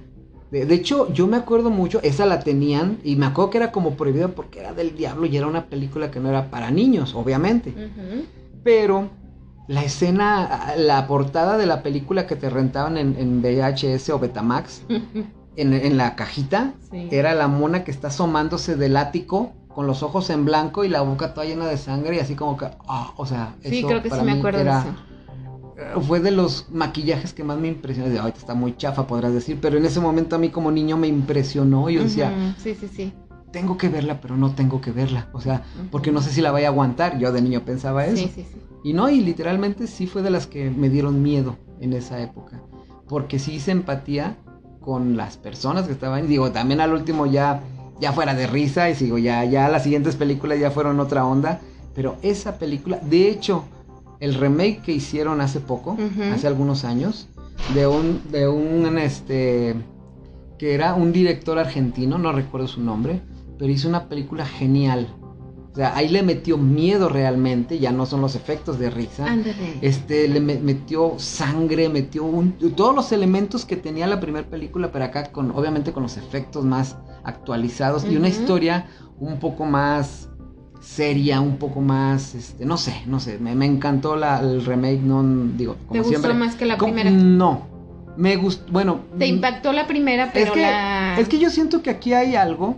De, 0.51 0.65
de 0.65 0.75
hecho, 0.75 1.13
yo 1.13 1.27
me 1.27 1.37
acuerdo 1.37 1.71
mucho, 1.71 2.01
esa 2.03 2.25
la 2.25 2.41
tenían 2.41 2.99
y 3.05 3.17
me 3.17 3.27
acuerdo 3.27 3.51
que 3.51 3.59
era 3.59 3.71
como 3.73 3.97
prohibida 3.97 4.29
porque 4.29 4.61
era 4.61 4.73
del 4.73 4.97
diablo 4.97 5.27
y 5.27 5.37
era 5.37 5.47
una 5.47 5.67
película 5.67 6.11
que 6.11 6.21
no 6.21 6.29
era 6.31 6.51
para 6.51 6.71
niños, 6.71 7.15
obviamente. 7.15 7.75
Pero 8.63 9.11
la 9.67 9.85
escena, 9.85 10.75
la 10.79 11.07
portada 11.07 11.59
de 11.59 11.67
la 11.67 11.83
película 11.83 12.27
que 12.27 12.37
te 12.37 12.49
rentaban 12.49 12.97
en, 12.97 13.17
en 13.19 13.43
VHS 13.43 14.09
o 14.11 14.19
Betamax, 14.19 14.83
en, 15.57 15.73
en 15.75 15.97
la 15.99 16.17
cajita, 16.17 16.73
era 16.93 17.35
la 17.35 17.49
mona 17.49 17.85
que 17.85 17.91
está 17.91 18.09
asomándose 18.09 18.77
del 18.77 18.97
ático 18.97 19.53
con 19.79 19.87
los 19.87 20.03
ojos 20.03 20.29
en 20.31 20.45
blanco 20.45 20.83
y 20.83 20.89
la 20.89 21.03
boca 21.03 21.33
toda 21.35 21.47
llena 21.47 21.65
de 21.69 21.77
sangre 21.77 22.17
y 22.17 22.19
así 22.19 22.35
como 22.35 22.57
que, 22.57 22.67
ah, 22.89 23.13
o 23.17 23.25
sea, 23.25 23.55
Sí, 23.63 23.79
eso 23.79 23.87
creo 23.87 24.03
que 24.03 24.11
sí 24.11 24.17
me 24.23 24.33
mí 24.33 24.39
acuerdo 24.41 24.65
de 24.65 24.71
eso. 24.71 24.89
eh, 25.77 26.01
Fue 26.01 26.19
de 26.19 26.33
los 26.33 26.67
maquillajes 26.73 27.33
que 27.33 27.45
más 27.45 27.59
me 27.61 27.69
impresionó. 27.69 28.09
De, 28.09 28.19
ahorita 28.19 28.41
está 28.41 28.55
muy 28.55 28.77
chafa, 28.77 29.07
podrás 29.07 29.33
decir, 29.33 29.59
pero 29.63 29.79
en 29.79 29.85
ese 29.85 30.01
momento 30.01 30.35
a 30.35 30.41
mí 30.41 30.49
como 30.49 30.73
niño 30.73 30.97
me 30.97 31.07
impresionó. 31.07 31.89
y 31.91 31.95
Yo 31.95 32.03
decía, 32.03 32.35
Ujú, 32.37 32.61
Sí, 32.61 32.75
sí, 32.75 32.89
sí. 32.89 33.13
tengo 33.53 33.79
que 33.79 33.89
verla, 33.89 34.21
pero 34.21 34.37
no 34.37 34.51
tengo 34.51 34.81
que 34.81 34.91
verla. 34.91 35.29
O 35.33 35.41
sea, 35.41 35.63
porque 35.93 36.11
no 36.11 36.23
sé 36.23 36.31
si 36.31 36.41
la 36.41 36.51
vaya 36.51 36.67
a 36.67 36.71
aguantar. 36.73 37.17
Yo 37.21 37.31
de 37.31 37.41
niño 37.41 37.61
pensaba 37.65 38.05
eso. 38.05 38.17
Sí, 38.27 38.33
sí, 38.35 38.47
sí. 38.53 38.59
Y 38.83 38.95
no, 38.95 39.09
y 39.09 39.21
literalmente 39.21 39.87
sí 39.87 40.09
fue 40.09 40.23
de 40.23 40.31
las 40.31 40.49
que 40.49 40.71
me 40.71 40.89
dieron 40.89 41.23
miedo 41.23 41.55
en 41.81 41.93
esa 41.93 42.21
época. 42.21 42.61
Porque 43.07 43.39
sí 43.39 43.53
hice 43.53 43.71
empatía 43.71 44.39
con 44.81 45.17
las 45.17 45.37
personas 45.37 45.87
que 45.87 45.93
estaban. 45.93 46.27
Digo, 46.27 46.51
también 46.51 46.81
al 46.81 46.93
último 46.93 47.27
ya, 47.27 47.63
ya 48.01 48.13
fuera 48.13 48.35
de 48.35 48.47
risa 48.47 48.91
y 48.91 48.95
digo, 48.95 49.19
ya, 49.19 49.45
ya 49.45 49.69
las 49.69 49.83
siguientes 49.83 50.17
películas 50.17 50.59
ya 50.59 50.71
fueron 50.71 51.01
otra 51.01 51.25
onda. 51.25 51.61
Pero 51.95 52.17
esa 52.23 52.59
película, 52.59 52.99
de 53.03 53.29
hecho, 53.29 53.65
el 54.21 54.35
remake 54.35 54.83
que 54.83 54.93
hicieron 54.93 55.41
hace 55.41 55.61
poco, 55.61 55.97
hace 56.33 56.47
algunos 56.47 56.85
años, 56.85 57.29
de 57.75 57.87
un, 57.87 58.23
de 58.31 58.49
un, 58.49 58.99
este, 58.99 59.75
que 60.59 60.75
era 60.75 60.95
un 60.95 61.13
director 61.13 61.59
argentino, 61.59 62.19
no 62.19 62.33
recuerdo 62.33 62.69
su 62.69 62.81
nombre, 62.81 63.21
pero 63.59 63.71
hizo 63.71 63.89
una 63.89 64.09
película 64.09 64.47
genial. 64.47 65.09
O 65.73 65.77
sea, 65.77 65.97
ahí 65.97 66.09
le 66.09 66.23
metió 66.23 66.57
miedo 66.59 67.09
realmente, 67.09 67.79
ya 67.79 67.93
no 67.93 68.07
son 68.07 68.21
los 68.21 68.35
efectos 68.35 68.79
de 68.79 68.91
risa. 68.91 69.27
Este, 69.81 70.27
le 70.29 70.41
metió 70.41 71.15
sangre, 71.19 71.89
metió 71.89 72.25
todos 72.75 72.95
los 72.95 73.13
elementos 73.13 73.65
que 73.65 73.77
tenía 73.77 74.07
la 74.07 74.19
primera 74.19 74.49
película, 74.49 74.91
pero 74.91 75.05
acá 75.05 75.31
con, 75.31 75.51
obviamente 75.53 75.93
con 75.93 76.03
los 76.03 76.17
efectos 76.17 76.65
más 76.65 76.97
actualizados 77.23 78.05
y 78.05 78.17
una 78.17 78.29
historia 78.29 78.87
un 79.21 79.39
poco 79.39 79.65
más 79.67 80.29
seria, 80.81 81.41
un 81.41 81.57
poco 81.57 81.81
más, 81.81 82.35
este, 82.35 82.65
no 82.65 82.77
sé, 82.77 83.03
no 83.07 83.21
sé, 83.21 83.39
me, 83.39 83.67
encantó 83.67 84.17
la, 84.17 84.41
el 84.41 84.65
remake, 84.65 85.01
no 85.01 85.23
digo, 85.57 85.77
como 85.87 86.03
¿Te 86.03 86.09
gustó 86.09 86.35
más 86.35 86.55
que 86.55 86.67
la 86.67 86.79
primera? 86.79 87.11
No, 87.11 87.67
me 88.17 88.37
gustó, 88.37 88.73
bueno. 88.73 89.01
Te 89.19 89.27
impactó 89.27 89.73
la 89.73 89.87
primera, 89.87 90.31
pero 90.33 90.47
es 90.47 90.53
que, 90.53 90.61
la... 90.61 91.19
Es 91.19 91.29
que 91.29 91.39
yo 91.39 91.51
siento 91.51 91.83
que 91.83 91.91
aquí 91.91 92.15
hay 92.15 92.37
algo 92.37 92.77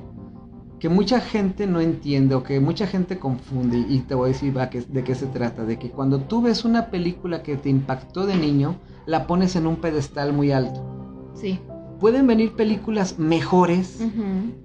que 0.80 0.88
mucha 0.88 1.20
gente 1.20 1.66
no 1.68 1.80
entiende 1.80 2.34
o 2.34 2.42
que 2.42 2.58
mucha 2.58 2.86
gente 2.86 3.18
confunde 3.18 3.78
y 3.78 4.00
te 4.00 4.14
voy 4.14 4.30
a 4.30 4.32
decir 4.32 4.52
de 4.54 5.04
qué 5.04 5.14
se 5.14 5.26
trata, 5.26 5.64
de 5.64 5.78
que 5.78 5.90
cuando 5.90 6.20
tú 6.20 6.42
ves 6.42 6.64
una 6.64 6.86
película 6.86 7.42
que 7.42 7.56
te 7.56 7.68
impactó 7.68 8.26
de 8.26 8.36
niño, 8.36 8.76
la 9.06 9.26
pones 9.26 9.54
en 9.54 9.66
un 9.66 9.76
pedestal 9.76 10.32
muy 10.32 10.50
alto. 10.50 10.84
Sí 11.34 11.60
pueden 12.00 12.26
venir 12.26 12.56
películas 12.56 13.18
mejores, 13.18 14.02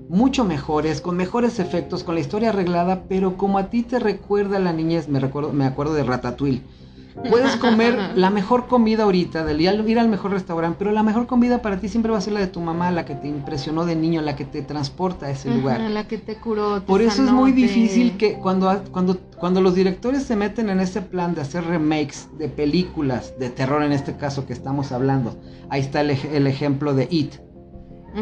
mucho 0.07 0.45
mejores, 0.45 1.01
con 1.01 1.17
mejores 1.17 1.59
efectos, 1.59 2.03
con 2.03 2.15
la 2.15 2.21
historia 2.21 2.49
arreglada, 2.49 3.03
pero 3.09 3.35
como 3.35 3.57
a 3.57 3.69
ti 3.69 3.83
te 3.83 3.99
recuerda 3.99 4.57
la 4.57 4.71
niñez, 4.71 5.09
me, 5.09 5.19
recuerdo, 5.19 5.51
me 5.51 5.65
acuerdo 5.65 5.93
de 5.93 6.03
Ratatouille. 6.03 6.61
Puedes 7.29 7.55
comer 7.55 8.11
la 8.15 8.29
mejor 8.29 8.67
comida 8.67 9.03
ahorita, 9.03 9.45
del 9.45 9.61
ir 9.61 9.99
al 9.99 10.09
mejor 10.09 10.31
restaurante, 10.31 10.77
pero 10.79 10.91
la 10.91 11.03
mejor 11.03 11.27
comida 11.27 11.61
para 11.61 11.79
ti 11.79 11.87
siempre 11.87 12.11
va 12.11 12.17
a 12.17 12.21
ser 12.21 12.33
la 12.33 12.41
de 12.41 12.47
tu 12.47 12.59
mamá, 12.59 12.91
la 12.91 13.05
que 13.05 13.15
te 13.15 13.27
impresionó 13.27 13.85
de 13.85 13.95
niño, 13.95 14.21
la 14.21 14.35
que 14.35 14.45
te 14.45 14.61
transporta 14.61 15.27
a 15.27 15.29
ese 15.31 15.49
lugar. 15.49 15.79
La 15.81 16.07
que 16.07 16.17
te 16.17 16.35
curó. 16.35 16.83
Por 16.85 17.01
eso 17.01 17.23
es 17.23 17.31
muy 17.31 17.51
difícil 17.51 18.17
que 18.17 18.33
cuando, 18.33 18.83
cuando, 18.91 19.17
cuando 19.37 19.61
los 19.61 19.75
directores 19.75 20.23
se 20.23 20.35
meten 20.35 20.69
en 20.69 20.79
ese 20.79 21.01
plan 21.01 21.35
de 21.35 21.41
hacer 21.41 21.63
remakes 21.65 22.27
de 22.37 22.49
películas 22.49 23.33
de 23.39 23.49
terror, 23.49 23.81
en 23.83 23.93
este 23.93 24.17
caso 24.17 24.45
que 24.45 24.53
estamos 24.53 24.91
hablando, 24.91 25.37
ahí 25.69 25.81
está 25.81 26.01
el, 26.01 26.47
ejemplo 26.47 26.93
de 26.93 27.07
It. 27.09 27.35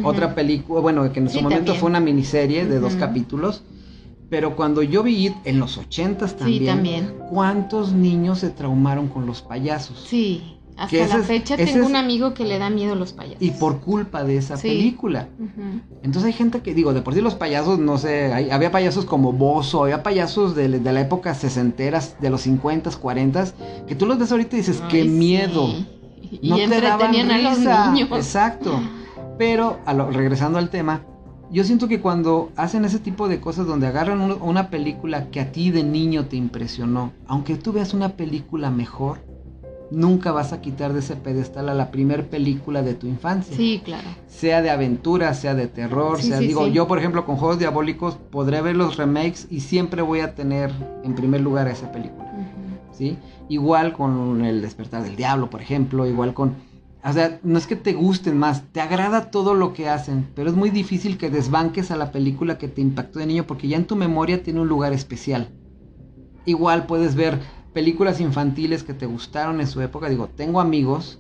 Otra 0.03 0.33
película, 0.33 0.81
bueno, 0.81 1.11
que 1.11 1.19
en 1.19 1.29
su 1.29 1.41
momento 1.41 1.75
fue 1.75 1.89
una 1.89 1.99
miniserie 1.99 2.65
de 2.65 2.79
dos 2.79 2.95
capítulos 2.95 3.63
pero 4.30 4.55
cuando 4.55 4.82
yo 4.82 5.03
vi 5.03 5.34
en 5.43 5.59
los 5.59 5.78
ochentas 5.78 6.36
también, 6.36 6.65
también, 6.65 7.13
¿cuántos 7.30 7.93
niños 7.93 8.39
se 8.39 8.49
traumaron 8.49 9.07
con 9.07 9.26
los 9.26 9.41
payasos? 9.41 10.05
Sí, 10.07 10.57
hasta 10.78 11.07
la 11.07 11.24
fecha 11.24 11.55
tengo 11.55 11.86
un 11.86 11.95
amigo 11.95 12.34
que 12.34 12.45
le 12.45 12.57
da 12.57 12.69
miedo 12.69 12.93
a 12.93 12.95
los 12.95 13.13
payasos. 13.13 13.41
Y 13.41 13.51
por 13.51 13.80
culpa 13.80 14.24
de 14.24 14.38
esa 14.38 14.57
película. 14.57 15.28
Entonces 16.01 16.26
hay 16.26 16.34
gente 16.34 16.61
que, 16.61 16.74
digo, 16.74 16.93
de 16.93 17.01
por 17.01 17.13
sí 17.13 17.21
los 17.21 17.36
payasos, 17.36 17.80
no 17.80 17.97
sé, 17.97 18.34
había 18.51 18.71
payasos 18.71 19.05
como 19.05 19.34
Bozo, 19.34 19.84
había 19.84 20.03
payasos 20.03 20.55
de, 20.55 20.69
la 20.69 21.01
época 21.01 21.36
sesenteras, 21.36 22.15
de 22.19 22.30
los 22.30 22.41
cincuentas, 22.41 22.97
cuarentas, 22.97 23.53
que 23.88 23.95
tú 23.95 24.05
los 24.05 24.17
ves 24.17 24.32
ahorita 24.32 24.55
y 24.55 24.59
dices, 24.59 24.82
qué 24.89 25.03
miedo. 25.03 25.67
No 26.41 26.57
y 26.57 26.67
te 26.67 26.82
daban 26.82 27.13
a 27.13 27.38
los 27.38 27.59
niños. 27.59 28.09
Exacto. 28.11 28.82
Pero, 29.38 29.80
regresando 30.11 30.57
al 30.57 30.69
tema, 30.69 31.03
yo 31.53 31.63
siento 31.63 31.87
que 31.87 32.01
cuando 32.01 32.51
hacen 32.55 32.83
ese 32.83 32.97
tipo 32.97 33.27
de 33.27 33.39
cosas 33.39 33.67
donde 33.67 33.85
agarran 33.85 34.19
una 34.41 34.71
película 34.71 35.29
que 35.29 35.39
a 35.39 35.51
ti 35.51 35.69
de 35.69 35.83
niño 35.83 36.25
te 36.25 36.35
impresionó, 36.35 37.13
aunque 37.27 37.55
tú 37.55 37.71
veas 37.71 37.93
una 37.93 38.09
película 38.09 38.71
mejor, 38.71 39.19
nunca 39.91 40.31
vas 40.31 40.51
a 40.51 40.61
quitar 40.61 40.93
de 40.93 40.99
ese 40.99 41.15
pedestal 41.15 41.69
a 41.69 41.75
la 41.75 41.91
primer 41.91 42.27
película 42.27 42.81
de 42.81 42.95
tu 42.95 43.05
infancia. 43.05 43.55
Sí, 43.55 43.83
claro. 43.85 44.07
Sea 44.27 44.63
de 44.63 44.71
aventura, 44.71 45.31
sea 45.35 45.53
de 45.53 45.67
terror, 45.67 46.19
sea 46.19 46.39
digo, 46.39 46.65
yo 46.65 46.87
por 46.87 46.97
ejemplo 46.97 47.23
con 47.23 47.37
Juegos 47.37 47.59
Diabólicos 47.59 48.17
podré 48.31 48.59
ver 48.61 48.75
los 48.75 48.97
remakes 48.97 49.45
y 49.51 49.59
siempre 49.59 50.01
voy 50.01 50.21
a 50.21 50.33
tener 50.33 50.71
en 51.03 51.13
primer 51.13 51.41
lugar 51.41 51.67
a 51.67 51.71
esa 51.71 51.91
película. 51.91 52.31
¿Sí? 52.91 53.17
Igual 53.49 53.93
con 53.93 54.43
El 54.43 54.61
despertar 54.61 55.03
del 55.03 55.15
diablo, 55.15 55.49
por 55.49 55.61
ejemplo, 55.61 56.07
igual 56.07 56.33
con 56.33 56.55
o 57.05 57.13
sea, 57.13 57.39
no 57.43 57.57
es 57.57 57.67
que 57.67 57.75
te 57.75 57.93
gusten 57.93 58.37
más, 58.37 58.63
te 58.71 58.79
agrada 58.79 59.29
todo 59.29 59.53
lo 59.53 59.73
que 59.73 59.89
hacen, 59.89 60.27
pero 60.35 60.49
es 60.49 60.55
muy 60.55 60.69
difícil 60.69 61.17
que 61.17 61.29
desbanques 61.29 61.91
a 61.91 61.97
la 61.97 62.11
película 62.11 62.57
que 62.57 62.69
te 62.69 62.81
impactó 62.81 63.19
de 63.19 63.25
niño 63.25 63.45
porque 63.45 63.67
ya 63.67 63.77
en 63.77 63.85
tu 63.85 63.95
memoria 63.95 64.41
tiene 64.41 64.61
un 64.61 64.69
lugar 64.69 64.93
especial. 64.93 65.49
Igual 66.45 66.85
puedes 66.85 67.15
ver 67.15 67.39
películas 67.73 68.21
infantiles 68.21 68.83
que 68.83 68.93
te 68.93 69.05
gustaron 69.05 69.59
en 69.59 69.67
su 69.67 69.81
época. 69.81 70.07
Digo, 70.09 70.27
tengo 70.27 70.61
amigos 70.61 71.19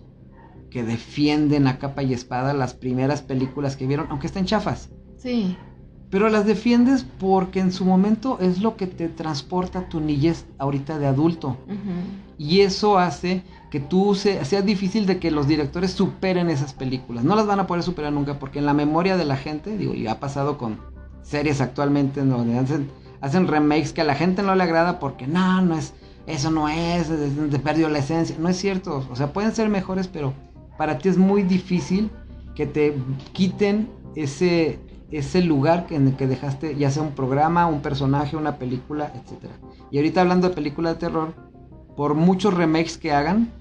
que 0.69 0.83
defienden 0.83 1.67
a 1.67 1.77
capa 1.79 2.01
y 2.03 2.13
espada 2.13 2.53
las 2.53 2.73
primeras 2.73 3.21
películas 3.21 3.75
que 3.75 3.85
vieron, 3.85 4.07
aunque 4.09 4.27
estén 4.27 4.45
chafas. 4.45 4.89
Sí. 5.17 5.57
Pero 6.09 6.29
las 6.29 6.45
defiendes 6.45 7.05
porque 7.19 7.59
en 7.59 7.71
su 7.71 7.85
momento 7.85 8.37
es 8.39 8.61
lo 8.61 8.77
que 8.77 8.87
te 8.87 9.09
transporta 9.09 9.79
a 9.79 9.89
tu 9.89 9.99
niñez 9.99 10.45
ahorita 10.57 10.97
de 10.99 11.07
adulto. 11.07 11.57
Y 12.37 12.61
eso 12.61 12.97
hace 12.97 13.43
que 13.69 13.79
tú 13.79 14.13
sea 14.15 14.61
difícil 14.61 15.05
de 15.05 15.17
que 15.17 15.31
los 15.31 15.47
directores 15.47 15.91
superen 15.91 16.49
esas 16.49 16.73
películas. 16.73 17.23
No 17.23 17.35
las 17.35 17.47
van 17.47 17.59
a 17.59 17.67
poder 17.67 17.83
superar 17.83 18.13
nunca 18.13 18.37
porque 18.37 18.59
en 18.59 18.65
la 18.65 18.73
memoria 18.73 19.17
de 19.17 19.25
la 19.25 19.35
gente, 19.35 19.77
digo, 19.77 19.95
y 19.95 20.07
ha 20.07 20.19
pasado 20.19 20.57
con 20.57 20.77
series 21.23 21.61
actualmente 21.61 22.23
donde 22.23 22.57
hacen, 22.59 22.89
hacen 23.21 23.47
remakes 23.47 23.93
que 23.93 24.01
a 24.01 24.03
la 24.03 24.15
gente 24.15 24.43
no 24.43 24.53
le 24.55 24.63
agrada 24.63 24.99
porque 24.99 25.25
no, 25.25 25.61
no 25.61 25.75
es, 25.75 25.93
eso 26.27 26.51
no 26.51 26.69
es, 26.69 27.07
te 27.49 27.59
perdió 27.59 27.89
la 27.89 27.99
esencia. 27.99 28.35
No 28.39 28.49
es 28.49 28.57
cierto, 28.57 29.07
o 29.09 29.15
sea, 29.15 29.33
pueden 29.33 29.55
ser 29.55 29.69
mejores, 29.69 30.07
pero 30.07 30.33
para 30.77 30.97
ti 30.97 31.09
es 31.09 31.17
muy 31.17 31.43
difícil 31.43 32.11
que 32.55 32.65
te 32.67 32.95
quiten 33.31 33.89
ese, 34.15 34.79
ese 35.11 35.41
lugar 35.41 35.87
en 35.89 36.09
el 36.09 36.15
que 36.15 36.27
dejaste, 36.27 36.75
ya 36.75 36.91
sea 36.91 37.03
un 37.03 37.13
programa, 37.13 37.65
un 37.65 37.81
personaje, 37.81 38.37
una 38.37 38.57
película, 38.57 39.11
etc. 39.15 39.51
Y 39.91 39.97
ahorita 39.97 40.21
hablando 40.21 40.49
de 40.49 40.55
películas 40.55 40.93
de 40.93 40.99
terror, 40.99 41.33
por 41.95 42.13
muchos 42.15 42.53
remakes 42.53 42.97
que 42.97 43.11
hagan, 43.11 43.51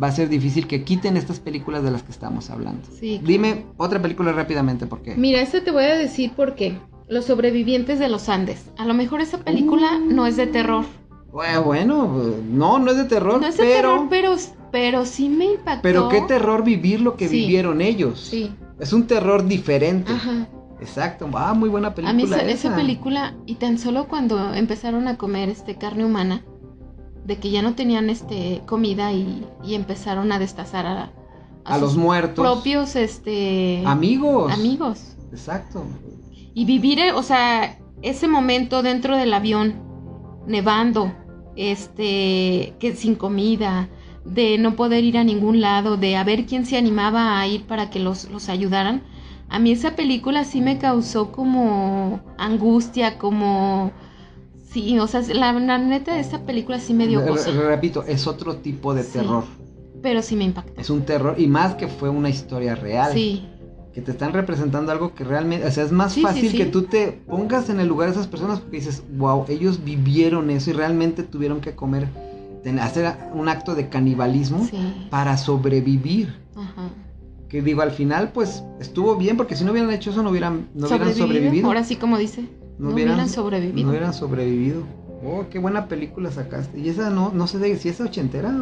va 0.00 0.08
a 0.08 0.12
ser 0.12 0.28
difícil 0.28 0.66
que 0.66 0.84
quiten 0.84 1.16
estas 1.16 1.40
películas 1.40 1.82
de 1.82 1.90
las 1.90 2.02
que 2.02 2.12
estamos 2.12 2.50
hablando. 2.50 2.88
Dime 3.00 3.66
otra 3.76 4.00
película 4.00 4.32
rápidamente, 4.32 4.86
¿por 4.86 5.02
qué? 5.02 5.14
Mira, 5.16 5.40
esta 5.40 5.62
te 5.62 5.70
voy 5.70 5.84
a 5.84 5.96
decir 5.96 6.32
por 6.32 6.54
qué. 6.54 6.78
Los 7.08 7.26
sobrevivientes 7.26 7.98
de 7.98 8.08
los 8.08 8.28
Andes. 8.28 8.70
A 8.78 8.86
lo 8.86 8.94
mejor 8.94 9.20
esa 9.20 9.38
película 9.38 9.98
uh. 9.98 10.12
no 10.12 10.26
es 10.26 10.36
de 10.36 10.46
terror. 10.46 10.84
Bueno, 11.32 12.34
no, 12.50 12.78
no 12.78 12.90
es 12.90 12.96
de 12.96 13.04
terror, 13.04 13.40
no 13.40 13.46
es 13.46 13.56
de 13.56 13.64
terror, 13.64 14.06
pero, 14.10 14.34
pero 14.70 15.06
sí 15.06 15.30
me 15.30 15.46
impactó. 15.46 15.82
Pero 15.82 16.08
qué 16.10 16.20
terror 16.22 16.62
vivir 16.62 17.00
lo 17.00 17.16
que 17.16 17.26
vivieron 17.28 17.80
ellos. 17.80 18.28
Sí. 18.30 18.52
Es 18.78 18.92
un 18.92 19.06
terror 19.06 19.46
diferente. 19.46 20.12
Ajá. 20.12 20.46
Exacto. 20.80 21.30
Ah, 21.34 21.54
muy 21.54 21.68
buena 21.68 21.94
película. 21.94 22.38
A 22.38 22.42
mí 22.42 22.50
esa 22.50 22.74
película, 22.74 23.34
y 23.46 23.54
tan 23.54 23.78
solo 23.78 24.08
cuando 24.08 24.52
empezaron 24.52 25.08
a 25.08 25.16
comer 25.16 25.48
este 25.48 25.76
carne 25.76 26.04
humana, 26.04 26.44
de 27.24 27.38
que 27.38 27.50
ya 27.50 27.62
no 27.62 27.74
tenían 27.74 28.10
este 28.10 28.62
comida 28.66 29.12
y, 29.12 29.46
empezaron 29.64 30.32
a 30.32 30.38
destazar 30.38 30.86
a, 30.86 31.12
a, 31.64 31.78
los 31.78 31.96
muertos. 31.96 32.44
propios 32.44 32.96
este 32.96 33.82
amigos. 33.86 34.52
amigos. 34.52 35.16
Exacto. 35.30 35.84
Y 36.54 36.64
vivir 36.64 36.98
eh, 36.98 37.12
o 37.12 37.22
sea 37.22 37.78
ese 38.02 38.28
momento 38.28 38.82
dentro 38.82 39.16
del 39.16 39.32
avión 39.32 39.74
nevando 40.46 41.12
este 41.56 42.74
que 42.80 42.94
sin 42.96 43.14
comida 43.14 43.88
de 44.24 44.58
no 44.58 44.76
poder 44.76 45.04
ir 45.04 45.18
a 45.18 45.24
ningún 45.24 45.60
lado 45.60 45.96
de 45.96 46.16
a 46.16 46.24
ver 46.24 46.46
quién 46.46 46.66
se 46.66 46.76
animaba 46.76 47.38
a 47.38 47.46
ir 47.46 47.64
para 47.64 47.90
que 47.90 48.00
los, 48.00 48.28
los 48.30 48.48
ayudaran 48.48 49.02
a 49.48 49.58
mí 49.58 49.72
esa 49.72 49.94
película 49.94 50.44
sí 50.44 50.60
me 50.60 50.78
causó 50.78 51.30
como 51.30 52.20
angustia 52.38 53.18
como 53.18 53.92
Sí, 54.72 54.98
o 54.98 55.06
sea, 55.06 55.20
la, 55.34 55.52
neta 55.78 56.14
de 56.14 56.20
esta 56.20 56.40
película 56.40 56.80
sí 56.80 56.94
me 56.94 57.06
dio 57.06 57.26
cosa. 57.26 57.50
Repito, 57.50 58.04
es 58.04 58.26
otro 58.26 58.56
tipo 58.56 58.94
de 58.94 59.04
terror. 59.04 59.44
Pero 60.00 60.22
sí 60.22 60.34
me 60.34 60.44
impacta. 60.44 60.80
Es 60.80 60.88
un 60.88 61.02
terror, 61.02 61.34
y 61.38 61.46
más 61.46 61.74
que 61.74 61.88
fue 61.88 62.08
una 62.08 62.30
historia 62.30 62.74
real. 62.74 63.12
Sí. 63.12 63.44
Que 63.92 64.00
te 64.00 64.10
están 64.10 64.32
representando 64.32 64.90
algo 64.90 65.14
que 65.14 65.24
realmente, 65.24 65.66
o 65.66 65.70
sea, 65.70 65.84
es 65.84 65.92
más 65.92 66.18
fácil 66.18 66.52
que 66.52 66.64
tú 66.64 66.84
te 66.84 67.12
pongas 67.12 67.68
en 67.68 67.78
el 67.78 67.88
lugar 67.88 68.08
de 68.08 68.14
esas 68.14 68.26
personas 68.26 68.60
porque 68.60 68.78
dices, 68.78 69.02
wow, 69.18 69.44
ellos 69.48 69.84
vivieron 69.84 70.48
eso 70.48 70.70
y 70.70 70.72
realmente 70.72 71.22
tuvieron 71.22 71.60
que 71.60 71.74
comer, 71.74 72.08
hacer 72.80 73.14
un 73.34 73.50
acto 73.50 73.74
de 73.74 73.90
canibalismo 73.90 74.66
para 75.10 75.36
sobrevivir. 75.36 76.34
Ajá. 76.56 76.88
Que 77.50 77.60
digo, 77.60 77.82
al 77.82 77.90
final, 77.90 78.32
pues 78.32 78.64
estuvo 78.80 79.16
bien 79.16 79.36
porque 79.36 79.56
si 79.56 79.64
no 79.64 79.72
hubieran 79.72 79.90
hecho 79.90 80.10
eso, 80.10 80.22
no 80.22 80.30
hubieran, 80.30 80.68
no 80.74 80.86
hubieran 80.86 81.14
sobrevivido. 81.14 81.66
Ahora 81.66 81.84
sí, 81.84 81.96
como 81.96 82.16
dice 82.16 82.48
no, 82.78 82.90
hubieran, 82.90 83.28
sobrevivido. 83.28 83.84
No 83.84 83.90
hubieran 83.90 84.14
sobrevivido. 84.14 84.82
Oh, 85.24 85.46
qué 85.50 85.58
buena 85.58 85.86
película 85.86 86.30
sacaste. 86.30 86.80
Y 86.80 86.88
esa 86.88 87.10
no, 87.10 87.30
no 87.32 87.46
sé 87.46 87.76
si 87.76 87.88
es 87.88 88.00
ochentera 88.00 88.52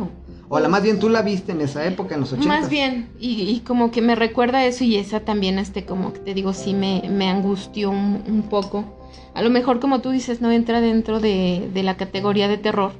O 0.49 0.61
la 0.61 0.69
más 0.69 0.83
bien 0.83 0.99
tú 0.99 1.09
la 1.09 1.23
viste 1.23 1.53
en 1.53 1.63
esa 1.63 1.87
época, 1.87 2.15
en 2.15 2.21
los 2.21 2.33
80. 2.33 2.47
Más 2.47 2.69
bien, 2.69 3.09
y, 3.19 3.43
y 3.43 3.61
como 3.61 3.91
que 3.91 4.03
me 4.03 4.15
recuerda 4.15 4.65
eso 4.67 4.85
y 4.85 4.97
esa 4.97 5.21
también, 5.21 5.59
este, 5.59 5.87
como 5.87 6.13
que 6.13 6.21
te 6.21 6.35
digo, 6.35 6.53
sí 6.53 6.75
me, 6.75 7.03
me 7.09 7.29
angustió 7.31 7.91
un, 7.91 8.23
un 8.29 8.43
poco. 8.43 8.85
A 9.33 9.43
lo 9.43 9.51
mejor, 9.51 9.81
como 9.81 10.01
tú 10.01 10.11
dices, 10.11 10.41
no 10.41 10.51
entra 10.51 10.81
dentro 10.81 11.19
de, 11.21 11.71
de 11.73 11.83
la 11.83 11.97
categoría 11.97 12.47
de 12.49 12.59
terror, 12.59 12.93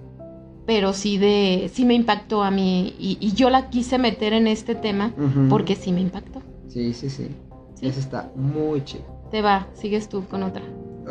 pero 0.67 0.93
sí 0.93 1.19
de 1.19 1.71
sí 1.73 1.85
me 1.85 1.95
impactó 1.95 2.43
a 2.45 2.51
mí 2.51 2.95
y, 2.99 3.19
y 3.21 3.33
yo 3.33 3.51
la 3.51 3.69
quise 3.71 3.99
meter 3.99 4.33
en 4.33 4.47
este 4.47 4.75
tema 4.75 5.13
porque 5.49 5.75
sí 5.75 5.93
me 5.93 6.01
impactó. 6.01 6.41
Sí, 6.69 6.95
sí, 6.95 7.11
sí. 7.11 7.29
Sí. 7.75 7.87
Esa 7.89 8.01
está 8.01 8.33
muy 8.37 8.85
chida. 8.85 9.03
Te 9.31 9.43
va, 9.43 9.67
sigues 9.75 10.09
tú 10.09 10.25
con 10.29 10.43
otra. 10.43 10.63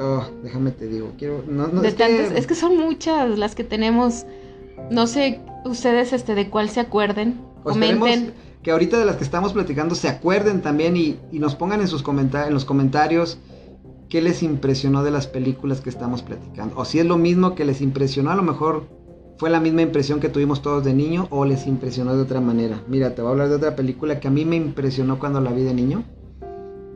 Oh, 0.01 0.23
déjame 0.43 0.71
te 0.71 0.87
digo, 0.87 1.11
quiero... 1.17 1.43
No, 1.45 1.67
no, 1.67 1.81
de 1.81 1.89
es, 1.89 1.95
tantas, 1.97 2.29
que, 2.29 2.39
es 2.39 2.47
que 2.47 2.55
son 2.55 2.77
muchas 2.77 3.37
las 3.37 3.53
que 3.53 3.65
tenemos. 3.65 4.25
No 4.89 5.07
sé 5.07 5.41
ustedes 5.65 6.13
este 6.13 6.35
de 6.35 6.49
cuál 6.49 6.69
se 6.69 6.79
acuerden. 6.79 7.39
pues, 7.63 7.73
Comenten. 7.73 8.33
que 8.63 8.71
ahorita 8.71 8.97
de 8.97 9.05
las 9.05 9.17
que 9.17 9.25
estamos 9.25 9.51
platicando 9.51 9.95
se 9.95 10.07
acuerden 10.07 10.61
también 10.61 10.95
y, 10.95 11.17
y 11.33 11.39
nos 11.39 11.55
pongan 11.55 11.81
en, 11.81 11.89
sus 11.89 12.03
en 12.07 12.53
los 12.53 12.63
comentarios 12.63 13.39
qué 14.07 14.21
les 14.21 14.41
impresionó 14.41 15.03
de 15.03 15.11
las 15.11 15.27
películas 15.27 15.81
que 15.81 15.89
estamos 15.89 16.23
platicando. 16.23 16.75
O 16.77 16.85
si 16.85 16.99
es 16.99 17.05
lo 17.05 17.17
mismo 17.17 17.53
que 17.53 17.65
les 17.65 17.81
impresionó, 17.81 18.31
a 18.31 18.35
lo 18.35 18.41
mejor 18.41 18.87
fue 19.37 19.49
la 19.49 19.59
misma 19.59 19.81
impresión 19.81 20.19
que 20.19 20.29
tuvimos 20.29 20.61
todos 20.61 20.83
de 20.83 20.93
niño 20.93 21.27
o 21.29 21.45
les 21.45 21.67
impresionó 21.67 22.15
de 22.15 22.23
otra 22.23 22.41
manera. 22.41 22.81
Mira, 22.87 23.15
te 23.15 23.21
voy 23.21 23.29
a 23.29 23.31
hablar 23.31 23.49
de 23.49 23.55
otra 23.55 23.75
película 23.75 24.19
que 24.19 24.27
a 24.27 24.31
mí 24.31 24.45
me 24.45 24.55
impresionó 24.55 25.19
cuando 25.19 25.39
la 25.41 25.51
vi 25.51 25.63
de 25.63 25.73
niño. 25.73 26.03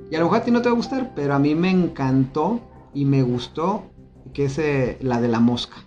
Y 0.09 0.15
a 0.15 0.19
lo 0.19 0.25
mejor 0.25 0.39
a 0.39 0.43
ti 0.43 0.51
no 0.51 0.61
te 0.61 0.69
va 0.69 0.73
a 0.73 0.77
gustar, 0.77 1.13
pero 1.15 1.33
a 1.35 1.39
mí 1.39 1.55
me 1.55 1.69
encantó 1.69 2.61
y 2.93 3.05
me 3.05 3.21
gustó, 3.23 3.91
que 4.33 4.45
es 4.45 4.57
eh, 4.59 4.97
la 5.01 5.21
de 5.21 5.27
la 5.27 5.39
mosca. 5.39 5.77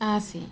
Ah, 0.00 0.20
sí. 0.20 0.46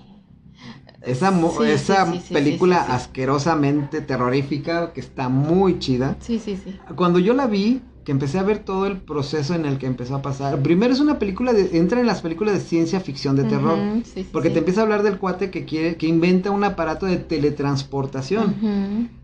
Esa, 1.02 1.32
Sí, 1.32 1.64
esa 1.66 2.12
sí, 2.12 2.20
sí, 2.20 2.32
película 2.32 2.82
asquerosamente 2.82 4.00
terrorífica 4.00 4.92
que 4.92 5.00
está 5.00 5.28
muy 5.28 5.78
chida. 5.78 6.16
Sí, 6.20 6.38
sí, 6.38 6.56
sí. 6.56 6.78
Cuando 6.94 7.18
yo 7.18 7.34
la 7.34 7.46
vi, 7.46 7.82
que 8.04 8.12
empecé 8.12 8.38
a 8.38 8.42
ver 8.42 8.58
todo 8.58 8.86
el 8.86 8.98
proceso 8.98 9.54
en 9.54 9.64
el 9.64 9.78
que 9.78 9.86
empezó 9.86 10.16
a 10.16 10.22
pasar. 10.22 10.60
Primero 10.62 10.92
es 10.92 11.00
una 11.00 11.18
película 11.18 11.52
de 11.52 11.76
entra 11.76 12.00
en 12.00 12.06
las 12.06 12.20
películas 12.20 12.54
de 12.54 12.60
ciencia 12.60 13.00
ficción 13.00 13.36
de 13.36 13.44
terror, 13.44 13.78
Ujú, 13.78 14.02
sí, 14.04 14.24
sí, 14.24 14.28
porque 14.32 14.50
te 14.50 14.58
empieza 14.58 14.80
a 14.80 14.84
hablar 14.84 15.02
del 15.02 15.18
cuate 15.18 15.50
que 15.50 15.64
quiere 15.64 15.96
que 15.96 16.06
inventa 16.06 16.50
un 16.50 16.64
aparato 16.64 17.06
de 17.06 17.16
teletransportación, 17.16 18.56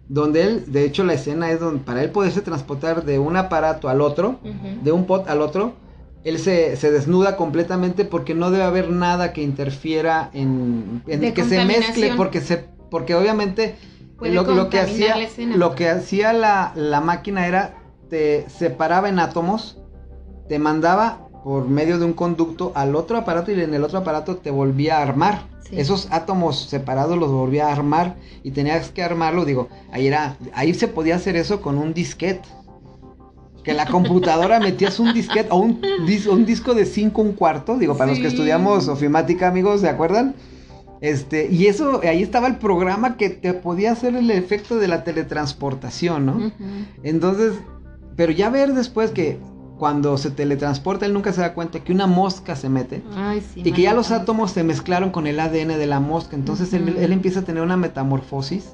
donde 0.08 0.42
él, 0.44 0.64
de 0.72 0.84
hecho 0.84 1.04
la 1.04 1.14
escena 1.14 1.50
es 1.50 1.60
donde 1.60 1.82
para 1.84 2.02
él 2.02 2.10
poderse 2.10 2.40
transportar 2.40 3.04
de 3.04 3.18
un 3.18 3.36
aparato 3.36 3.88
al 3.88 4.00
otro, 4.00 4.38
de 4.82 4.92
un 4.92 5.06
pot 5.06 5.28
al 5.28 5.42
otro, 5.42 5.74
él 6.24 6.38
se, 6.38 6.76
se 6.76 6.90
desnuda 6.90 7.36
completamente 7.36 8.04
porque 8.04 8.34
no 8.34 8.50
debe 8.50 8.64
haber 8.64 8.90
nada 8.90 9.32
que 9.32 9.42
interfiera 9.42 10.30
en, 10.32 11.02
en 11.06 11.32
que 11.32 11.44
se 11.44 11.64
mezcle, 11.64 12.14
porque 12.16 12.40
se, 12.40 12.64
porque 12.90 13.14
obviamente 13.14 13.76
lo, 14.20 14.42
lo 14.42 14.68
que 14.68 14.80
hacía, 14.80 15.16
lo 15.38 15.74
que 15.74 15.88
hacía 15.88 16.32
la, 16.32 16.72
la 16.74 17.00
máquina 17.00 17.46
era 17.46 17.78
te 18.10 18.48
separaba 18.48 19.08
en 19.08 19.18
átomos, 19.18 19.78
te 20.48 20.58
mandaba 20.58 21.28
por 21.44 21.68
medio 21.68 21.98
de 21.98 22.04
un 22.04 22.14
conducto 22.14 22.72
al 22.74 22.96
otro 22.96 23.16
aparato 23.16 23.52
y 23.52 23.60
en 23.60 23.74
el 23.74 23.84
otro 23.84 23.98
aparato 23.98 24.36
te 24.36 24.50
volvía 24.50 24.98
a 24.98 25.02
armar. 25.02 25.46
Sí. 25.68 25.78
Esos 25.78 26.08
átomos 26.10 26.58
separados 26.68 27.18
los 27.18 27.30
volvía 27.30 27.68
a 27.68 27.72
armar 27.72 28.16
y 28.42 28.52
tenías 28.52 28.90
que 28.90 29.02
armarlo, 29.02 29.44
digo, 29.44 29.68
ahí 29.92 30.06
era, 30.06 30.36
ahí 30.54 30.72
se 30.74 30.88
podía 30.88 31.16
hacer 31.16 31.36
eso 31.36 31.60
con 31.60 31.78
un 31.78 31.92
disquete. 31.94 32.48
Que 33.68 33.74
la 33.74 33.86
computadora 33.86 34.58
metías 34.60 34.98
un 34.98 35.12
disquete 35.12 35.48
o 35.50 35.56
un, 35.58 35.80
dis- 36.06 36.26
un 36.26 36.44
disco 36.46 36.74
de 36.74 36.84
5 36.86 37.20
un 37.22 37.32
cuarto, 37.32 37.76
digo, 37.78 37.96
para 37.96 38.10
los 38.10 38.18
que 38.18 38.26
estudiamos 38.28 38.88
ofimática, 38.88 39.48
amigos, 39.48 39.80
¿se 39.82 39.88
acuerdan? 39.88 40.34
Este, 41.00 41.48
y 41.50 41.66
eso, 41.66 42.00
ahí 42.02 42.22
estaba 42.22 42.48
el 42.48 42.56
programa 42.56 43.16
que 43.16 43.30
te 43.30 43.52
podía 43.54 43.92
hacer 43.92 44.16
el 44.16 44.30
efecto 44.30 44.76
de 44.78 44.88
la 44.88 45.04
teletransportación, 45.04 46.26
¿no? 46.26 46.52
Entonces, 47.02 47.54
pero 48.16 48.32
ya 48.32 48.50
ver 48.50 48.74
después 48.74 49.10
que 49.12 49.38
cuando 49.78 50.18
se 50.18 50.32
teletransporta, 50.32 51.06
él 51.06 51.12
nunca 51.12 51.32
se 51.32 51.40
da 51.40 51.54
cuenta 51.54 51.78
que 51.84 51.92
una 51.92 52.08
mosca 52.08 52.56
se 52.56 52.68
mete. 52.68 53.02
Ay, 53.14 53.40
sí. 53.54 53.62
Y 53.64 53.70
que 53.70 53.82
ya 53.82 53.94
los 53.94 54.10
átomos 54.10 54.50
se 54.50 54.64
mezclaron 54.64 55.10
con 55.10 55.28
el 55.28 55.38
ADN 55.38 55.68
de 55.78 55.86
la 55.86 56.00
mosca. 56.00 56.34
Entonces 56.34 56.72
él, 56.74 56.96
él 56.98 57.12
empieza 57.12 57.40
a 57.40 57.42
tener 57.44 57.62
una 57.62 57.76
metamorfosis. 57.76 58.70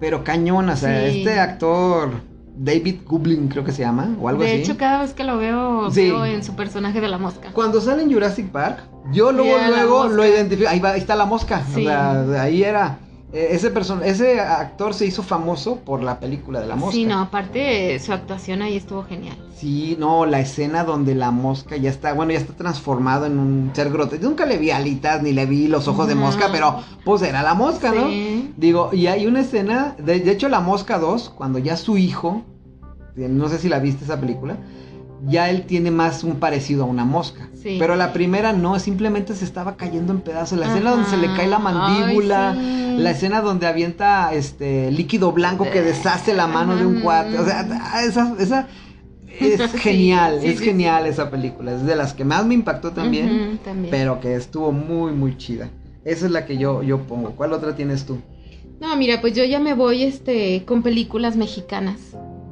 Pero 0.00 0.24
cañona, 0.24 0.74
o 0.74 0.76
sea, 0.76 1.08
Sí. 1.10 1.20
este 1.20 1.40
actor, 1.40 2.10
David 2.60 2.96
Goblin 3.06 3.48
creo 3.48 3.62
que 3.64 3.72
se 3.72 3.82
llama, 3.82 4.16
o 4.20 4.28
algo 4.28 4.42
de 4.42 4.48
así. 4.52 4.60
hecho, 4.62 4.76
cada 4.76 5.00
vez 5.02 5.14
que 5.14 5.24
lo 5.24 5.38
veo, 5.38 5.90
Sí. 5.90 6.02
veo 6.02 6.24
en 6.24 6.42
su 6.42 6.54
personaje 6.56 7.00
de 7.00 7.08
la 7.08 7.18
mosca. 7.18 7.50
Cuando 7.52 7.80
sale 7.80 8.02
en 8.02 8.12
Jurassic 8.12 8.48
Park, 8.50 8.78
yo 9.12 9.30
luego, 9.32 9.56
luego 9.68 10.08
lo 10.08 10.26
identifico. 10.26 10.68
Ahí, 10.68 10.80
va, 10.80 10.90
ahí 10.90 11.00
está 11.00 11.14
la 11.14 11.24
mosca. 11.26 11.62
Sí. 11.74 11.82
O 11.86 11.88
sea, 11.88 12.14
de 12.24 12.38
ahí 12.38 12.62
era. 12.64 12.98
Eh, 13.32 13.48
ese, 13.50 13.70
person 13.70 14.02
ese 14.02 14.40
actor 14.40 14.94
se 14.94 15.04
hizo 15.04 15.22
famoso 15.22 15.76
por 15.76 16.02
la 16.02 16.18
película 16.18 16.60
de 16.60 16.66
la 16.66 16.76
mosca. 16.76 16.94
Sí, 16.94 17.04
no, 17.04 17.20
aparte 17.20 17.98
su 17.98 18.12
actuación 18.12 18.62
ahí 18.62 18.76
estuvo 18.76 19.04
genial. 19.04 19.36
Sí, 19.54 19.96
no, 19.98 20.24
la 20.24 20.40
escena 20.40 20.84
donde 20.84 21.14
la 21.14 21.30
mosca 21.30 21.76
ya 21.76 21.90
está, 21.90 22.14
bueno, 22.14 22.32
ya 22.32 22.38
está 22.38 22.54
transformado 22.54 23.26
en 23.26 23.38
un 23.38 23.70
ser 23.74 23.90
grotesco. 23.90 24.24
Nunca 24.24 24.46
le 24.46 24.56
vi 24.56 24.70
alitas 24.70 25.22
ni 25.22 25.32
le 25.32 25.44
vi 25.46 25.68
los 25.68 25.88
ojos 25.88 26.08
de 26.08 26.14
mosca, 26.14 26.48
pero 26.50 26.82
pues 27.04 27.22
era 27.22 27.42
la 27.42 27.54
mosca, 27.54 27.92
¿no? 27.92 28.08
Sí. 28.08 28.54
Digo, 28.56 28.90
y 28.92 29.08
hay 29.08 29.26
una 29.26 29.40
escena, 29.40 29.94
de, 29.98 30.20
de 30.20 30.30
hecho 30.30 30.48
la 30.48 30.60
mosca 30.60 30.98
2, 30.98 31.30
cuando 31.30 31.58
ya 31.58 31.76
su 31.76 31.98
hijo, 31.98 32.44
eh, 33.16 33.28
no 33.28 33.48
sé 33.48 33.58
si 33.58 33.68
la 33.68 33.78
viste 33.78 34.04
esa 34.04 34.18
película, 34.18 34.56
ya 35.26 35.50
él 35.50 35.62
tiene 35.66 35.90
más 35.90 36.24
un 36.24 36.36
parecido 36.36 36.84
a 36.84 36.86
una 36.86 37.04
mosca. 37.04 37.48
Sí. 37.54 37.76
Pero 37.78 37.96
la 37.96 38.12
primera 38.12 38.52
no, 38.52 38.78
simplemente 38.78 39.34
se 39.34 39.44
estaba 39.44 39.76
cayendo 39.76 40.12
en 40.12 40.20
pedazos. 40.20 40.58
La 40.58 40.66
escena 40.66 40.90
donde 40.90 41.08
se 41.08 41.16
le 41.16 41.26
cae 41.34 41.46
la 41.48 41.58
mandíbula, 41.58 42.50
Ay, 42.52 42.96
sí. 42.96 43.02
la 43.02 43.10
escena 43.10 43.40
donde 43.40 43.66
avienta 43.66 44.32
este 44.32 44.90
líquido 44.90 45.32
blanco 45.32 45.66
que 45.70 45.82
deshace 45.82 46.34
la 46.34 46.46
mano 46.46 46.76
de 46.76 46.86
un 46.86 47.00
cuate. 47.00 47.38
O 47.38 47.44
sea, 47.44 47.66
esa, 48.04 48.34
esa 48.38 48.68
es 49.40 49.72
genial, 49.80 50.38
sí, 50.40 50.48
es 50.48 50.60
genial 50.60 51.06
esa 51.06 51.30
película. 51.30 51.72
Es 51.72 51.84
de 51.84 51.96
las 51.96 52.14
que 52.14 52.24
más 52.24 52.46
me 52.46 52.54
impactó 52.54 52.92
también, 52.92 53.58
también. 53.64 53.90
pero 53.90 54.20
que 54.20 54.34
estuvo 54.34 54.72
muy, 54.72 55.12
muy 55.12 55.36
chida. 55.36 55.68
Esa 56.04 56.26
es 56.26 56.32
la 56.32 56.46
que 56.46 56.56
yo, 56.56 56.82
yo 56.82 57.02
pongo. 57.02 57.32
¿Cuál 57.32 57.52
otra 57.52 57.74
tienes 57.74 58.06
tú? 58.06 58.18
No, 58.80 58.96
mira, 58.96 59.20
pues 59.20 59.34
yo 59.34 59.44
ya 59.44 59.58
me 59.58 59.74
voy 59.74 60.04
este 60.04 60.64
con 60.64 60.82
películas 60.82 61.36
mexicanas. 61.36 61.98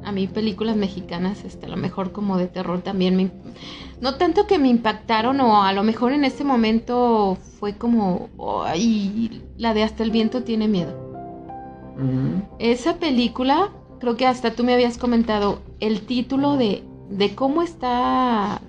A 0.07 0.11
mí 0.13 0.25
películas 0.27 0.77
mexicanas, 0.77 1.43
este, 1.43 1.65
a 1.65 1.69
lo 1.69 1.75
mejor 1.75 2.13
como 2.13 2.37
de 2.37 2.47
terror 2.47 2.79
también 2.81 3.17
me 3.17 3.29
no 3.99 4.15
tanto 4.15 4.47
que 4.47 4.57
me 4.57 4.69
impactaron 4.69 5.39
o 5.41 5.63
a 5.63 5.73
lo 5.73 5.83
mejor 5.83 6.13
en 6.13 6.23
este 6.23 6.43
momento 6.45 7.37
fue 7.59 7.73
como 7.77 8.29
ay, 8.65 9.41
la 9.57 9.73
de 9.73 9.83
hasta 9.83 10.03
el 10.03 10.11
viento 10.11 10.43
tiene 10.43 10.67
miedo. 10.67 10.93
Esa 12.59 12.97
película, 12.97 13.69
creo 13.99 14.15
que 14.15 14.27
hasta 14.27 14.51
tú 14.51 14.63
me 14.63 14.73
habías 14.73 14.97
comentado 14.97 15.59
el 15.79 16.01
título 16.01 16.55
de 16.55 16.83
de 17.09 17.35
cómo 17.35 17.61
está 17.63 18.61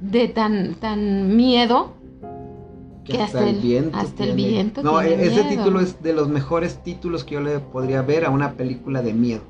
de 0.00 0.28
tan 0.28 0.74
tan 0.76 1.36
miedo 1.36 1.92
Que 3.04 3.20
hasta 3.20 3.48
el- 3.48 3.56
viento 3.60 3.96
hasta 3.98 4.24
el 4.24 4.34
viento 4.34 4.82
No, 4.82 5.00
tiene 5.00 5.22
ese 5.26 5.42
miedo. 5.44 5.48
título 5.50 5.80
es 5.80 6.02
de 6.02 6.12
los 6.12 6.28
mejores 6.28 6.82
títulos 6.82 7.22
que 7.24 7.34
yo 7.34 7.40
le 7.40 7.58
podría 7.60 8.02
ver 8.02 8.24
a 8.24 8.30
una 8.30 8.52
película 8.54 9.02
de 9.02 9.12
miedo. 9.12 9.42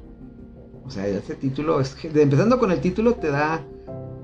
O 0.87 0.91
sea, 0.91 1.07
ese 1.07 1.35
título 1.35 1.81
es 1.81 1.97
empezando 2.05 2.59
con 2.59 2.71
el 2.71 2.81
título 2.81 3.15
te 3.15 3.31
da 3.31 3.63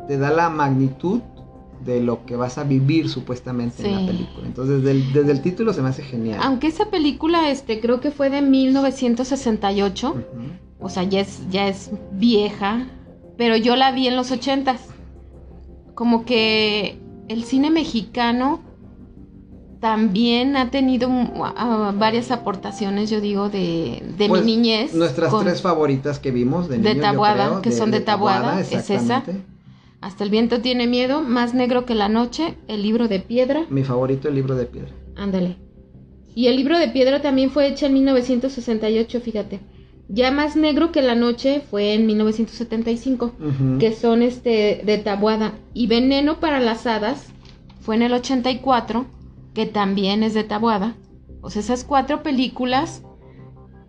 te 0.06 0.18
da 0.18 0.30
la 0.30 0.50
magnitud 0.50 1.20
de 1.84 2.02
lo 2.02 2.26
que 2.26 2.36
vas 2.36 2.58
a 2.58 2.64
vivir 2.64 3.08
supuestamente 3.08 3.86
en 3.86 3.94
la 3.94 4.06
película. 4.06 4.46
Entonces, 4.46 4.82
desde 4.82 4.90
el, 4.90 5.12
desde 5.12 5.32
el 5.32 5.40
título 5.40 5.72
se 5.72 5.82
me 5.82 5.88
hace 5.88 6.02
genial. 6.02 6.40
Aunque 6.42 6.66
esa 6.66 6.90
película, 6.90 7.50
este, 7.50 7.80
creo 7.80 8.00
que 8.00 8.10
fue 8.10 8.28
de 8.28 8.42
1968, 8.42 10.10
Ujú. 10.10 10.20
o 10.80 10.88
sea, 10.88 11.04
ya 11.04 11.20
es, 11.20 11.48
ya 11.50 11.68
es 11.68 11.90
vieja, 12.12 12.86
pero 13.38 13.56
yo 13.56 13.76
la 13.76 13.92
vi 13.92 14.08
en 14.08 14.16
los 14.16 14.30
ochentas. 14.30 14.88
Como 15.94 16.24
que 16.24 16.98
el 17.28 17.44
cine 17.44 17.70
mexicano 17.70 18.60
también 19.80 20.56
ha 20.56 20.70
tenido 20.70 21.08
varias 21.94 22.30
aportaciones, 22.30 23.10
yo 23.10 23.20
digo, 23.20 23.48
de, 23.48 24.02
de 24.18 24.28
Pues, 24.28 24.44
mi 24.44 24.56
niñez. 24.56 24.94
Nuestras 24.94 25.30
con 25.30 25.44
tres 25.44 25.62
favoritas 25.62 26.18
que 26.18 26.30
vimos 26.30 26.68
de, 26.68 26.78
De 26.78 26.90
niños, 26.94 27.00
Taboada, 27.02 27.46
creo, 27.48 27.62
que 27.62 27.72
son 27.72 27.90
de 27.90 28.00
Taboada, 28.00 28.60
es 28.60 28.72
esa. 28.90 29.24
Hasta 30.02 30.24
el 30.24 30.30
viento 30.30 30.60
tiene 30.60 30.86
miedo, 30.86 31.22
Más 31.22 31.52
negro 31.54 31.84
que 31.84 31.94
la 31.94 32.08
noche, 32.08 32.56
El 32.68 32.82
libro 32.82 33.08
de 33.08 33.20
piedra. 33.20 33.64
Mi 33.70 33.82
favorito, 33.84 34.28
el 34.28 34.34
libro 34.34 34.54
de 34.54 34.66
piedra. 34.66 34.90
Ándale. 35.16 35.56
Y 36.34 36.46
el 36.46 36.56
libro 36.56 36.78
de 36.78 36.88
piedra 36.88 37.20
también 37.22 37.50
fue 37.50 37.66
hecha 37.66 37.86
en 37.86 37.94
1968, 37.94 39.20
fíjate. 39.20 39.60
Ya 40.08 40.30
más 40.30 40.56
negro 40.56 40.90
que 40.92 41.02
la 41.02 41.14
noche 41.14 41.62
fue 41.70 41.94
en 41.94 42.06
1975, 42.06 43.32
Ujú. 43.38 43.78
que 43.78 43.92
son 43.92 44.22
este 44.22 44.82
de 44.84 44.98
Tabuada. 44.98 45.52
Y 45.74 45.86
Veneno 45.86 46.38
para 46.40 46.60
las 46.60 46.86
hadas 46.86 47.26
fue 47.80 47.96
en 47.96 48.02
el 48.02 48.12
84, 48.12 49.06
que 49.60 49.66
también 49.66 50.22
es 50.22 50.32
de 50.32 50.42
Tabuada. 50.44 50.94
O 51.42 51.50
sea, 51.50 51.60
esas 51.60 51.84
cuatro 51.84 52.22
películas 52.22 53.02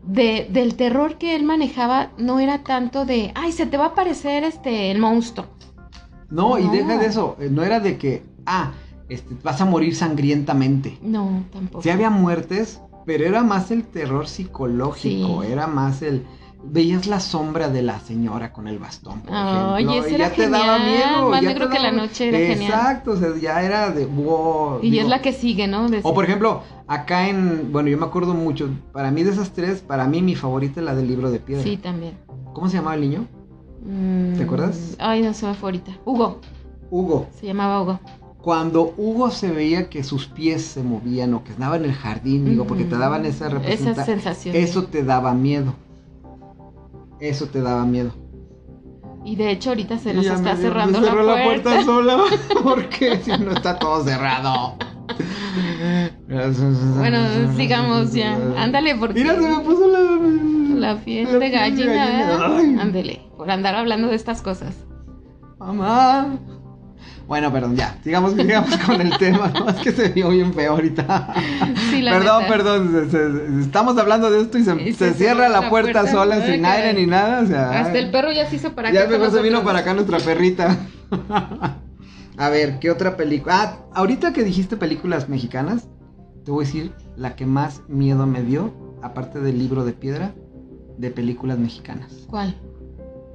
de, 0.03 0.47
del 0.51 0.75
terror 0.75 1.17
que 1.17 1.33
él 1.35 1.43
manejaba 1.43 2.11
no 2.17 2.39
era 2.39 2.63
tanto 2.63 3.05
de, 3.05 3.31
ay, 3.35 3.53
se 3.53 3.65
te 3.65 3.77
va 3.77 3.85
a 3.85 3.87
aparecer 3.89 4.43
este 4.43 4.91
el 4.91 4.99
monstruo. 4.99 5.47
No, 6.29 6.57
y 6.59 6.67
deja 6.67 6.97
de 6.97 7.05
eso. 7.05 7.37
eh, 7.39 7.49
No 7.49 7.63
era 7.63 7.79
de 7.79 7.97
que, 7.97 8.23
ah, 8.45 8.71
este, 9.07 9.33
vas 9.43 9.61
a 9.61 9.65
morir 9.65 9.95
sangrientamente. 9.95 10.97
No, 11.01 11.43
tampoco. 11.53 11.81
Si 11.83 11.89
había 11.89 12.09
muertes 12.09 12.81
pero 13.05 13.25
era 13.25 13.41
más 13.43 13.71
el 13.71 13.83
terror 13.85 14.27
psicológico, 14.27 15.41
Sí. 15.41 15.51
era 15.51 15.65
más 15.67 16.01
el 16.03 16.23
veías 16.63 17.07
la 17.07 17.19
sombra 17.19 17.69
de 17.69 17.81
la 17.81 17.99
señora 17.99 18.53
con 18.53 18.67
el 18.67 18.77
bastón, 18.79 19.21
por 19.21 19.35
Ay, 19.35 19.83
ejemplo, 19.83 20.03
ese 20.05 20.11
y 20.11 20.15
era 20.15 20.29
ya 20.29 20.35
te 20.35 20.49
daba 20.49 20.77
miedo, 20.79 21.29
Más 21.29 21.41
ya 21.41 21.49
negro 21.49 21.69
te 21.69 21.73
que 21.75 21.79
la 21.83 21.91
noche 21.91 22.29
era 22.29 22.37
genial. 22.37 22.71
Exacto, 22.73 23.11
o 23.11 23.17
sea, 23.17 23.29
ya 23.39 23.63
era 23.63 23.91
de 23.91 24.05
wow. 24.05 24.79
Y 24.81 24.91
digo, 24.91 25.03
es 25.03 25.09
la 25.09 25.21
que 25.21 25.33
sigue, 25.33 25.67
¿no? 25.67 25.89
De- 25.89 26.01
o 26.03 26.13
por 26.13 26.23
ejemplo, 26.25 26.61
acá 26.87 27.27
en, 27.29 27.71
bueno, 27.71 27.89
yo 27.89 27.97
me 27.97 28.05
acuerdo 28.05 28.33
mucho, 28.33 28.69
para 28.93 29.11
mí 29.11 29.23
de 29.23 29.31
esas 29.31 29.51
tres, 29.51 29.81
para 29.81 30.07
mí 30.07 30.21
mi 30.21 30.35
favorita 30.35 30.79
es 30.79 30.85
la 30.85 30.93
del 30.95 31.07
libro 31.07 31.31
de 31.31 31.39
piedra. 31.39 31.63
Sí, 31.63 31.77
también. 31.77 32.17
¿Cómo 32.53 32.69
se 32.69 32.77
llamaba 32.77 32.95
el 32.95 33.01
niño? 33.01 33.27
Mm, 33.83 34.35
¿Te 34.37 34.43
acuerdas? 34.43 34.95
Ay, 34.99 35.21
no 35.23 35.33
se 35.33 35.45
me 35.47 35.53
fue 35.55 35.69
ahorita. 35.69 35.91
Hugo, 36.05 36.39
Hugo. 36.91 37.27
se 37.39 37.47
llamaba 37.47 37.81
Hugo. 37.81 37.99
Cuando 38.41 38.93
Hugo 38.97 39.29
se 39.29 39.51
veía 39.51 39.89
que 39.89 40.03
sus 40.03 40.25
pies 40.25 40.63
se 40.63 40.81
movían 40.83 41.33
o 41.35 41.43
que 41.43 41.53
andaba 41.53 41.75
en 41.75 41.85
el 41.85 41.93
jardín, 41.93 42.45
digo, 42.45 42.65
porque 42.65 42.85
te 42.85 42.97
daban 42.97 43.25
esa 43.25 43.45
Esa 43.47 43.49
representación. 43.49 44.05
sensación. 44.05 44.55
Eso 44.55 44.83
te 44.85 45.03
daba 45.03 45.33
miedo. 45.33 45.73
Eso 47.21 47.45
te 47.45 47.61
daba 47.61 47.85
miedo. 47.85 48.11
Y 49.23 49.35
de 49.35 49.51
hecho 49.51 49.69
ahorita 49.69 49.99
se 49.99 50.13
nos 50.15 50.25
está 50.25 50.53
me- 50.53 50.55
me 50.55 50.61
cerrando 50.61 50.99
cerró 50.99 51.23
la 51.23 51.43
puerta. 51.43 51.83
sola. 51.83 52.17
porque 52.63 53.17
si 53.17 53.29
no 53.37 53.51
está 53.51 53.77
todo 53.77 54.03
cerrado. 54.03 54.75
Bueno, 56.97 57.19
sigamos 57.55 58.13
ya. 58.13 58.35
Ándale, 58.57 58.95
porque 58.95 59.21
Mira, 59.21 59.35
se 59.35 59.41
me 59.41 59.59
puso 59.59 59.87
la. 59.87 59.99
la 60.95 60.99
piel 61.03 61.31
la 61.31 61.37
de 61.39 61.49
gallina. 61.49 62.45
Ándale, 62.81 63.21
por 63.37 63.51
andar 63.51 63.75
hablando 63.75 64.07
de 64.07 64.15
estas 64.15 64.41
cosas. 64.41 64.75
Mamá. 65.59 66.39
Bueno, 67.31 67.49
perdón, 67.49 67.77
ya. 67.77 67.95
Sigamos, 68.03 68.33
sigamos 68.33 68.75
con 68.85 68.99
el 68.99 69.17
tema. 69.17 69.47
No, 69.57 69.69
es 69.69 69.77
que 69.77 69.93
se 69.93 70.09
vio 70.09 70.27
bien 70.31 70.53
feo 70.53 70.73
ahorita. 70.73 71.33
Sí, 71.89 72.01
la 72.01 72.11
perdón, 72.11 72.41
neta. 72.41 72.53
perdón. 72.53 73.07
se- 73.09 73.09
se- 73.09 73.61
estamos 73.61 73.97
hablando 73.97 74.29
de 74.29 74.41
esto 74.41 74.57
y 74.57 74.63
se, 74.65 75.13
cierra 75.13 75.47
la 75.47 75.61
la 75.61 75.69
puerta, 75.69 76.01
puerta. 76.01 76.11
sola, 76.11 76.45
sin 76.45 76.65
aire 76.65 76.93
ni 76.93 77.05
nada. 77.07 77.39
O 77.41 77.45
sea, 77.47 77.79
Hasta 77.79 77.97
el 77.99 78.11
perro 78.11 78.33
ya 78.33 78.49
se 78.49 78.57
hizo 78.57 78.73
para 78.75 78.91
ya 78.91 79.03
acá. 79.03 79.11
mejor 79.11 79.31
se 79.31 79.41
vino 79.41 79.63
para 79.63 79.79
acá 79.79 79.93
nuestra 79.93 80.17
perrita. 80.19 80.77
A 82.37 82.49
ver, 82.49 82.79
¿qué 82.79 82.91
otra 82.91 83.15
película? 83.15 83.55
Ah, 83.61 83.77
ahorita 83.93 84.33
que 84.33 84.43
dijiste 84.43 84.75
películas 84.75 85.29
mexicanas, 85.29 85.87
te 86.43 86.51
voy 86.51 86.65
a 86.65 86.67
decir 86.67 86.91
la 87.15 87.37
que 87.37 87.45
más 87.45 87.81
miedo 87.87 88.27
me 88.27 88.41
dio, 88.43 88.73
aparte 89.01 89.39
del 89.39 89.57
libro 89.57 89.85
de 89.85 89.93
piedra, 89.93 90.33
de 90.97 91.11
películas 91.11 91.59
mexicanas. 91.59 92.11
¿Cuál? 92.27 92.57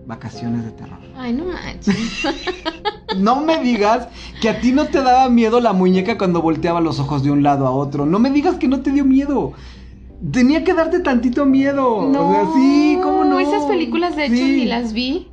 Vacaciones 0.06 0.64
de 0.64 0.70
terror. 0.70 0.98
Ay, 1.16 1.32
no 1.32 1.44
manches. 1.46 1.96
No 3.16 3.40
me 3.40 3.58
digas 3.62 4.08
que 4.42 4.48
a 4.50 4.60
ti 4.60 4.72
no 4.72 4.86
te 4.86 5.00
daba 5.00 5.28
miedo 5.30 5.60
la 5.60 5.72
muñeca 5.72 6.18
cuando 6.18 6.42
volteaba 6.42 6.80
los 6.82 6.98
ojos 7.00 7.22
de 7.22 7.30
un 7.30 7.42
lado 7.42 7.66
a 7.66 7.70
otro. 7.70 8.04
No 8.04 8.18
me 8.18 8.30
digas 8.30 8.56
que 8.56 8.68
no 8.68 8.80
te 8.80 8.90
dio 8.90 9.04
miedo. 9.04 9.52
Tenía 10.32 10.64
que 10.64 10.74
darte 10.74 10.98
tantito 11.00 11.46
miedo. 11.46 12.06
No, 12.10 12.28
O 12.28 12.32
sea, 12.32 12.44
sí, 12.54 12.98
¿cómo 13.02 13.24
no? 13.24 13.38
Esas 13.40 13.64
películas 13.64 14.16
de 14.16 14.26
hecho 14.26 14.34
Sí. 14.36 14.56
ni 14.56 14.64
las 14.66 14.92
vi. 14.92 15.28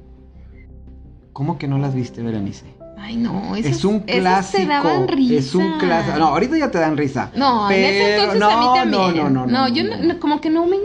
¿Cómo 1.33 1.57
que 1.57 1.67
no 1.67 1.77
las 1.77 1.93
viste, 1.95 2.21
Berenice? 2.21 2.65
Ay, 2.97 3.17
no, 3.17 3.55
es 3.55 3.83
un 3.83 3.99
clásico. 4.01 4.61
te 4.63 4.65
daban 4.67 5.07
risa. 5.09 5.33
Es 5.35 5.55
un 5.55 5.77
clásico. 5.79 6.17
No, 6.19 6.27
ahorita 6.27 6.57
ya 6.57 6.71
te 6.71 6.77
dan 6.77 6.95
risa. 6.95 7.31
No, 7.35 7.69
en 7.69 7.83
ese 7.83 7.99
Pero- 7.99 8.31
entonces 8.33 8.39
no, 8.39 8.49
a 8.49 8.57
mí 8.59 8.79
también. 8.79 9.17
No, 9.17 9.29
no, 9.29 9.45
no. 9.45 9.67
No, 9.67 9.67
yo 9.67 9.83
no- 9.83 9.97
no, 9.97 10.19
como 10.19 10.39
que 10.39 10.49
no 10.49 10.65
me, 10.67 10.77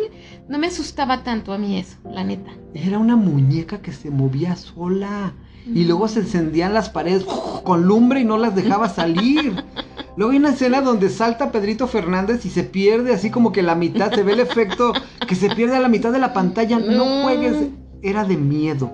no 0.49 0.59
me 0.59 0.67
asustaba 0.69 1.23
tanto 1.25 1.53
a 1.53 1.59
mí 1.59 1.79
eso, 1.79 1.97
la 2.11 2.25
neta. 2.25 2.51
Era 2.75 2.99
una 2.99 3.17
muñeca 3.17 3.81
que 3.83 3.93
se 3.93 4.11
movía 4.11 4.57
sola. 4.57 5.35
Y 5.67 5.85
luego 5.85 6.09
se 6.09 6.21
encendían 6.21 6.73
las 6.73 6.89
paredes 6.89 7.25
con 7.63 7.83
lumbre 7.85 8.21
y 8.21 8.25
no 8.25 8.39
las 8.39 8.55
dejaba 8.57 8.89
salir. 8.89 9.63
Luego 10.17 10.33
hay 10.33 10.39
una 10.39 10.51
escena 10.51 10.81
donde 10.81 11.11
salta 11.11 11.53
Pedrito 11.53 11.87
Fernández 11.87 12.47
y 12.47 12.49
se 12.51 12.65
pierde 12.65 13.13
así 13.13 13.31
como 13.31 13.53
que 13.53 13.63
la 13.63 13.75
mitad, 13.75 14.11
se 14.13 14.23
ve 14.23 14.33
el 14.33 14.41
efecto 14.41 14.95
que 15.29 15.35
se 15.35 15.55
pierde 15.55 15.77
a 15.77 15.81
la 15.81 15.89
mitad 15.89 16.11
de 16.11 16.19
la 16.21 16.33
pantalla. 16.33 16.79
No 16.79 17.05
No. 17.05 17.23
juegues. 17.25 17.69
Era 18.03 18.25
de 18.25 18.37
miedo. 18.39 18.91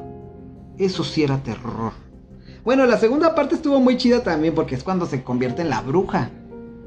Eso 0.76 1.04
sí 1.04 1.22
era 1.22 1.38
terror. 1.44 1.92
Bueno, 2.64 2.84
la 2.86 2.98
segunda 2.98 3.34
parte 3.36 3.54
estuvo 3.54 3.78
muy 3.78 3.96
chida 3.96 4.22
también 4.24 4.54
porque 4.54 4.74
es 4.74 4.82
cuando 4.82 5.06
se 5.06 5.22
convierte 5.22 5.62
en 5.62 5.70
la 5.70 5.80
bruja. 5.80 6.30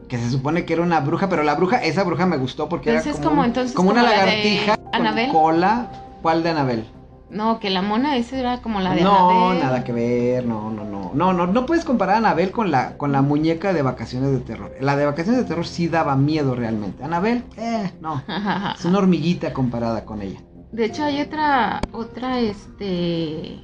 Que 0.08 0.18
se 0.18 0.30
supone 0.30 0.64
que 0.66 0.74
era 0.74 0.82
una 0.84 1.00
bruja, 1.02 1.28
pero 1.30 1.44
la 1.44 1.56
bruja, 1.56 1.84
esa 1.84 2.04
bruja 2.04 2.26
me 2.26 2.38
gustó 2.38 2.70
porque 2.70 2.90
Entonces, 2.92 3.16
era 3.16 3.24
como, 3.24 3.30
como- 3.30 3.42
un- 3.42 3.48
entonces, 3.48 3.76
como 3.76 3.90
una 3.92 4.04
la 4.04 4.12
lagartija 4.12 4.78
con 4.78 5.32
cola. 5.32 5.92
¿Cuál 6.22 6.44
de 6.44 6.50
Anabel? 6.50 6.86
No, 7.30 7.60
que 7.60 7.70
la 7.70 7.82
mona 7.82 8.16
esa 8.16 8.38
era 8.38 8.62
como 8.62 8.80
la 8.80 8.94
de 8.96 9.02
no, 9.02 9.30
Annabelle. 9.30 9.64
nada 9.64 9.84
que 9.84 9.92
ver, 9.92 10.46
no, 10.46 10.72
no, 10.72 10.86
no. 10.86 11.12
No, 11.14 11.34
no, 11.34 11.46
no 11.48 11.66
puedes 11.66 11.84
comparar 11.84 12.16
a 12.16 12.18
Anabel 12.20 12.52
con 12.52 12.72
la, 12.72 12.98
con 12.98 13.12
la 13.12 13.22
muñeca 13.22 13.74
de 13.74 13.82
vacaciones 13.82 14.32
de 14.32 14.40
terror. 14.40 14.72
La 14.80 14.96
de 14.96 15.06
vacaciones 15.06 15.42
de 15.42 15.48
terror 15.48 15.68
sí 15.68 15.90
daba 15.90 16.16
miedo 16.16 16.56
realmente. 16.56 17.04
Anabel, 17.04 17.44
eh, 17.58 17.92
no. 18.02 18.24
Es 18.80 18.86
una 18.86 19.00
hormiguita 19.00 19.52
comparada 19.52 20.06
con 20.06 20.22
ella. 20.22 20.40
De 20.72 20.86
hecho, 20.86 21.04
hay 21.04 21.22
otra, 21.22 21.82
otra, 21.92 22.40
este, 22.40 23.60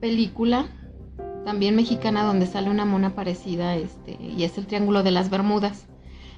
película, 0.00 0.66
también 1.46 1.76
mexicana, 1.76 2.24
donde 2.24 2.46
sale 2.48 2.68
una 2.70 2.84
mona 2.84 3.14
parecida, 3.14 3.76
este, 3.76 4.18
y 4.20 4.42
es 4.42 4.58
el 4.58 4.66
Triángulo 4.66 5.04
de 5.04 5.12
las 5.12 5.30
Bermudas. 5.30 5.86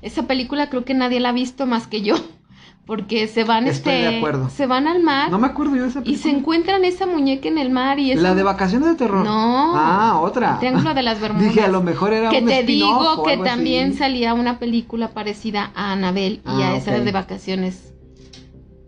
Esa 0.03 0.25
película 0.25 0.69
creo 0.69 0.85
que 0.85 0.93
nadie 0.93 1.19
la 1.19 1.31
ha 1.31 1.33
visto 1.33 1.65
más 1.67 1.87
que 1.87 2.03
yo, 2.03 2.15
porque 2.87 3.27
se 3.27 3.43
van, 3.43 3.67
Estoy 3.67 3.95
este, 3.95 4.11
de 4.11 4.17
acuerdo. 4.19 4.51
se 4.51 4.67
van 4.67 4.87
al 4.87 5.03
mar 5.03 5.31
No 5.31 5.39
me 5.39 5.47
acuerdo 5.47 5.77
yo 5.77 5.83
de 5.85 5.89
esa 5.89 6.03
y 6.05 6.17
se 6.17 6.29
encuentran 6.29 6.85
esa 6.85 7.07
muñeca 7.07 7.49
en 7.49 7.57
el 7.57 7.71
mar 7.71 7.99
y 7.99 8.13
es 8.13 8.21
La 8.21 8.33
un- 8.33 8.37
de 8.37 8.43
vacaciones 8.43 8.87
de 8.91 8.95
terror. 8.97 9.25
No. 9.25 9.73
Ah, 9.75 10.21
otra. 10.21 10.53
el 10.53 10.59
Triángulo 10.59 10.93
de 10.93 11.03
las 11.03 11.19
Bermudas. 11.23 11.49
Dije, 11.49 11.63
a 11.63 11.69
lo 11.69 11.83
mejor 11.83 12.13
era 12.13 12.29
que 12.29 12.41
un 12.41 12.47
te 12.47 12.63
digo 12.65 13.23
que 13.25 13.33
así. 13.33 13.43
también 13.43 13.95
salía 13.95 14.35
una 14.35 14.59
película 14.59 15.09
parecida 15.15 15.73
a 15.75 15.93
Anabel 15.93 16.43
y 16.45 16.63
Ah, 16.63 16.73
a 16.73 16.77
esa 16.77 16.91
ok. 16.95 16.99
de 16.99 17.13
vacaciones. 17.13 17.95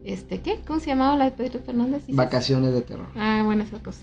Este, 0.05 0.41
¿qué? 0.43 0.61
¿Cómo 0.67 0.81
se 0.81 0.87
llamaba 0.89 1.17
la 1.17 1.25
de 1.27 1.31
Pedro 1.31 1.61
Fernández? 1.65 2.03
Vacaciones 2.09 2.75
de 2.75 2.83
terror. 2.83 3.07
Ah, 3.17 3.41
bueno, 3.45 3.63
esa 3.65 3.83
cosa. 3.83 4.03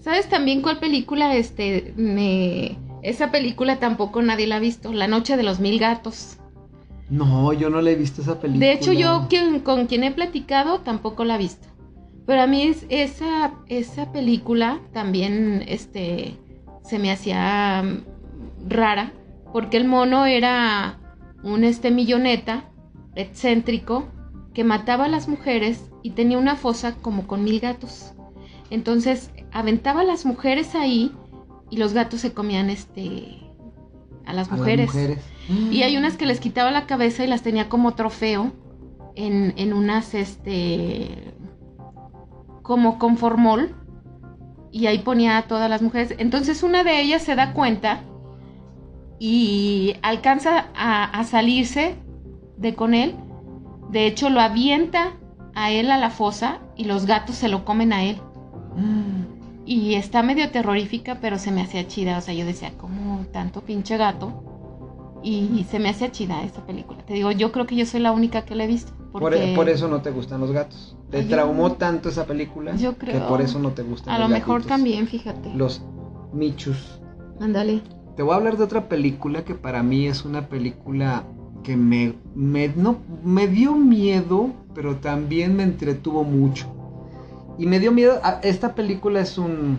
¿Sabes 0.00 0.28
también 0.28 0.62
cuál 0.62 0.78
película? 0.78 1.34
Este, 1.34 1.92
me... 1.96 2.78
Esa 3.02 3.30
película 3.30 3.78
tampoco 3.78 4.22
nadie 4.22 4.46
la 4.46 4.56
ha 4.56 4.60
visto. 4.60 4.92
La 4.92 5.06
noche 5.06 5.36
de 5.36 5.42
los 5.42 5.60
mil 5.60 5.78
gatos. 5.78 6.38
No, 7.10 7.52
yo 7.52 7.70
no 7.70 7.80
le 7.80 7.92
he 7.92 7.96
visto 7.96 8.22
esa 8.22 8.40
película. 8.40 8.66
De 8.66 8.72
hecho, 8.72 8.92
yo 8.92 9.26
quien- 9.28 9.60
con 9.60 9.86
quien 9.86 10.04
he 10.04 10.10
platicado 10.10 10.80
tampoco 10.80 11.24
la 11.24 11.36
he 11.36 11.38
visto. 11.38 11.68
Pero 12.26 12.42
a 12.42 12.46
mí 12.46 12.62
es, 12.62 12.84
esa, 12.90 13.54
esa 13.68 14.12
película 14.12 14.80
también 14.92 15.64
este, 15.66 16.36
se 16.82 16.98
me 16.98 17.10
hacía 17.10 17.82
mm, 17.82 18.68
rara. 18.68 19.12
Porque 19.52 19.78
el 19.78 19.86
mono 19.86 20.26
era 20.26 20.98
un 21.42 21.64
este 21.64 21.90
milloneta 21.90 22.64
excéntrico 23.14 24.08
que 24.52 24.64
mataba 24.64 25.06
a 25.06 25.08
las 25.08 25.28
mujeres 25.28 25.90
y 26.02 26.10
tenía 26.10 26.36
una 26.38 26.56
fosa 26.56 26.96
como 27.00 27.26
con 27.26 27.44
mil 27.44 27.60
gatos. 27.60 28.12
Entonces 28.70 29.30
aventaba 29.52 30.00
a 30.00 30.04
las 30.04 30.26
mujeres 30.26 30.74
ahí 30.74 31.12
y 31.70 31.76
los 31.76 31.92
gatos 31.94 32.20
se 32.20 32.32
comían 32.32 32.70
este 32.70 33.38
a 34.26 34.32
las 34.32 34.48
A 34.48 34.50
las 34.52 34.58
mujeres. 34.60 34.86
mujeres. 34.88 35.18
Y 35.70 35.82
hay 35.82 35.96
unas 35.96 36.16
que 36.16 36.26
les 36.26 36.40
quitaba 36.40 36.70
la 36.70 36.86
cabeza 36.86 37.24
y 37.24 37.26
las 37.26 37.42
tenía 37.42 37.68
como 37.70 37.94
trofeo 37.94 38.52
en, 39.14 39.54
en 39.56 39.72
unas, 39.72 40.12
este, 40.14 41.34
como 42.62 42.98
con 42.98 43.16
formol. 43.16 43.74
Y 44.70 44.86
ahí 44.86 44.98
ponía 44.98 45.38
a 45.38 45.42
todas 45.48 45.70
las 45.70 45.80
mujeres. 45.80 46.14
Entonces 46.18 46.62
una 46.62 46.84
de 46.84 47.00
ellas 47.00 47.22
se 47.22 47.34
da 47.34 47.54
cuenta 47.54 48.02
y 49.18 49.96
alcanza 50.02 50.66
a, 50.76 51.04
a 51.04 51.24
salirse 51.24 51.96
de 52.58 52.74
con 52.74 52.92
él. 52.92 53.14
De 53.90 54.06
hecho 54.06 54.28
lo 54.28 54.40
avienta 54.40 55.14
a 55.54 55.70
él 55.70 55.90
a 55.90 55.96
la 55.96 56.10
fosa 56.10 56.60
y 56.76 56.84
los 56.84 57.06
gatos 57.06 57.36
se 57.36 57.48
lo 57.48 57.64
comen 57.64 57.94
a 57.94 58.04
él. 58.04 58.20
Y 59.66 59.94
está 59.94 60.22
medio 60.22 60.50
terrorífica, 60.50 61.18
pero 61.20 61.38
se 61.38 61.50
me 61.50 61.60
hacía 61.62 61.86
chida. 61.86 62.18
O 62.18 62.20
sea, 62.20 62.32
yo 62.34 62.46
decía, 62.46 62.72
¿cómo 62.78 63.24
tanto 63.32 63.60
pinche 63.60 63.96
gato? 63.96 64.44
Y 65.22 65.66
se 65.68 65.78
me 65.78 65.88
hacía 65.90 66.10
chida 66.12 66.42
esa 66.44 66.64
película. 66.64 67.04
Te 67.04 67.12
digo, 67.14 67.30
yo 67.32 67.52
creo 67.52 67.66
que 67.66 67.74
yo 67.76 67.84
soy 67.84 68.00
la 68.00 68.12
única 68.12 68.44
que 68.44 68.54
la 68.54 68.64
he 68.64 68.66
visto. 68.66 68.92
Por, 69.12 69.22
Porque 69.22 69.52
por 69.56 69.68
eso 69.68 69.88
no 69.88 70.00
te 70.00 70.10
gustan 70.10 70.40
los 70.40 70.52
gatos. 70.52 70.96
Te 71.10 71.22
yo- 71.24 71.28
traumó 71.28 71.72
tanto 71.72 72.08
esa 72.08 72.24
película 72.26 72.76
Yo 72.76 72.92
que 72.96 73.06
creo. 73.06 73.26
por 73.28 73.40
eso 73.40 73.58
no 73.58 73.70
te 73.70 73.82
gustan 73.82 74.14
a 74.14 74.18
los 74.18 74.28
lo 74.28 74.34
mejor 74.34 74.62
también, 74.64 75.06
fíjate. 75.06 75.52
Los 75.54 75.82
Michus. 76.32 77.00
Ándale. 77.40 77.82
Te 78.16 78.22
voy 78.22 78.32
a 78.34 78.36
hablar 78.36 78.56
de 78.58 78.64
otra 78.64 78.88
película 78.88 79.44
que 79.44 79.54
para 79.54 79.82
mí 79.82 80.06
es 80.06 80.24
una 80.24 80.48
película 80.48 81.24
que 81.62 81.76
me, 81.76 82.14
me, 82.34 82.68
no, 82.68 82.98
me 83.24 83.48
dio 83.48 83.74
miedo, 83.74 84.50
pero 84.74 84.96
también 84.96 85.56
me 85.56 85.62
entretuvo 85.62 86.22
mucho. 86.24 86.66
Y 87.58 87.66
me 87.66 87.80
dio 87.80 87.92
miedo. 87.92 88.20
a- 88.22 88.40
Esta 88.42 88.74
película 88.74 89.20
es 89.20 89.36
un, 89.38 89.78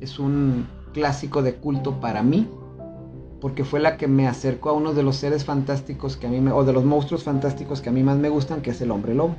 es 0.00 0.18
un 0.18 0.66
clásico 0.92 1.42
de 1.42 1.54
culto 1.54 2.00
para 2.00 2.22
mí, 2.22 2.48
porque 3.40 3.64
fue 3.64 3.80
la 3.80 3.96
que 3.96 4.08
me 4.08 4.26
acercó 4.26 4.70
a 4.70 4.72
uno 4.72 4.92
de 4.92 5.02
los 5.02 5.16
seres 5.16 5.44
fantásticos 5.44 6.16
que 6.16 6.26
a 6.26 6.30
mí 6.30 6.40
me, 6.40 6.50
o 6.52 6.64
de 6.64 6.72
los 6.72 6.84
monstruos 6.84 7.22
fantásticos 7.22 7.80
que 7.80 7.88
a 7.88 7.92
mí 7.92 8.02
más 8.02 8.18
me 8.18 8.28
gustan, 8.28 8.60
que 8.60 8.70
es 8.70 8.80
el 8.80 8.90
hombre 8.90 9.14
lobo. 9.14 9.36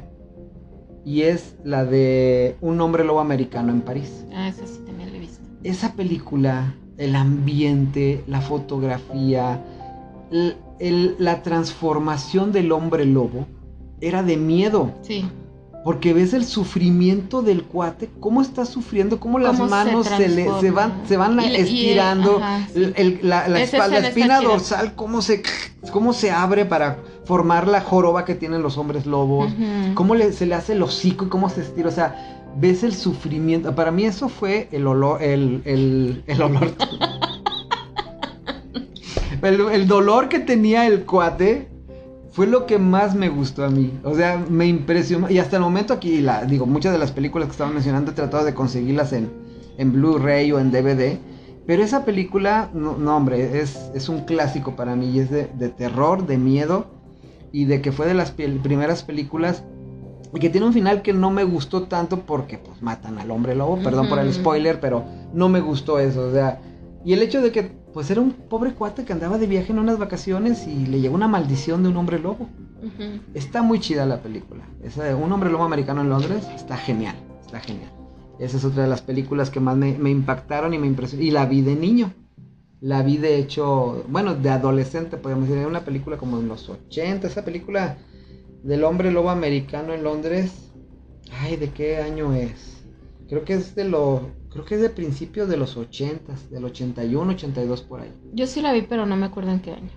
Y 1.04 1.24
es 1.24 1.56
la 1.64 1.84
de 1.84 2.56
un 2.62 2.80
hombre 2.80 3.04
lobo 3.04 3.20
americano 3.20 3.72
en 3.72 3.82
París 3.82 4.24
Ah, 4.34 4.48
esa 4.48 4.66
sí 4.68 4.80
también 4.86 5.12
la 5.12 5.18
he 5.18 5.20
visto. 5.20 5.44
esa 5.64 5.94
película, 5.94 6.76
el 6.98 7.16
ambiente, 7.16 8.24
la 8.28 8.40
fotografía, 8.42 9.60
el- 10.80 11.16
la 11.20 11.42
transformación 11.44 12.52
del 12.52 12.72
hombre 12.72 13.06
lobo 13.06 13.46
era 14.00 14.24
de 14.24 14.38
miedo. 14.38 14.92
Sí. 15.02 15.26
Porque 15.84 16.14
ves 16.14 16.34
el 16.34 16.46
sufrimiento 16.46 17.42
del 17.42 17.64
cuate, 17.64 18.08
cómo 18.20 18.44
está 18.44 18.66
sufriendo, 18.66 19.20
cómo 19.20 19.40
las 19.40 19.58
Cómo 19.58 19.68
manos 19.70 20.06
se, 20.06 20.30
le, 20.30 20.48
se 20.60 20.70
van, 20.70 20.94
se 21.08 21.18
van 21.18 21.40
Y 21.40 21.50
le- 21.50 21.60
y, 21.60 21.62
estirando, 21.64 22.38
ajá, 22.38 22.68
sí. 22.72 22.94
el- 22.96 23.20
la, 23.24 23.48
la 23.48 23.66
la 23.88 23.98
espina 24.08 24.42
dorsal, 24.42 24.94
cómo 24.94 25.24
se, 25.24 25.42
cómo 25.92 26.14
se 26.14 26.30
abre 26.30 26.66
para 26.66 26.98
formar 27.26 27.68
la 27.68 27.82
joroba 27.82 28.26
que 28.26 28.36
tienen 28.36 28.62
los 28.62 28.78
hombres 28.78 29.08
lobos, 29.08 29.52
cómo 29.96 30.14
le- 30.14 30.34
se 30.34 30.46
le 30.46 30.54
hace 30.54 30.74
el 30.74 30.84
hocico 30.84 31.26
y 31.26 31.30
cómo 31.30 31.50
se 31.50 31.62
estira, 31.62 31.90
o 31.90 31.92
sea, 31.92 32.44
ves 32.58 32.84
el 32.84 32.94
sufrimiento. 32.94 33.74
Para 33.74 33.90
mí 33.90 34.06
eso 34.06 34.30
fue 34.30 34.68
el 34.72 34.86
olor, 34.86 35.24
el, 35.24 35.64
el, 35.66 36.24
el 36.28 36.42
olor. 36.44 36.76
el, 39.42 39.62
el 39.62 39.88
dolor 39.88 40.30
que 40.30 40.38
tenía 40.40 40.86
el 40.86 41.06
cuate 41.06 41.70
fue 42.32 42.48
lo 42.48 42.66
que 42.66 42.80
más 42.80 43.14
me 43.14 43.30
gustó 43.30 43.66
a 43.66 43.70
mí. 43.70 44.00
O 44.04 44.16
sea, 44.16 44.38
me 44.38 44.66
impresionó. 44.66 45.30
Y 45.30 45.40
hasta 45.40 45.58
el 45.58 45.62
momento 45.62 45.94
aquí, 45.94 46.22
la, 46.22 46.46
digo, 46.46 46.66
muchas 46.66 46.94
de 46.94 47.00
las 47.00 47.12
películas 47.12 47.48
que 47.48 47.52
estaban 47.52 47.74
mencionando 47.74 48.12
he 48.12 48.14
tratado 48.14 48.46
de 48.46 48.54
conseguirlas 48.54 49.12
en, 49.12 49.30
en 49.78 49.92
Blu-ray 49.92 50.52
o 50.52 50.60
en 50.60 50.72
DVD. 50.72 51.20
Pero 51.68 51.84
esa 51.84 52.06
película, 52.06 52.70
no, 52.74 52.98
no, 52.98 53.18
hombre, 53.18 53.60
es, 53.60 53.92
es 53.94 54.10
un 54.10 54.22
clásico 54.22 54.76
para 54.76 54.96
mí. 54.96 55.12
Y 55.12 55.20
es 55.20 55.30
de, 55.30 55.48
de 55.48 55.70
terror, 55.70 56.26
de 56.26 56.38
miedo. 56.38 56.86
Y 57.52 57.66
de 57.66 57.82
que 57.82 57.92
fue 57.92 58.08
de 58.08 58.14
las 58.14 58.32
primeras 58.32 59.04
películas. 59.04 59.66
Y 60.34 60.40
que 60.40 60.50
tiene 60.50 60.66
un 60.66 60.74
final 60.74 61.02
que 61.02 61.12
no 61.12 61.32
me 61.32 61.44
gustó 61.44 61.84
tanto 61.84 62.22
porque 62.22 62.58
pues 62.58 62.82
matan 62.82 63.20
al 63.20 63.30
hombre 63.30 63.56
lobo. 63.56 63.78
Perdón 63.84 64.08
por 64.08 64.20
el 64.20 64.34
spoiler, 64.34 64.80
pero 64.80 65.04
no 65.34 65.50
me 65.50 65.60
gustó 65.60 66.00
eso. 66.00 66.30
O 66.30 66.32
sea, 66.32 66.62
y 67.04 67.14
el 67.14 67.22
hecho 67.22 67.42
de 67.42 67.52
que 67.52 67.64
pues 67.94 68.10
era 68.10 68.22
un 68.22 68.32
pobre 68.32 68.74
cuate 68.74 69.06
que 69.06 69.14
andaba 69.14 69.38
de 69.38 69.48
viaje 69.48 69.72
en 69.72 69.80
unas 69.80 70.00
vacaciones 70.00 70.68
y 70.68 70.86
le 70.86 71.02
llegó 71.02 71.16
una 71.16 71.28
maldición 71.28 71.84
de 71.84 71.90
un 71.90 71.98
hombre 71.98 72.20
lobo. 72.20 72.50
Está 73.34 73.62
muy 73.62 73.80
chida 73.80 74.06
la 74.06 74.22
película. 74.22 74.64
Esa 74.84 75.04
de 75.04 75.14
un 75.14 75.32
hombre 75.32 75.52
lobo 75.52 75.64
americano 75.64 76.02
en 76.02 76.10
Londres 76.10 76.48
está 76.56 76.78
genial. 76.78 77.16
Está 77.42 77.60
genial. 77.60 77.92
Esa 78.40 78.58
es 78.58 78.66
otra 78.66 78.84
de 78.84 78.90
las 78.90 79.02
películas 79.02 79.50
que 79.50 79.60
más 79.60 79.78
me, 79.78 79.98
me 79.98 80.10
impactaron 80.10 80.74
y 80.74 80.80
me 80.80 80.88
impresionó. 80.88 81.24
Y 81.24 81.32
la 81.32 81.46
vi 81.46 81.62
de 81.62 81.76
niño. 81.76 82.14
La 82.80 83.04
vi 83.04 83.18
de 83.18 83.38
hecho, 83.38 84.04
bueno, 84.08 84.34
de 84.34 84.50
adolescente, 84.50 85.18
podemos 85.18 85.44
decir. 85.44 85.60
Era 85.60 85.68
una 85.68 85.86
película 85.86 86.18
como 86.18 86.40
en 86.40 86.48
los 86.48 86.68
80. 86.70 87.28
Esa 87.28 87.46
película 87.46 87.98
del 88.64 88.84
hombre 88.84 89.12
lobo 89.12 89.30
americano 89.30 89.94
en 89.94 90.04
Londres. 90.04 90.72
Ay, 91.40 91.58
¿de 91.58 91.70
qué 91.70 91.98
año 91.98 92.34
es? 92.34 92.84
Creo 93.30 93.44
que 93.44 93.54
es 93.54 93.76
de 93.76 93.86
los. 93.86 94.22
Creo 94.52 94.66
que 94.66 94.76
es 94.76 94.82
de 94.82 94.90
principios 94.90 95.48
de 95.48 95.56
los 95.56 95.78
80, 95.78 96.34
del 96.50 96.66
81, 96.66 97.32
82 97.32 97.82
por 97.84 98.02
ahí. 98.02 98.12
Yo 98.34 98.48
sí 98.48 98.62
la 98.62 98.74
vi, 98.74 98.82
pero 98.82 99.06
no 99.06 99.16
me 99.16 99.28
acuerdo 99.28 99.52
en 99.52 99.62
qué 99.62 99.72
año. 99.72 99.90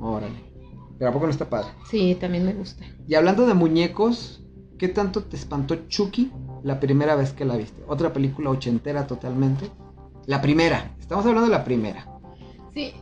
Órale. 0.00 0.34
Pero 0.98 1.10
¿a 1.10 1.12
poco 1.12 1.26
no 1.26 1.30
está 1.30 1.48
padre? 1.48 1.68
Sí, 1.88 2.16
también 2.20 2.44
me 2.44 2.52
gusta. 2.52 2.84
Y 3.06 3.14
hablando 3.14 3.46
de 3.46 3.54
muñecos, 3.54 4.44
¿qué 4.76 4.88
tanto 4.88 5.22
te 5.22 5.36
espantó 5.36 5.76
Chucky 5.88 6.32
la 6.64 6.80
primera 6.80 7.14
vez 7.14 7.32
que 7.32 7.44
la 7.44 7.56
viste? 7.56 7.82
Otra 7.86 8.12
película 8.12 8.50
ochentera 8.50 9.06
totalmente. 9.06 9.70
La 10.26 10.40
primera, 10.40 10.96
estamos 10.98 11.24
hablando 11.24 11.48
de 11.48 11.56
la 11.56 11.64
primera. 11.64 12.06
Sí. 12.74 12.92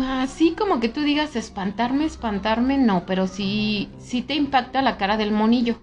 Así 0.00 0.54
como 0.58 0.80
que 0.80 0.88
tú 0.88 1.02
digas 1.02 1.36
espantarme, 1.36 2.04
espantarme, 2.04 2.76
no, 2.76 3.06
pero 3.06 3.26
sí, 3.26 3.88
sí 3.98 4.20
te 4.20 4.34
impacta 4.34 4.82
la 4.82 4.98
cara 4.98 5.16
del 5.16 5.32
monillo. 5.32 5.76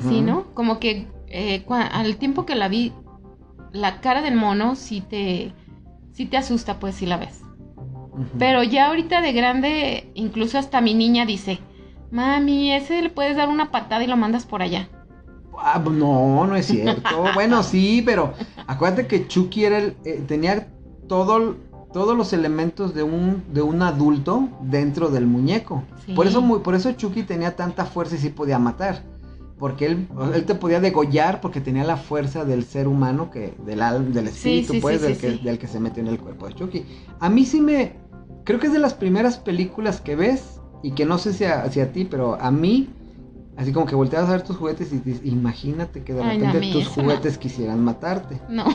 Sí, 0.00 0.20
¿no? 0.20 0.52
Como 0.54 0.80
que 0.80 1.06
eh, 1.28 1.64
al 1.68 2.16
tiempo 2.16 2.44
que 2.44 2.56
la 2.56 2.68
vi, 2.68 2.92
la 3.76 4.00
cara 4.00 4.22
del 4.22 4.34
mono 4.36 4.74
sí 4.74 5.00
te, 5.00 5.52
sí 6.12 6.26
te 6.26 6.36
asusta, 6.36 6.78
pues, 6.78 6.94
si 6.96 7.06
la 7.06 7.16
ves. 7.16 7.42
Pero 8.38 8.62
ya 8.62 8.86
ahorita 8.88 9.20
de 9.20 9.32
grande, 9.32 10.10
incluso 10.14 10.58
hasta 10.58 10.80
mi 10.80 10.94
niña 10.94 11.26
dice, 11.26 11.58
mami, 12.10 12.72
ese 12.72 13.02
le 13.02 13.10
puedes 13.10 13.36
dar 13.36 13.48
una 13.50 13.70
patada 13.70 14.02
y 14.02 14.06
lo 14.06 14.16
mandas 14.16 14.46
por 14.46 14.62
allá. 14.62 14.88
Ah, 15.58 15.78
no, 15.84 16.46
no 16.46 16.56
es 16.56 16.66
cierto. 16.66 17.24
bueno, 17.34 17.62
sí, 17.62 18.02
pero 18.04 18.32
acuérdate 18.66 19.06
que 19.06 19.26
Chucky 19.26 19.64
era 19.64 19.78
el, 19.78 19.96
eh, 20.04 20.22
tenía 20.26 20.68
todo, 21.08 21.56
todos 21.92 22.16
los 22.16 22.32
elementos 22.32 22.94
de 22.94 23.02
un, 23.02 23.44
de 23.52 23.60
un 23.62 23.82
adulto 23.82 24.48
dentro 24.62 25.08
del 25.08 25.26
muñeco. 25.26 25.82
Sí. 26.06 26.12
Por, 26.14 26.26
eso, 26.26 26.40
mu- 26.40 26.62
por 26.62 26.74
eso 26.74 26.92
Chucky 26.92 27.22
tenía 27.22 27.54
tanta 27.56 27.84
fuerza 27.84 28.14
y 28.16 28.18
sí 28.18 28.30
podía 28.30 28.58
matar. 28.58 29.02
Porque 29.58 29.86
él, 29.86 30.06
él 30.34 30.44
te 30.44 30.54
podía 30.54 30.80
degollar 30.80 31.40
porque 31.40 31.62
tenía 31.62 31.82
la 31.84 31.96
fuerza 31.96 32.44
del 32.44 32.62
ser 32.64 32.86
humano, 32.88 33.30
que 33.30 33.54
del, 33.64 34.12
del 34.12 34.28
espíritu, 34.28 34.74
sí, 34.74 34.80
pues, 34.80 35.00
sí, 35.00 35.06
del, 35.06 35.16
que, 35.18 35.30
sí. 35.32 35.40
del 35.42 35.58
que 35.58 35.66
se 35.66 35.80
metió 35.80 36.02
en 36.02 36.08
el 36.08 36.18
cuerpo 36.18 36.46
de 36.46 36.54
Chucky. 36.54 36.84
A 37.20 37.30
mí 37.30 37.46
sí 37.46 37.60
me... 37.60 37.94
Creo 38.44 38.60
que 38.60 38.66
es 38.66 38.72
de 38.74 38.78
las 38.78 38.92
primeras 38.94 39.38
películas 39.38 40.00
que 40.02 40.14
ves 40.14 40.60
y 40.82 40.90
que 40.92 41.06
no 41.06 41.16
sé 41.18 41.32
si 41.32 41.44
a, 41.44 41.70
si 41.70 41.80
a 41.80 41.90
ti, 41.90 42.04
pero 42.04 42.34
a 42.40 42.50
mí, 42.50 42.90
así 43.56 43.72
como 43.72 43.86
que 43.86 43.94
volteas 43.94 44.28
a 44.28 44.32
ver 44.32 44.42
tus 44.42 44.56
juguetes 44.56 44.92
y 44.92 44.98
dices, 44.98 45.22
imagínate 45.24 46.02
que 46.04 46.12
de 46.12 46.22
Ay, 46.22 46.36
no, 46.38 46.44
repente 46.44 46.60
mí 46.60 46.72
tus 46.72 46.84
no. 46.84 47.02
juguetes 47.02 47.38
quisieran 47.38 47.82
matarte. 47.82 48.40
No. 48.50 48.66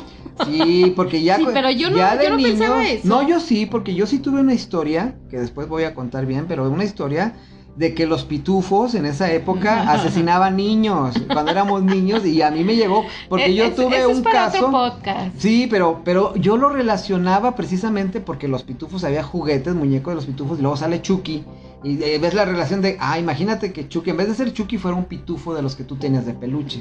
Sí, 0.46 0.94
porque 0.96 1.22
ya... 1.22 1.38
Sí, 1.38 1.46
pero 1.54 1.70
yo 1.70 1.92
no- 1.92 1.98
ya 1.98 2.18
de 2.18 2.24
yo 2.26 2.30
no 2.32 2.38
pensaba 2.38 2.88
eso. 2.88 3.08
No, 3.08 3.28
yo 3.28 3.40
sí, 3.40 3.68
porque 3.68 3.94
yo 3.94 4.08
sí 4.08 4.18
tuve 4.18 4.40
una 4.42 4.56
historia, 4.56 5.16
que 5.30 5.40
después 5.40 5.68
voy 5.70 5.84
a 5.84 5.94
contar 5.94 6.26
bien, 6.26 6.46
pero 6.48 6.68
una 6.68 6.84
historia 6.84 7.36
de 7.76 7.94
que 7.94 8.06
los 8.06 8.26
pitufos 8.26 8.96
en 8.96 9.06
esa 9.06 9.32
época 9.32 9.90
asesinaban 9.92 10.56
niños 10.58 11.16
cuando 11.32 11.52
éramos 11.52 11.82
niños 11.84 12.26
y 12.26 12.42
a 12.42 12.52
mí 12.52 12.64
me 12.64 12.76
llegó 12.76 13.06
porque 13.30 13.46
Eh, 13.46 13.54
yo 13.56 13.72
tuve 13.72 13.98
eso 14.00 14.12
es 14.12 14.18
un 14.18 14.24
para 14.24 14.36
caso 14.52 14.58
otro 14.68 14.72
podcast. 14.72 15.32
Sí, 15.38 15.68
pero, 15.70 16.02
pero 16.04 16.36
yo 16.36 16.58
lo 16.58 16.70
relacionaba 16.70 17.56
precisamente 17.56 18.20
porque 18.20 18.48
los 18.48 18.64
pitufos 18.64 19.04
había 19.04 19.24
juguetes, 19.24 19.74
muñecos 19.74 20.12
de 20.12 20.16
los 20.16 20.26
pitufos, 20.26 20.60
y 20.60 20.62
luego 20.62 20.76
sale 20.78 21.02
Chucky. 21.02 21.44
Y 21.84 22.04
eh, 22.04 22.20
ves 22.22 22.36
la 22.36 22.46
relación 22.46 22.82
de, 22.82 22.98
ah, 23.00 23.18
imagínate 23.18 23.74
que 23.74 23.88
Chucky, 23.90 24.12
en 24.12 24.18
vez 24.18 24.28
de 24.28 24.36
ser 24.36 24.54
Chucky, 24.54 24.78
fuera 24.78 24.96
un 24.96 25.06
pitufo 25.06 25.56
de 25.56 25.64
los 25.64 25.76
que 25.76 25.84
tú 25.84 25.96
tenías 25.96 26.28
de 26.28 26.34
peluche. 26.36 26.80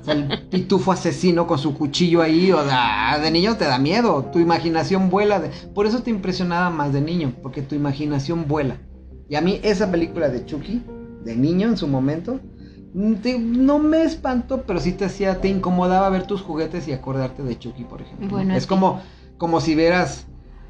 O 0.00 0.04
sea, 0.04 0.14
el 0.14 0.42
pitufo 0.48 0.92
asesino 0.92 1.48
con 1.48 1.58
su 1.58 1.74
cuchillo 1.74 2.22
ahí, 2.22 2.52
o 2.52 2.62
sea, 2.64 3.18
de 3.20 3.30
niño 3.32 3.56
te 3.56 3.64
da 3.64 3.78
miedo, 3.78 4.26
tu 4.32 4.38
imaginación 4.38 5.10
vuela. 5.10 5.40
de- 5.40 5.48
Por 5.74 5.86
eso 5.86 6.02
te 6.02 6.10
impresionaba 6.10 6.70
más 6.70 6.92
de 6.92 7.00
niño, 7.00 7.32
porque 7.42 7.62
tu 7.62 7.74
imaginación 7.74 8.46
vuela. 8.46 8.76
Y 9.28 9.34
a 9.34 9.40
mí 9.40 9.60
esa 9.62 9.90
película 9.90 10.28
de 10.28 10.44
Chucky, 10.46 10.82
de 11.24 11.34
niño 11.36 11.68
en 11.68 11.76
su 11.76 11.88
momento, 11.88 12.40
mm, 12.94 13.14
te- 13.14 13.38
no 13.38 13.78
me 13.78 14.02
espantó, 14.04 14.62
pero 14.62 14.78
sí 14.80 14.92
te 14.92 15.04
hacía, 15.06 15.40
te 15.40 15.48
incomodaba 15.48 16.08
ver 16.10 16.26
tus 16.26 16.42
juguetes 16.42 16.86
y 16.88 16.92
acordarte 16.92 17.42
de 17.42 17.58
Chucky, 17.58 17.84
por 17.84 18.02
ejemplo. 18.02 18.28
Bueno, 18.28 18.54
es 18.54 18.62
sí. 18.64 18.68
como, 18.68 19.00
como 19.38 19.60
si 19.60 19.74
vieras 19.74 20.26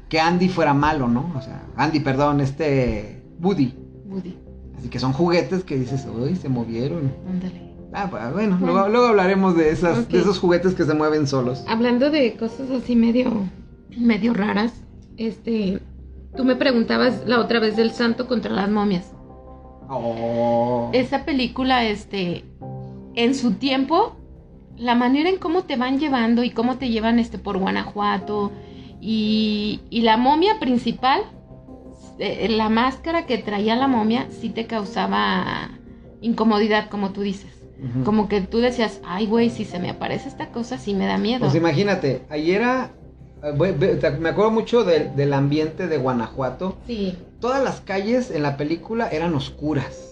que 0.09 0.19
Andy 0.19 0.49
fuera 0.49 0.73
malo, 0.73 1.07
¿no? 1.07 1.31
O 1.37 1.41
sea, 1.41 1.63
Andy, 1.75 1.99
perdón, 1.99 2.41
este 2.41 3.21
Woody. 3.41 3.73
Woody, 4.09 4.35
Así 4.77 4.89
que 4.89 4.99
son 4.99 5.11
juguetes 5.13 5.63
que 5.63 5.77
dices, 5.77 6.07
uy, 6.11 6.35
se 6.35 6.49
movieron. 6.49 7.11
ándale. 7.29 7.67
Ah, 7.93 8.05
bueno, 8.11 8.33
Bueno. 8.33 8.57
Luego, 8.59 8.89
luego 8.89 9.07
hablaremos 9.07 9.55
de, 9.55 9.69
esas, 9.71 10.07
de 10.09 10.19
esos 10.19 10.39
juguetes 10.39 10.73
que 10.75 10.83
se 10.83 10.93
mueven 10.93 11.25
solos. 11.27 11.63
Hablando 11.67 12.09
de 12.09 12.35
cosas 12.35 12.69
así 12.71 12.95
medio, 12.95 13.31
medio 13.97 14.33
raras, 14.33 14.73
este, 15.17 15.79
tú 16.37 16.45
me 16.45 16.55
preguntabas 16.55 17.23
la 17.25 17.39
otra 17.39 17.59
vez 17.59 17.75
del 17.75 17.91
santo 17.91 18.27
contra 18.27 18.53
las 18.53 18.69
momias. 18.69 19.11
Oh. 19.89 20.89
Esa 20.93 21.25
película, 21.25 21.83
este, 21.83 22.45
en 23.15 23.35
su 23.35 23.53
tiempo, 23.53 24.15
la 24.77 24.95
manera 24.95 25.29
en 25.29 25.37
cómo 25.37 25.63
te 25.63 25.75
van 25.75 25.99
llevando 25.99 26.43
y 26.43 26.51
cómo 26.51 26.77
te 26.77 26.89
llevan, 26.89 27.19
este, 27.19 27.37
por 27.37 27.57
Guanajuato 27.57 28.51
y, 29.01 29.81
y 29.89 30.01
la 30.01 30.17
momia 30.17 30.59
principal, 30.59 31.21
eh, 32.19 32.47
la 32.49 32.69
máscara 32.69 33.25
que 33.25 33.37
traía 33.37 33.75
la 33.75 33.87
momia, 33.87 34.27
sí 34.29 34.49
te 34.49 34.67
causaba 34.67 35.71
incomodidad, 36.21 36.89
como 36.89 37.11
tú 37.11 37.21
dices. 37.21 37.53
Como 38.03 38.27
que 38.27 38.41
tú 38.41 38.57
decías, 38.57 39.01
ay, 39.05 39.27
güey, 39.27 39.51
si 39.51 39.63
se 39.63 39.77
me 39.77 39.91
aparece 39.91 40.27
esta 40.29 40.47
cosa, 40.47 40.79
sí 40.79 40.95
me 40.95 41.05
da 41.05 41.19
miedo. 41.19 41.41
Pues 41.41 41.53
imagínate, 41.53 42.23
ayer 42.27 42.61
era. 42.61 42.91
Eh, 43.43 44.17
Me 44.19 44.29
acuerdo 44.29 44.51
mucho 44.51 44.83
del- 44.83 45.15
del 45.15 45.33
ambiente 45.33 45.87
de 45.87 45.97
Guanajuato. 45.97 46.77
Sí. 46.87 47.17
Todas 47.39 47.63
las 47.63 47.81
calles 47.81 48.31
en 48.31 48.43
la 48.43 48.57
película 48.57 49.09
eran 49.09 49.35
oscuras. 49.35 50.03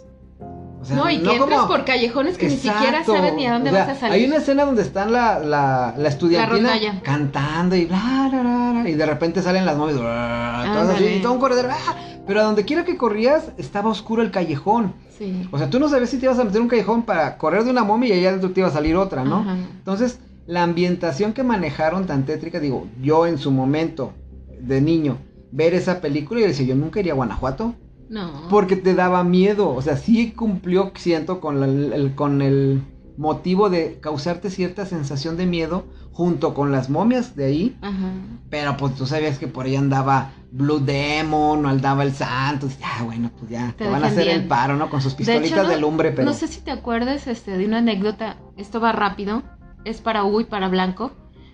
O 0.81 0.85
sea, 0.87 0.97
no, 0.97 1.09
y 1.09 1.17
que 1.17 1.35
entras 1.35 1.61
como- 1.61 1.67
por 1.67 1.83
callejones 1.85 2.37
que 2.37 2.47
ni 2.47 2.57
siquiera 2.57 3.03
sabes 3.03 3.33
ni 3.33 3.47
a 3.47 3.53
dónde 3.53 3.71
O 3.71 3.73
sea, 3.73 3.87
vas 3.87 3.97
a 3.97 3.99
salir. 4.01 4.13
Hay 4.13 4.25
una 4.25 4.35
escena 4.37 4.65
donde 4.65 4.83
están 4.83 5.11
la, 5.11 5.39
la, 5.39 5.95
la 5.97 6.09
estudiantina 6.09 6.73
cantando 7.01 7.75
y 7.75 7.85
bla, 7.85 8.27
bla, 8.29 8.41
bla, 8.41 8.71
bla, 8.81 8.89
y 8.89 8.93
de 8.93 9.05
repente 9.07 9.41
salen 9.41 9.65
las 9.65 9.75
bla, 9.77 10.69
todas 10.73 10.89
así, 10.95 11.05
y 11.05 11.21
todo 11.23 11.33
un 11.33 11.39
corredor, 11.39 11.69
¡ah! 11.71 11.95
pero 12.27 12.41
a 12.41 12.43
donde 12.43 12.65
quiera 12.65 12.85
que 12.85 12.97
corrías 12.97 13.45
estaba 13.57 13.89
oscuro 13.89 14.21
el 14.21 14.29
callejón. 14.29 14.93
Sí. 15.17 15.47
O 15.51 15.57
sea, 15.57 15.69
tú 15.71 15.79
no 15.79 15.89
sabías 15.89 16.09
si 16.11 16.17
te 16.19 16.25
ibas 16.25 16.37
a 16.37 16.43
meter 16.43 16.61
un 16.61 16.67
callejón 16.67 17.01
para 17.03 17.37
correr 17.39 17.63
de 17.63 17.71
una 17.71 17.83
momia 17.83 18.09
y 18.13 18.19
allá 18.19 18.29
adentro 18.29 18.51
te 18.51 18.59
iba 18.59 18.69
a 18.69 18.71
salir 18.71 18.95
otra, 18.95 19.23
¿no? 19.23 19.37
Ajá. 19.39 19.55
Entonces, 19.77 20.19
la 20.47 20.63
ambientación 20.63 21.33
que 21.33 21.43
manejaron 21.43 22.05
tan 22.05 22.25
tétrica, 22.25 22.59
digo, 22.59 22.87
yo 23.01 23.25
en 23.27 23.37
su 23.37 23.51
momento 23.51 24.13
de 24.59 24.81
niño, 24.81 25.17
ver 25.51 25.73
esa 25.73 26.01
película 26.01 26.41
y 26.41 26.43
decía, 26.43 26.65
yo 26.65 26.75
nunca 26.75 26.99
iría 26.99 27.13
a 27.13 27.15
Guanajuato. 27.15 27.75
No. 28.09 28.47
Porque 28.49 28.75
te 28.75 28.93
daba 28.93 29.23
miedo. 29.23 29.69
O 29.69 29.81
sea, 29.81 29.97
sí 29.97 30.31
cumplió, 30.31 30.91
siento, 30.95 31.39
con, 31.39 31.59
la- 31.59 31.95
el, 31.95 32.13
con 32.13 32.41
el 32.41 32.81
motivo 33.17 33.69
de 33.69 33.99
causarte 34.01 34.49
cierta 34.49 34.85
sensación 34.85 35.37
de 35.37 35.45
miedo 35.45 35.85
junto 36.11 36.53
con 36.53 36.71
las 36.71 36.89
momias 36.89 37.35
de 37.35 37.45
ahí. 37.45 37.77
Ajá. 37.81 38.11
Pero 38.49 38.77
pues 38.77 38.95
tú 38.95 39.05
sabías 39.05 39.39
que 39.39 39.47
por 39.47 39.65
ahí 39.65 39.75
andaba 39.75 40.31
Blue 40.51 40.79
Demon 40.79 41.65
o 41.65 41.69
al 41.69 41.81
Dava 41.81 42.03
el 42.03 42.13
Santo. 42.13 42.67
Ya, 42.79 43.03
bueno, 43.03 43.31
pues 43.37 43.51
ya, 43.51 43.73
te, 43.77 43.87
van 43.87 44.03
a 44.03 44.07
hacer 44.07 44.27
el 44.27 44.47
paro, 44.47 44.75
¿no? 44.77 44.89
Con 44.89 45.01
sus 45.01 45.13
pistolitas 45.13 45.67
de, 45.67 45.79
lumbre, 45.79 46.11
pero... 46.11 46.25
No 46.25 46.33
sé 46.33 46.47
si 46.47 46.61
te 46.61 46.71
acuerdas 46.71 47.27
este, 47.27 47.57
de 47.57 47.65
una 47.65 47.79
anécdota, 47.79 48.37
esto 48.55 48.79
va 48.79 48.91
rápido, 48.91 49.43
es 49.85 50.01
para 50.01 50.25
Hugo 50.25 50.41
y 50.41 50.45
para 50.45 50.67
Blanco. 50.67 51.11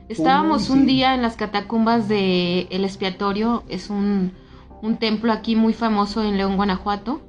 Estábamos 0.10 0.70
un 0.70 0.86
día 0.86 1.14
en 1.14 1.22
las 1.22 1.38
catacumbas 1.38 2.10
de 2.10 2.68
El 2.70 2.84
Expiatorio, 2.84 3.64
es 3.70 3.90
un, 3.90 4.34
un 4.82 4.98
templo 4.98 5.32
aquí 5.32 5.56
muy 5.56 5.74
famoso 5.74 6.24
en 6.24 6.38
León, 6.38 6.58
Guanajuato, 6.58 7.22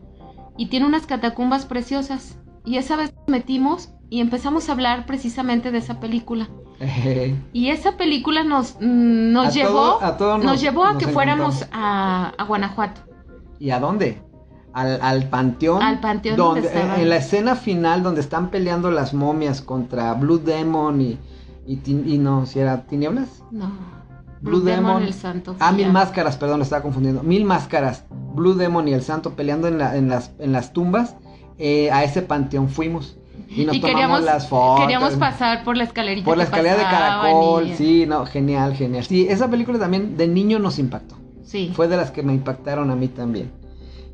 y 0.56 0.66
tiene 0.66 0.86
unas 0.86 1.06
catacumbas 1.06 1.66
preciosas. 1.66 2.38
Y 2.64 2.78
esa 2.78 2.96
vez 2.96 3.12
nos 3.14 3.28
metimos 3.28 3.90
y 4.10 4.20
empezamos 4.20 4.68
a 4.68 4.72
hablar 4.72 5.06
precisamente 5.06 5.70
de 5.70 5.78
esa 5.78 6.00
película. 6.00 6.48
y 7.52 7.68
esa 7.68 7.96
película 7.96 8.42
nos, 8.44 8.76
mm, 8.80 9.32
nos 9.32 9.54
llevó, 9.54 10.00
a 10.02 10.16
nos, 10.42 10.60
llevó 10.60 10.84
a 10.84 10.98
que 10.98 11.06
fuéramos 11.08 11.66
a, 11.72 12.34
Guanajuato. 12.46 13.02
¿Y 13.58 13.70
a 13.70 13.78
dónde? 13.78 14.20
Al, 14.72 15.28
panteón. 15.28 15.82
Al 15.82 16.00
panteón 16.00 16.36
donde, 16.36 16.70
en, 16.72 17.08
la 17.08 17.16
escena 17.16 17.56
final 17.56 18.02
donde 18.02 18.20
están 18.20 18.50
peleando 18.50 18.90
las 18.90 19.12
momias 19.12 19.60
contra 19.60 20.14
Blue 20.14 20.38
Demon 20.38 21.00
y, 21.00 21.18
y, 21.66 22.18
no, 22.18 22.46
si 22.46 22.58
era 22.58 22.86
Tinieblas. 22.86 23.42
No. 23.50 23.70
Blue, 24.40 24.60
Demon, 24.60 25.04
el 25.04 25.14
santo. 25.14 25.54
Ah, 25.60 25.70
mil 25.70 25.92
máscaras, 25.92 26.36
perdón, 26.36 26.58
lo 26.58 26.64
estaba 26.64 26.82
confundiendo. 26.82 27.22
Mil 27.22 27.44
máscaras. 27.44 28.06
Blue 28.10 28.54
Demon 28.54 28.88
y 28.88 28.92
el 28.92 29.02
santo 29.02 29.34
peleando 29.34 29.68
en, 29.68 29.80
en, 29.80 30.08
las, 30.08 30.32
en 30.40 30.52
las 30.52 30.72
tumbas. 30.72 31.14
Eh, 31.58 31.92
a 31.92 32.02
ese 32.02 32.22
panteón 32.22 32.68
fuimos. 32.68 33.16
Y 33.48 33.64
nos 33.64 33.76
tomamos 33.76 33.90
queríamos, 33.90 34.22
las 34.24 34.48
fotos. 34.48 34.80
Queríamos 34.80 35.14
pasar 35.14 35.62
por 35.62 35.76
la 35.76 35.84
escalerita. 35.84 36.24
Por 36.24 36.38
la 36.38 36.44
escalera 36.44 36.76
de 36.76 36.82
caracol, 36.82 37.70
sí, 37.76 38.06
no, 38.06 38.26
genial, 38.26 38.74
genial. 38.74 39.04
Sí, 39.04 39.26
esa 39.28 39.48
película 39.48 39.78
también 39.78 40.16
de 40.16 40.26
niño 40.26 40.58
nos 40.58 40.78
impactó. 40.78 41.16
Sí. 41.44 41.70
Fue 41.74 41.86
de 41.86 41.96
las 41.96 42.10
que 42.10 42.22
me 42.22 42.32
impactaron 42.32 42.90
a 42.90 42.96
mí 42.96 43.08
también. 43.08 43.52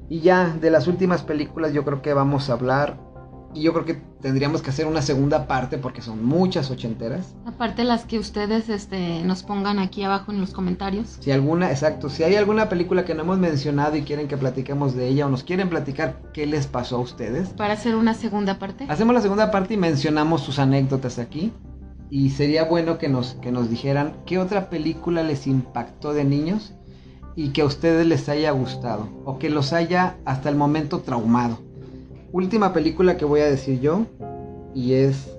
Y 0.09 0.21
ya, 0.21 0.57
de 0.61 0.71
las 0.71 0.87
últimas 0.87 1.23
películas 1.23 1.73
yo 1.73 1.85
creo 1.85 2.01
que 2.01 2.15
vamos 2.15 2.49
a 2.49 2.55
hablar 2.55 3.09
y 3.55 3.63
yo 3.63 3.73
creo 3.73 3.85
que 3.85 3.95
tendríamos 4.21 4.63
que 4.63 4.71
hacer 4.71 4.87
una 4.87 5.01
segunda 5.01 5.47
parte 5.47 5.79
porque 5.79 6.03
son 6.03 6.25
muchas 6.25 6.71
ochenteras. 6.71 7.35
Aparte 7.47 7.85
las 7.85 8.05
que 8.05 8.19
ustedes 8.19 8.69
este, 8.69 9.23
nos 9.25 9.43
pongan 9.43 9.79
aquí 9.79 10.03
abajo 10.03 10.33
en 10.33 10.41
los 10.41 10.53
comentarios. 10.53 11.19
Si 11.21 11.31
alguna, 11.31 11.71
exacto, 11.71 12.11
si 12.11 12.25
hay 12.25 12.37
alguna 12.37 12.69
película 12.69 13.05
que 13.05 13.15
no 13.15 13.23
hemos 13.23 13.39
mencionado 13.39 13.97
y 13.97 14.03
quieren 14.03 14.29
que 14.29 14.37
platiquemos 14.37 14.95
de 14.95 15.09
ella 15.09 15.27
o 15.27 15.31
nos 15.31 15.45
quieren 15.45 15.69
platicar 15.69 16.21
qué 16.33 16.47
les 16.47 16.67
pasó 16.67 16.97
a 16.97 17.01
ustedes. 17.01 17.49
Para 17.51 17.75
hacer 17.75 17.95
una 17.95 18.15
segunda 18.15 18.59
parte. 18.59 18.87
Hacemos 18.89 19.15
la 19.15 19.23
segunda 19.23 19.51
parte 19.51 19.75
y 19.75 19.79
mencionamos 19.79 20.43
sus 20.43 20.59
anécdotas 20.59 21.19
aquí. 21.19 21.53
Y 22.11 22.31
sería 22.31 22.65
bueno 22.65 22.97
que 22.97 23.09
nos, 23.09 23.35
que 23.35 23.53
nos 23.53 23.69
dijeran 23.69 24.17
qué 24.25 24.39
otra 24.39 24.71
película 24.71 25.23
les 25.23 25.47
impactó 25.47 26.15
de 26.15 26.25
niños 26.25 26.75
y 27.39 27.51
que 27.51 27.63
a 27.63 27.65
ustedes 27.65 28.07
les 28.07 28.29
haya 28.29 28.51
gustado 28.51 29.09
o 29.25 29.39
que 29.39 29.49
los 29.49 29.73
haya 29.73 30.17
hasta 30.25 30.49
el 30.49 30.57
momento 30.57 31.01
traumado 31.01 31.59
última 32.33 32.73
película 32.73 33.17
que 33.17 33.25
voy 33.25 33.41
a 33.41 33.47
decir 33.47 33.81
yo. 33.81 34.07
Y 34.75 34.95
es. 34.95 35.35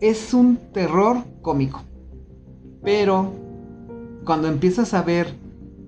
Es 0.00 0.34
un 0.34 0.56
terror 0.72 1.18
cómico. 1.42 1.82
Pero 2.82 3.32
cuando 4.24 4.48
empiezas 4.48 4.94
a 4.94 5.02
ver 5.02 5.34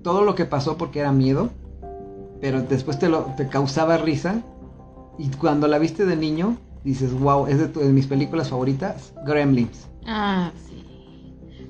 todo 0.02 0.22
lo 0.22 0.34
que 0.34 0.44
pasó 0.44 0.76
porque 0.76 1.00
era 1.00 1.12
miedo, 1.12 1.50
pero 2.40 2.62
después 2.62 2.98
te, 2.98 3.08
lo, 3.08 3.22
te 3.36 3.48
causaba 3.48 3.96
risa, 3.96 4.42
y 5.18 5.28
cuando 5.30 5.66
la 5.66 5.78
viste 5.78 6.04
de 6.04 6.16
niño, 6.16 6.56
dices, 6.84 7.12
wow, 7.18 7.46
es 7.46 7.58
de, 7.58 7.68
de 7.68 7.92
mis 7.92 8.06
películas 8.06 8.50
favoritas, 8.50 9.12
Gremlins. 9.24 9.88
Ah, 10.06 10.52
sí. 10.68 10.73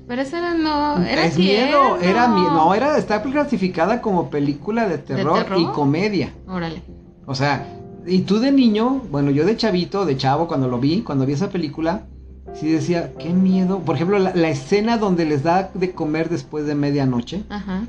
Pero 0.07 0.21
esa 0.21 0.37
era 0.37 0.53
no, 0.53 1.03
era 1.03 1.25
es 1.25 1.37
miedo, 1.37 1.97
era 1.97 2.27
miedo, 2.27 2.51
no, 2.51 2.75
era 2.75 2.97
está 2.97 3.21
clasificada 3.23 4.01
como 4.01 4.29
película 4.29 4.87
de 4.87 4.99
terror, 4.99 5.39
¿De 5.39 5.43
terror? 5.43 5.59
y 5.59 5.65
comedia. 5.67 6.31
Órale. 6.47 6.83
O 7.25 7.33
sea, 7.33 7.65
y 8.05 8.21
tú 8.21 8.39
de 8.39 8.51
niño, 8.51 9.01
bueno, 9.09 9.31
yo 9.31 9.45
de 9.45 9.57
chavito, 9.57 10.05
de 10.05 10.15
chavo, 10.15 10.47
cuando 10.47 10.67
lo 10.67 10.79
vi, 10.79 11.01
cuando 11.01 11.25
vi 11.25 11.33
esa 11.33 11.49
película, 11.49 12.03
sí 12.53 12.71
decía, 12.71 13.13
qué 13.17 13.29
miedo. 13.29 13.79
Por 13.79 13.95
ejemplo, 13.95 14.19
la, 14.19 14.49
escena 14.49 14.97
donde 14.97 15.25
les 15.25 15.43
da 15.43 15.71
de 15.73 15.91
comer 15.91 16.29
después 16.29 16.67
de 16.67 16.75
medianoche. 16.75 17.43
Ajá. 17.49 17.83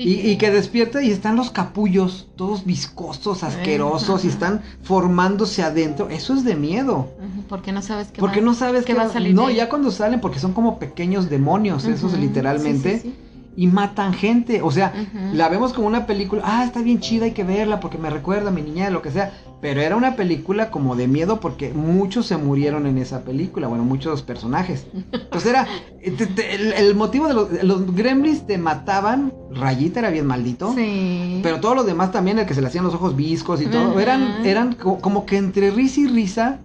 Y, 0.00 0.36
que 0.36 0.52
despierta 0.52 1.02
y 1.02 1.10
están 1.10 1.34
los 1.34 1.50
capullos, 1.50 2.28
todos 2.36 2.64
viscosos, 2.64 3.42
asquerosos, 3.42 4.24
y 4.24 4.28
están 4.28 4.62
formándose 4.82 5.64
adentro. 5.64 6.08
Eso 6.08 6.34
es 6.34 6.44
de 6.44 6.54
miedo. 6.54 7.08
Porque 7.48 7.72
no 7.72 7.82
sabes 7.82 8.12
qué 8.12 8.20
Porque 8.20 8.40
no 8.40 8.54
sabes 8.54 8.84
qué 8.84 8.94
va 8.94 9.04
a 9.04 9.08
salir. 9.12 9.34
No, 9.34 9.50
ya 9.50 9.68
cuando 9.68 9.90
salen, 9.90 10.20
porque 10.20 10.38
son 10.38 10.52
como 10.52 10.78
pequeños 10.78 11.28
demonios, 11.28 11.84
esos 11.84 12.16
literalmente. 12.16 13.00
Sí, 13.00 13.14
y 13.58 13.66
matan 13.66 14.14
gente. 14.14 14.62
O 14.62 14.70
sea, 14.70 14.92
la 15.32 15.48
vemos 15.48 15.72
como 15.72 15.88
una 15.88 16.06
película, 16.06 16.42
ah, 16.44 16.64
está 16.64 16.80
bien 16.80 17.00
chida, 17.00 17.24
hay 17.24 17.32
que 17.32 17.42
verla 17.42 17.80
porque 17.80 17.98
me 17.98 18.08
recuerda 18.08 18.50
a 18.50 18.52
mi 18.52 18.62
niña, 18.62 18.88
lo 18.88 19.02
que 19.02 19.10
sea. 19.10 19.32
Pero 19.60 19.80
era 19.80 19.96
una 19.96 20.14
película 20.14 20.70
como 20.70 20.94
de 20.94 21.08
miedo 21.08 21.40
porque 21.40 21.72
muchos 21.72 22.26
se 22.26 22.36
murieron 22.36 22.86
en 22.86 22.98
esa 22.98 23.24
película, 23.24 23.66
bueno, 23.66 23.82
muchos 23.82 24.22
personajes. 24.22 24.86
Entonces 25.12 25.50
era, 25.50 25.66
el, 26.00 26.94
motivo 26.94 27.26
de 27.26 27.34
los, 27.34 27.64
los, 27.64 27.96
gremlins 27.96 28.46
te 28.46 28.58
mataban, 28.58 29.32
Rayita 29.50 29.98
era 29.98 30.10
bien 30.10 30.26
maldito, 30.26 30.72
sí. 30.76 31.40
pero 31.42 31.58
todos 31.58 31.74
los 31.74 31.84
demás 31.84 32.12
también, 32.12 32.38
el 32.38 32.46
que 32.46 32.54
se 32.54 32.60
le 32.60 32.68
hacían 32.68 32.84
los 32.84 32.94
ojos 32.94 33.16
viscos 33.16 33.60
y 33.60 33.66
todo, 33.66 33.98
eran, 33.98 34.46
eran 34.46 34.74
como 34.74 35.26
que 35.26 35.36
entre 35.36 35.72
risa 35.72 36.02
y 36.02 36.06
risa 36.06 36.60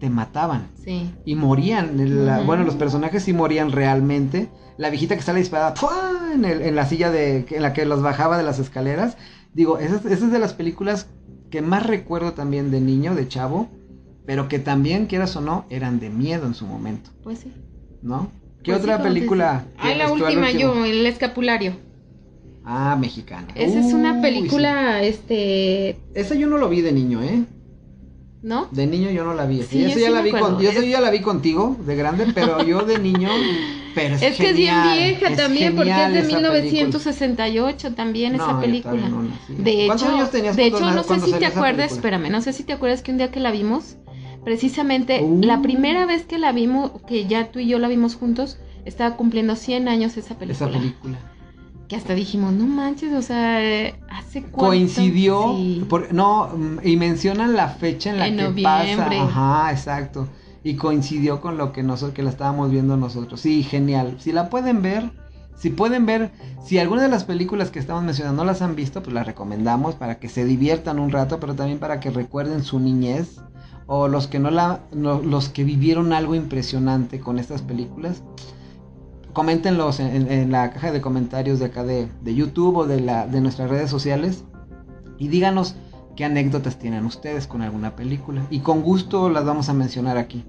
te 0.00 0.10
mataban. 0.10 0.66
Sí. 0.84 1.14
Y 1.24 1.36
morían. 1.36 1.96
Bueno, 2.44 2.64
los 2.64 2.74
personajes 2.74 3.22
sí 3.22 3.32
morían 3.32 3.70
realmente. 3.70 4.48
La 4.78 4.90
viejita 4.90 5.16
que 5.16 5.22
sale 5.22 5.40
disparada 5.40 5.74
en, 6.34 6.44
en, 6.44 6.74
la 6.74 6.86
silla 6.86 7.10
de, 7.10 7.46
en 7.50 7.62
la 7.62 7.72
que 7.72 7.84
los 7.84 8.02
bajaba 8.02 8.38
de 8.38 8.44
las 8.44 8.58
escaleras. 8.58 9.16
Digo, 9.54 9.78
esa, 9.78 9.96
esa 9.96 10.12
es 10.12 10.32
de 10.32 10.38
las 10.38 10.54
películas 10.54 11.08
que 11.50 11.62
más 11.62 11.86
recuerdo 11.86 12.32
también 12.32 12.70
de 12.70 12.80
niño, 12.80 13.14
de 13.14 13.28
chavo, 13.28 13.68
pero 14.26 14.48
que 14.48 14.58
también, 14.58 15.06
quieras 15.06 15.36
o 15.36 15.40
no, 15.40 15.66
eran 15.68 16.00
de 16.00 16.10
miedo 16.10 16.46
en 16.46 16.54
su 16.54 16.66
momento. 16.66 17.10
Pues 17.22 17.40
sí. 17.40 17.52
¿No? 18.02 18.30
¿Qué 18.62 18.72
pues 18.72 18.82
otra 18.82 19.02
película? 19.02 19.66
Ah, 19.78 19.94
la 19.94 20.10
última 20.10 20.50
yo, 20.50 20.84
El 20.84 21.04
Escapulario. 21.06 21.74
Ah, 22.64 22.96
mexicana. 22.98 23.48
Esa 23.54 23.80
es 23.80 23.92
una 23.92 24.22
película, 24.22 25.02
este... 25.02 25.98
Esa 26.14 26.36
yo 26.36 26.46
no 26.46 26.58
lo 26.58 26.68
vi 26.68 26.80
de 26.80 26.92
niño, 26.92 27.22
¿eh? 27.22 27.44
¿No? 28.42 28.66
De 28.72 28.86
niño 28.86 29.10
yo 29.10 29.24
no 29.24 29.34
la 29.34 29.46
vi. 29.46 29.62
Sí, 29.62 29.88
yo, 29.88 29.98
ya 29.98 30.10
la 30.10 30.20
vi 30.20 30.32
con, 30.32 30.60
yo, 30.60 30.72
ya 30.72 31.00
la 31.00 31.10
vi 31.10 31.20
contigo, 31.20 31.76
de 31.86 31.94
grande, 31.94 32.26
pero 32.34 32.64
yo 32.64 32.80
de 32.80 32.98
niño. 32.98 33.28
Pero 33.94 34.14
es, 34.14 34.22
es 34.22 34.36
que 34.38 34.48
es 34.48 34.56
bien 34.56 34.74
vieja 34.84 35.36
también, 35.36 35.76
porque 35.76 35.90
es 35.90 36.14
de 36.14 36.22
1968 36.22 37.92
también 37.92 38.34
esa 38.34 38.58
película. 38.58 39.02
de 39.48 39.84
hecho, 39.84 40.08
años 40.08 40.30
tenías 40.30 40.56
de 40.56 40.64
hecho 40.64 40.90
no 40.90 41.02
sé 41.02 41.20
si 41.20 41.32
te 41.34 41.44
acuerdas, 41.44 41.92
espérame, 41.92 42.30
no 42.30 42.40
sé 42.40 42.54
si 42.54 42.64
te 42.64 42.72
acuerdas 42.72 43.02
que 43.02 43.10
un 43.10 43.18
día 43.18 43.30
que 43.30 43.38
la 43.38 43.50
vimos, 43.50 43.96
precisamente 44.46 45.20
la 45.42 45.58
uh. 45.58 45.62
primera 45.62 46.06
vez 46.06 46.24
que 46.24 46.38
la 46.38 46.52
vimos, 46.52 46.92
que 47.06 47.26
ya 47.26 47.52
tú 47.52 47.58
y 47.58 47.66
yo 47.66 47.78
la 47.78 47.88
vimos 47.88 48.14
juntos, 48.14 48.56
estaba 48.86 49.14
cumpliendo 49.18 49.56
100 49.56 49.86
años 49.88 50.16
esa 50.16 50.38
película. 50.38 50.70
Esa 50.70 50.78
película 50.78 51.31
que 51.92 51.96
hasta 51.98 52.14
dijimos, 52.14 52.54
no 52.54 52.66
manches, 52.66 53.12
o 53.12 53.20
sea, 53.20 53.58
hace 54.08 54.40
cuánto. 54.44 54.68
Coincidió, 54.68 55.54
no, 56.10 56.48
mm, 56.48 56.78
y 56.84 56.96
mencionan 56.96 57.52
la 57.52 57.68
fecha 57.68 58.08
en 58.08 58.18
la 58.18 58.24
que 58.24 58.30
noviembre. 58.30 59.18
pasa. 59.18 59.22
Ajá, 59.24 59.70
exacto. 59.72 60.26
Y 60.64 60.76
coincidió 60.76 61.42
con 61.42 61.58
lo 61.58 61.72
que 61.72 61.82
nosotros, 61.82 62.14
que 62.14 62.22
la 62.22 62.30
estábamos 62.30 62.70
viendo 62.70 62.96
nosotros. 62.96 63.42
Sí, 63.42 63.62
genial. 63.62 64.16
Si 64.20 64.32
la 64.32 64.48
pueden 64.48 64.80
ver, 64.80 65.10
si 65.54 65.68
pueden 65.68 66.06
ver, 66.06 66.32
si 66.64 66.78
alguna 66.78 67.02
de 67.02 67.10
las 67.10 67.24
películas 67.24 67.70
que 67.70 67.78
estamos 67.78 68.02
mencionando 68.04 68.42
no 68.42 68.46
las 68.50 68.62
han 68.62 68.74
visto, 68.74 69.02
pues 69.02 69.12
las 69.12 69.26
recomendamos 69.26 69.94
para 69.94 70.18
que 70.18 70.30
se 70.30 70.46
diviertan 70.46 70.98
un 70.98 71.10
rato, 71.10 71.40
pero 71.40 71.54
también 71.54 71.78
para 71.78 72.00
que 72.00 72.08
recuerden 72.08 72.64
su 72.64 72.80
niñez. 72.80 73.36
O 73.86 74.08
los 74.08 74.28
que 74.28 74.38
no 74.38 74.50
la, 74.50 74.80
los 74.94 75.50
que 75.50 75.64
vivieron 75.64 76.14
algo 76.14 76.34
impresionante 76.34 77.20
con 77.20 77.38
estas 77.38 77.60
películas 77.60 78.22
coméntenlos 79.32 80.00
en, 80.00 80.50
la 80.50 80.70
caja 80.70 80.92
de 80.92 81.00
comentarios 81.00 81.58
de 81.58 81.66
acá 81.66 81.84
de, 81.84 82.08
YouTube 82.24 82.76
o 82.76 82.86
de, 82.86 83.00
la, 83.00 83.26
de 83.26 83.40
nuestras 83.40 83.70
redes 83.70 83.90
sociales 83.90 84.44
y 85.18 85.28
díganos 85.28 85.76
qué 86.16 86.24
anécdotas 86.24 86.78
tienen 86.78 87.06
ustedes 87.06 87.46
con 87.46 87.62
alguna 87.62 87.96
película 87.96 88.46
y 88.50 88.60
con 88.60 88.82
gusto 88.82 89.30
las 89.30 89.44
vamos 89.44 89.68
a 89.68 89.74
mencionar 89.74 90.18
aquí. 90.18 90.44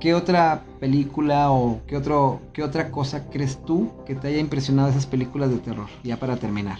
¿Qué 0.00 0.14
otra 0.14 0.64
película 0.78 1.50
o 1.50 1.80
qué, 1.86 1.96
otro, 1.96 2.40
qué 2.52 2.62
otra 2.62 2.90
cosa 2.92 3.28
crees 3.30 3.58
tú 3.64 3.90
que 4.06 4.14
te 4.14 4.28
haya 4.28 4.38
impresionado 4.38 4.88
esas 4.88 5.06
películas 5.06 5.50
de 5.50 5.58
terror? 5.58 5.88
Ya 6.04 6.18
para 6.18 6.36
terminar. 6.36 6.78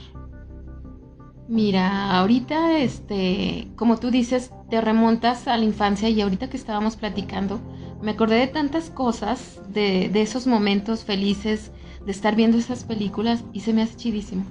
Mira, 1.49 2.19
ahorita, 2.19 2.79
este, 2.79 3.69
como 3.75 3.97
tú 3.97 4.11
dices, 4.11 4.53
te 4.69 4.83
remontas 4.83 5.49
a 5.49 5.57
la 5.57 5.65
infancia 5.65 6.11
y 6.11 6.21
ahorita 6.21 6.51
que 6.51 6.59
estábamos 6.59 6.97
platicando, 6.97 7.59
me 8.03 8.11
acordé 8.11 8.37
de 8.37 8.49
tantas 8.49 8.91
cosas, 8.91 9.61
de, 9.73 10.11
de 10.11 10.21
esos 10.21 10.47
momentos 10.47 11.05
felices, 11.05 11.73
de 12.05 12.13
estar 12.13 12.37
viendo 12.37 12.59
esas 12.59 12.85
películas 12.85 13.45
y 13.55 13.61
se 13.61 13.73
me 13.73 13.83
hace 13.83 13.97
chidísimo. 13.97 14.45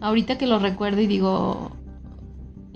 Ahorita 0.00 0.38
que 0.38 0.46
lo 0.46 0.58
recuerdo 0.58 1.00
y 1.00 1.06
digo, 1.06 1.72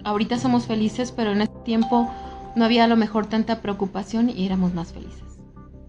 ahorita 0.03 0.39
somos 0.39 0.67
felices, 0.67 1.13
pero 1.13 1.31
en 1.33 1.43
ese 1.43 1.53
tiempo 1.65 2.11
no 2.57 2.65
había 2.65 2.85
a 2.85 2.89
lo 2.89 2.97
mejor 2.97 3.27
tanta 3.27 3.61
preocupación 3.61 4.31
y 4.31 4.47
éramos 4.47 4.75
más 4.75 4.93
felices. 4.93 5.23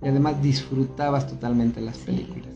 Y 0.04 0.08
además 0.10 0.42
disfrutabas 0.44 1.28
totalmente 1.28 1.82
las 1.82 1.98
películas. 1.98 2.54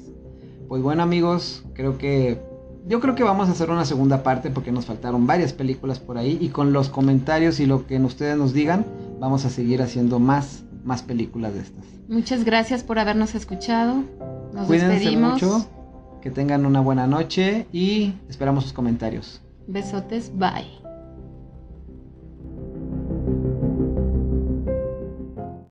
Pues 0.68 0.82
bueno 0.82 1.01
amigos, 1.01 1.64
creo 1.74 1.97
que 1.97 2.41
yo 2.88 2.99
creo 2.99 3.15
que 3.15 3.23
vamos 3.23 3.49
a 3.49 3.51
hacer 3.51 3.69
una 3.69 3.85
segunda 3.85 4.23
parte 4.23 4.49
porque 4.49 4.71
nos 4.71 4.85
faltaron 4.85 5.27
varias 5.27 5.53
películas 5.53 5.99
por 5.99 6.17
ahí 6.17 6.38
y 6.39 6.49
con 6.49 6.73
los 6.73 6.89
comentarios 6.89 7.59
y 7.59 7.65
lo 7.65 7.85
que 7.85 7.99
ustedes 7.99 8.38
nos 8.38 8.53
digan, 8.53 8.85
vamos 9.19 9.45
a 9.45 9.49
seguir 9.49 9.81
haciendo 9.81 10.19
más, 10.19 10.63
más 10.83 11.01
películas 11.03 11.53
de 11.53 11.61
estas. 11.61 11.83
Muchas 12.07 12.45
gracias 12.45 12.83
por 12.83 12.99
habernos 12.99 13.35
escuchado. 13.35 14.03
Nos 14.53 14.67
Cuídense 14.67 14.93
despedimos. 14.93 15.33
mucho, 15.33 15.67
que 16.21 16.31
tengan 16.31 16.65
una 16.65 16.79
buena 16.79 17.07
noche 17.07 17.67
y 17.73 18.13
esperamos 18.29 18.63
sus 18.63 18.73
comentarios. 18.73 19.41
Besotes, 19.67 20.31
bye. 20.38 20.86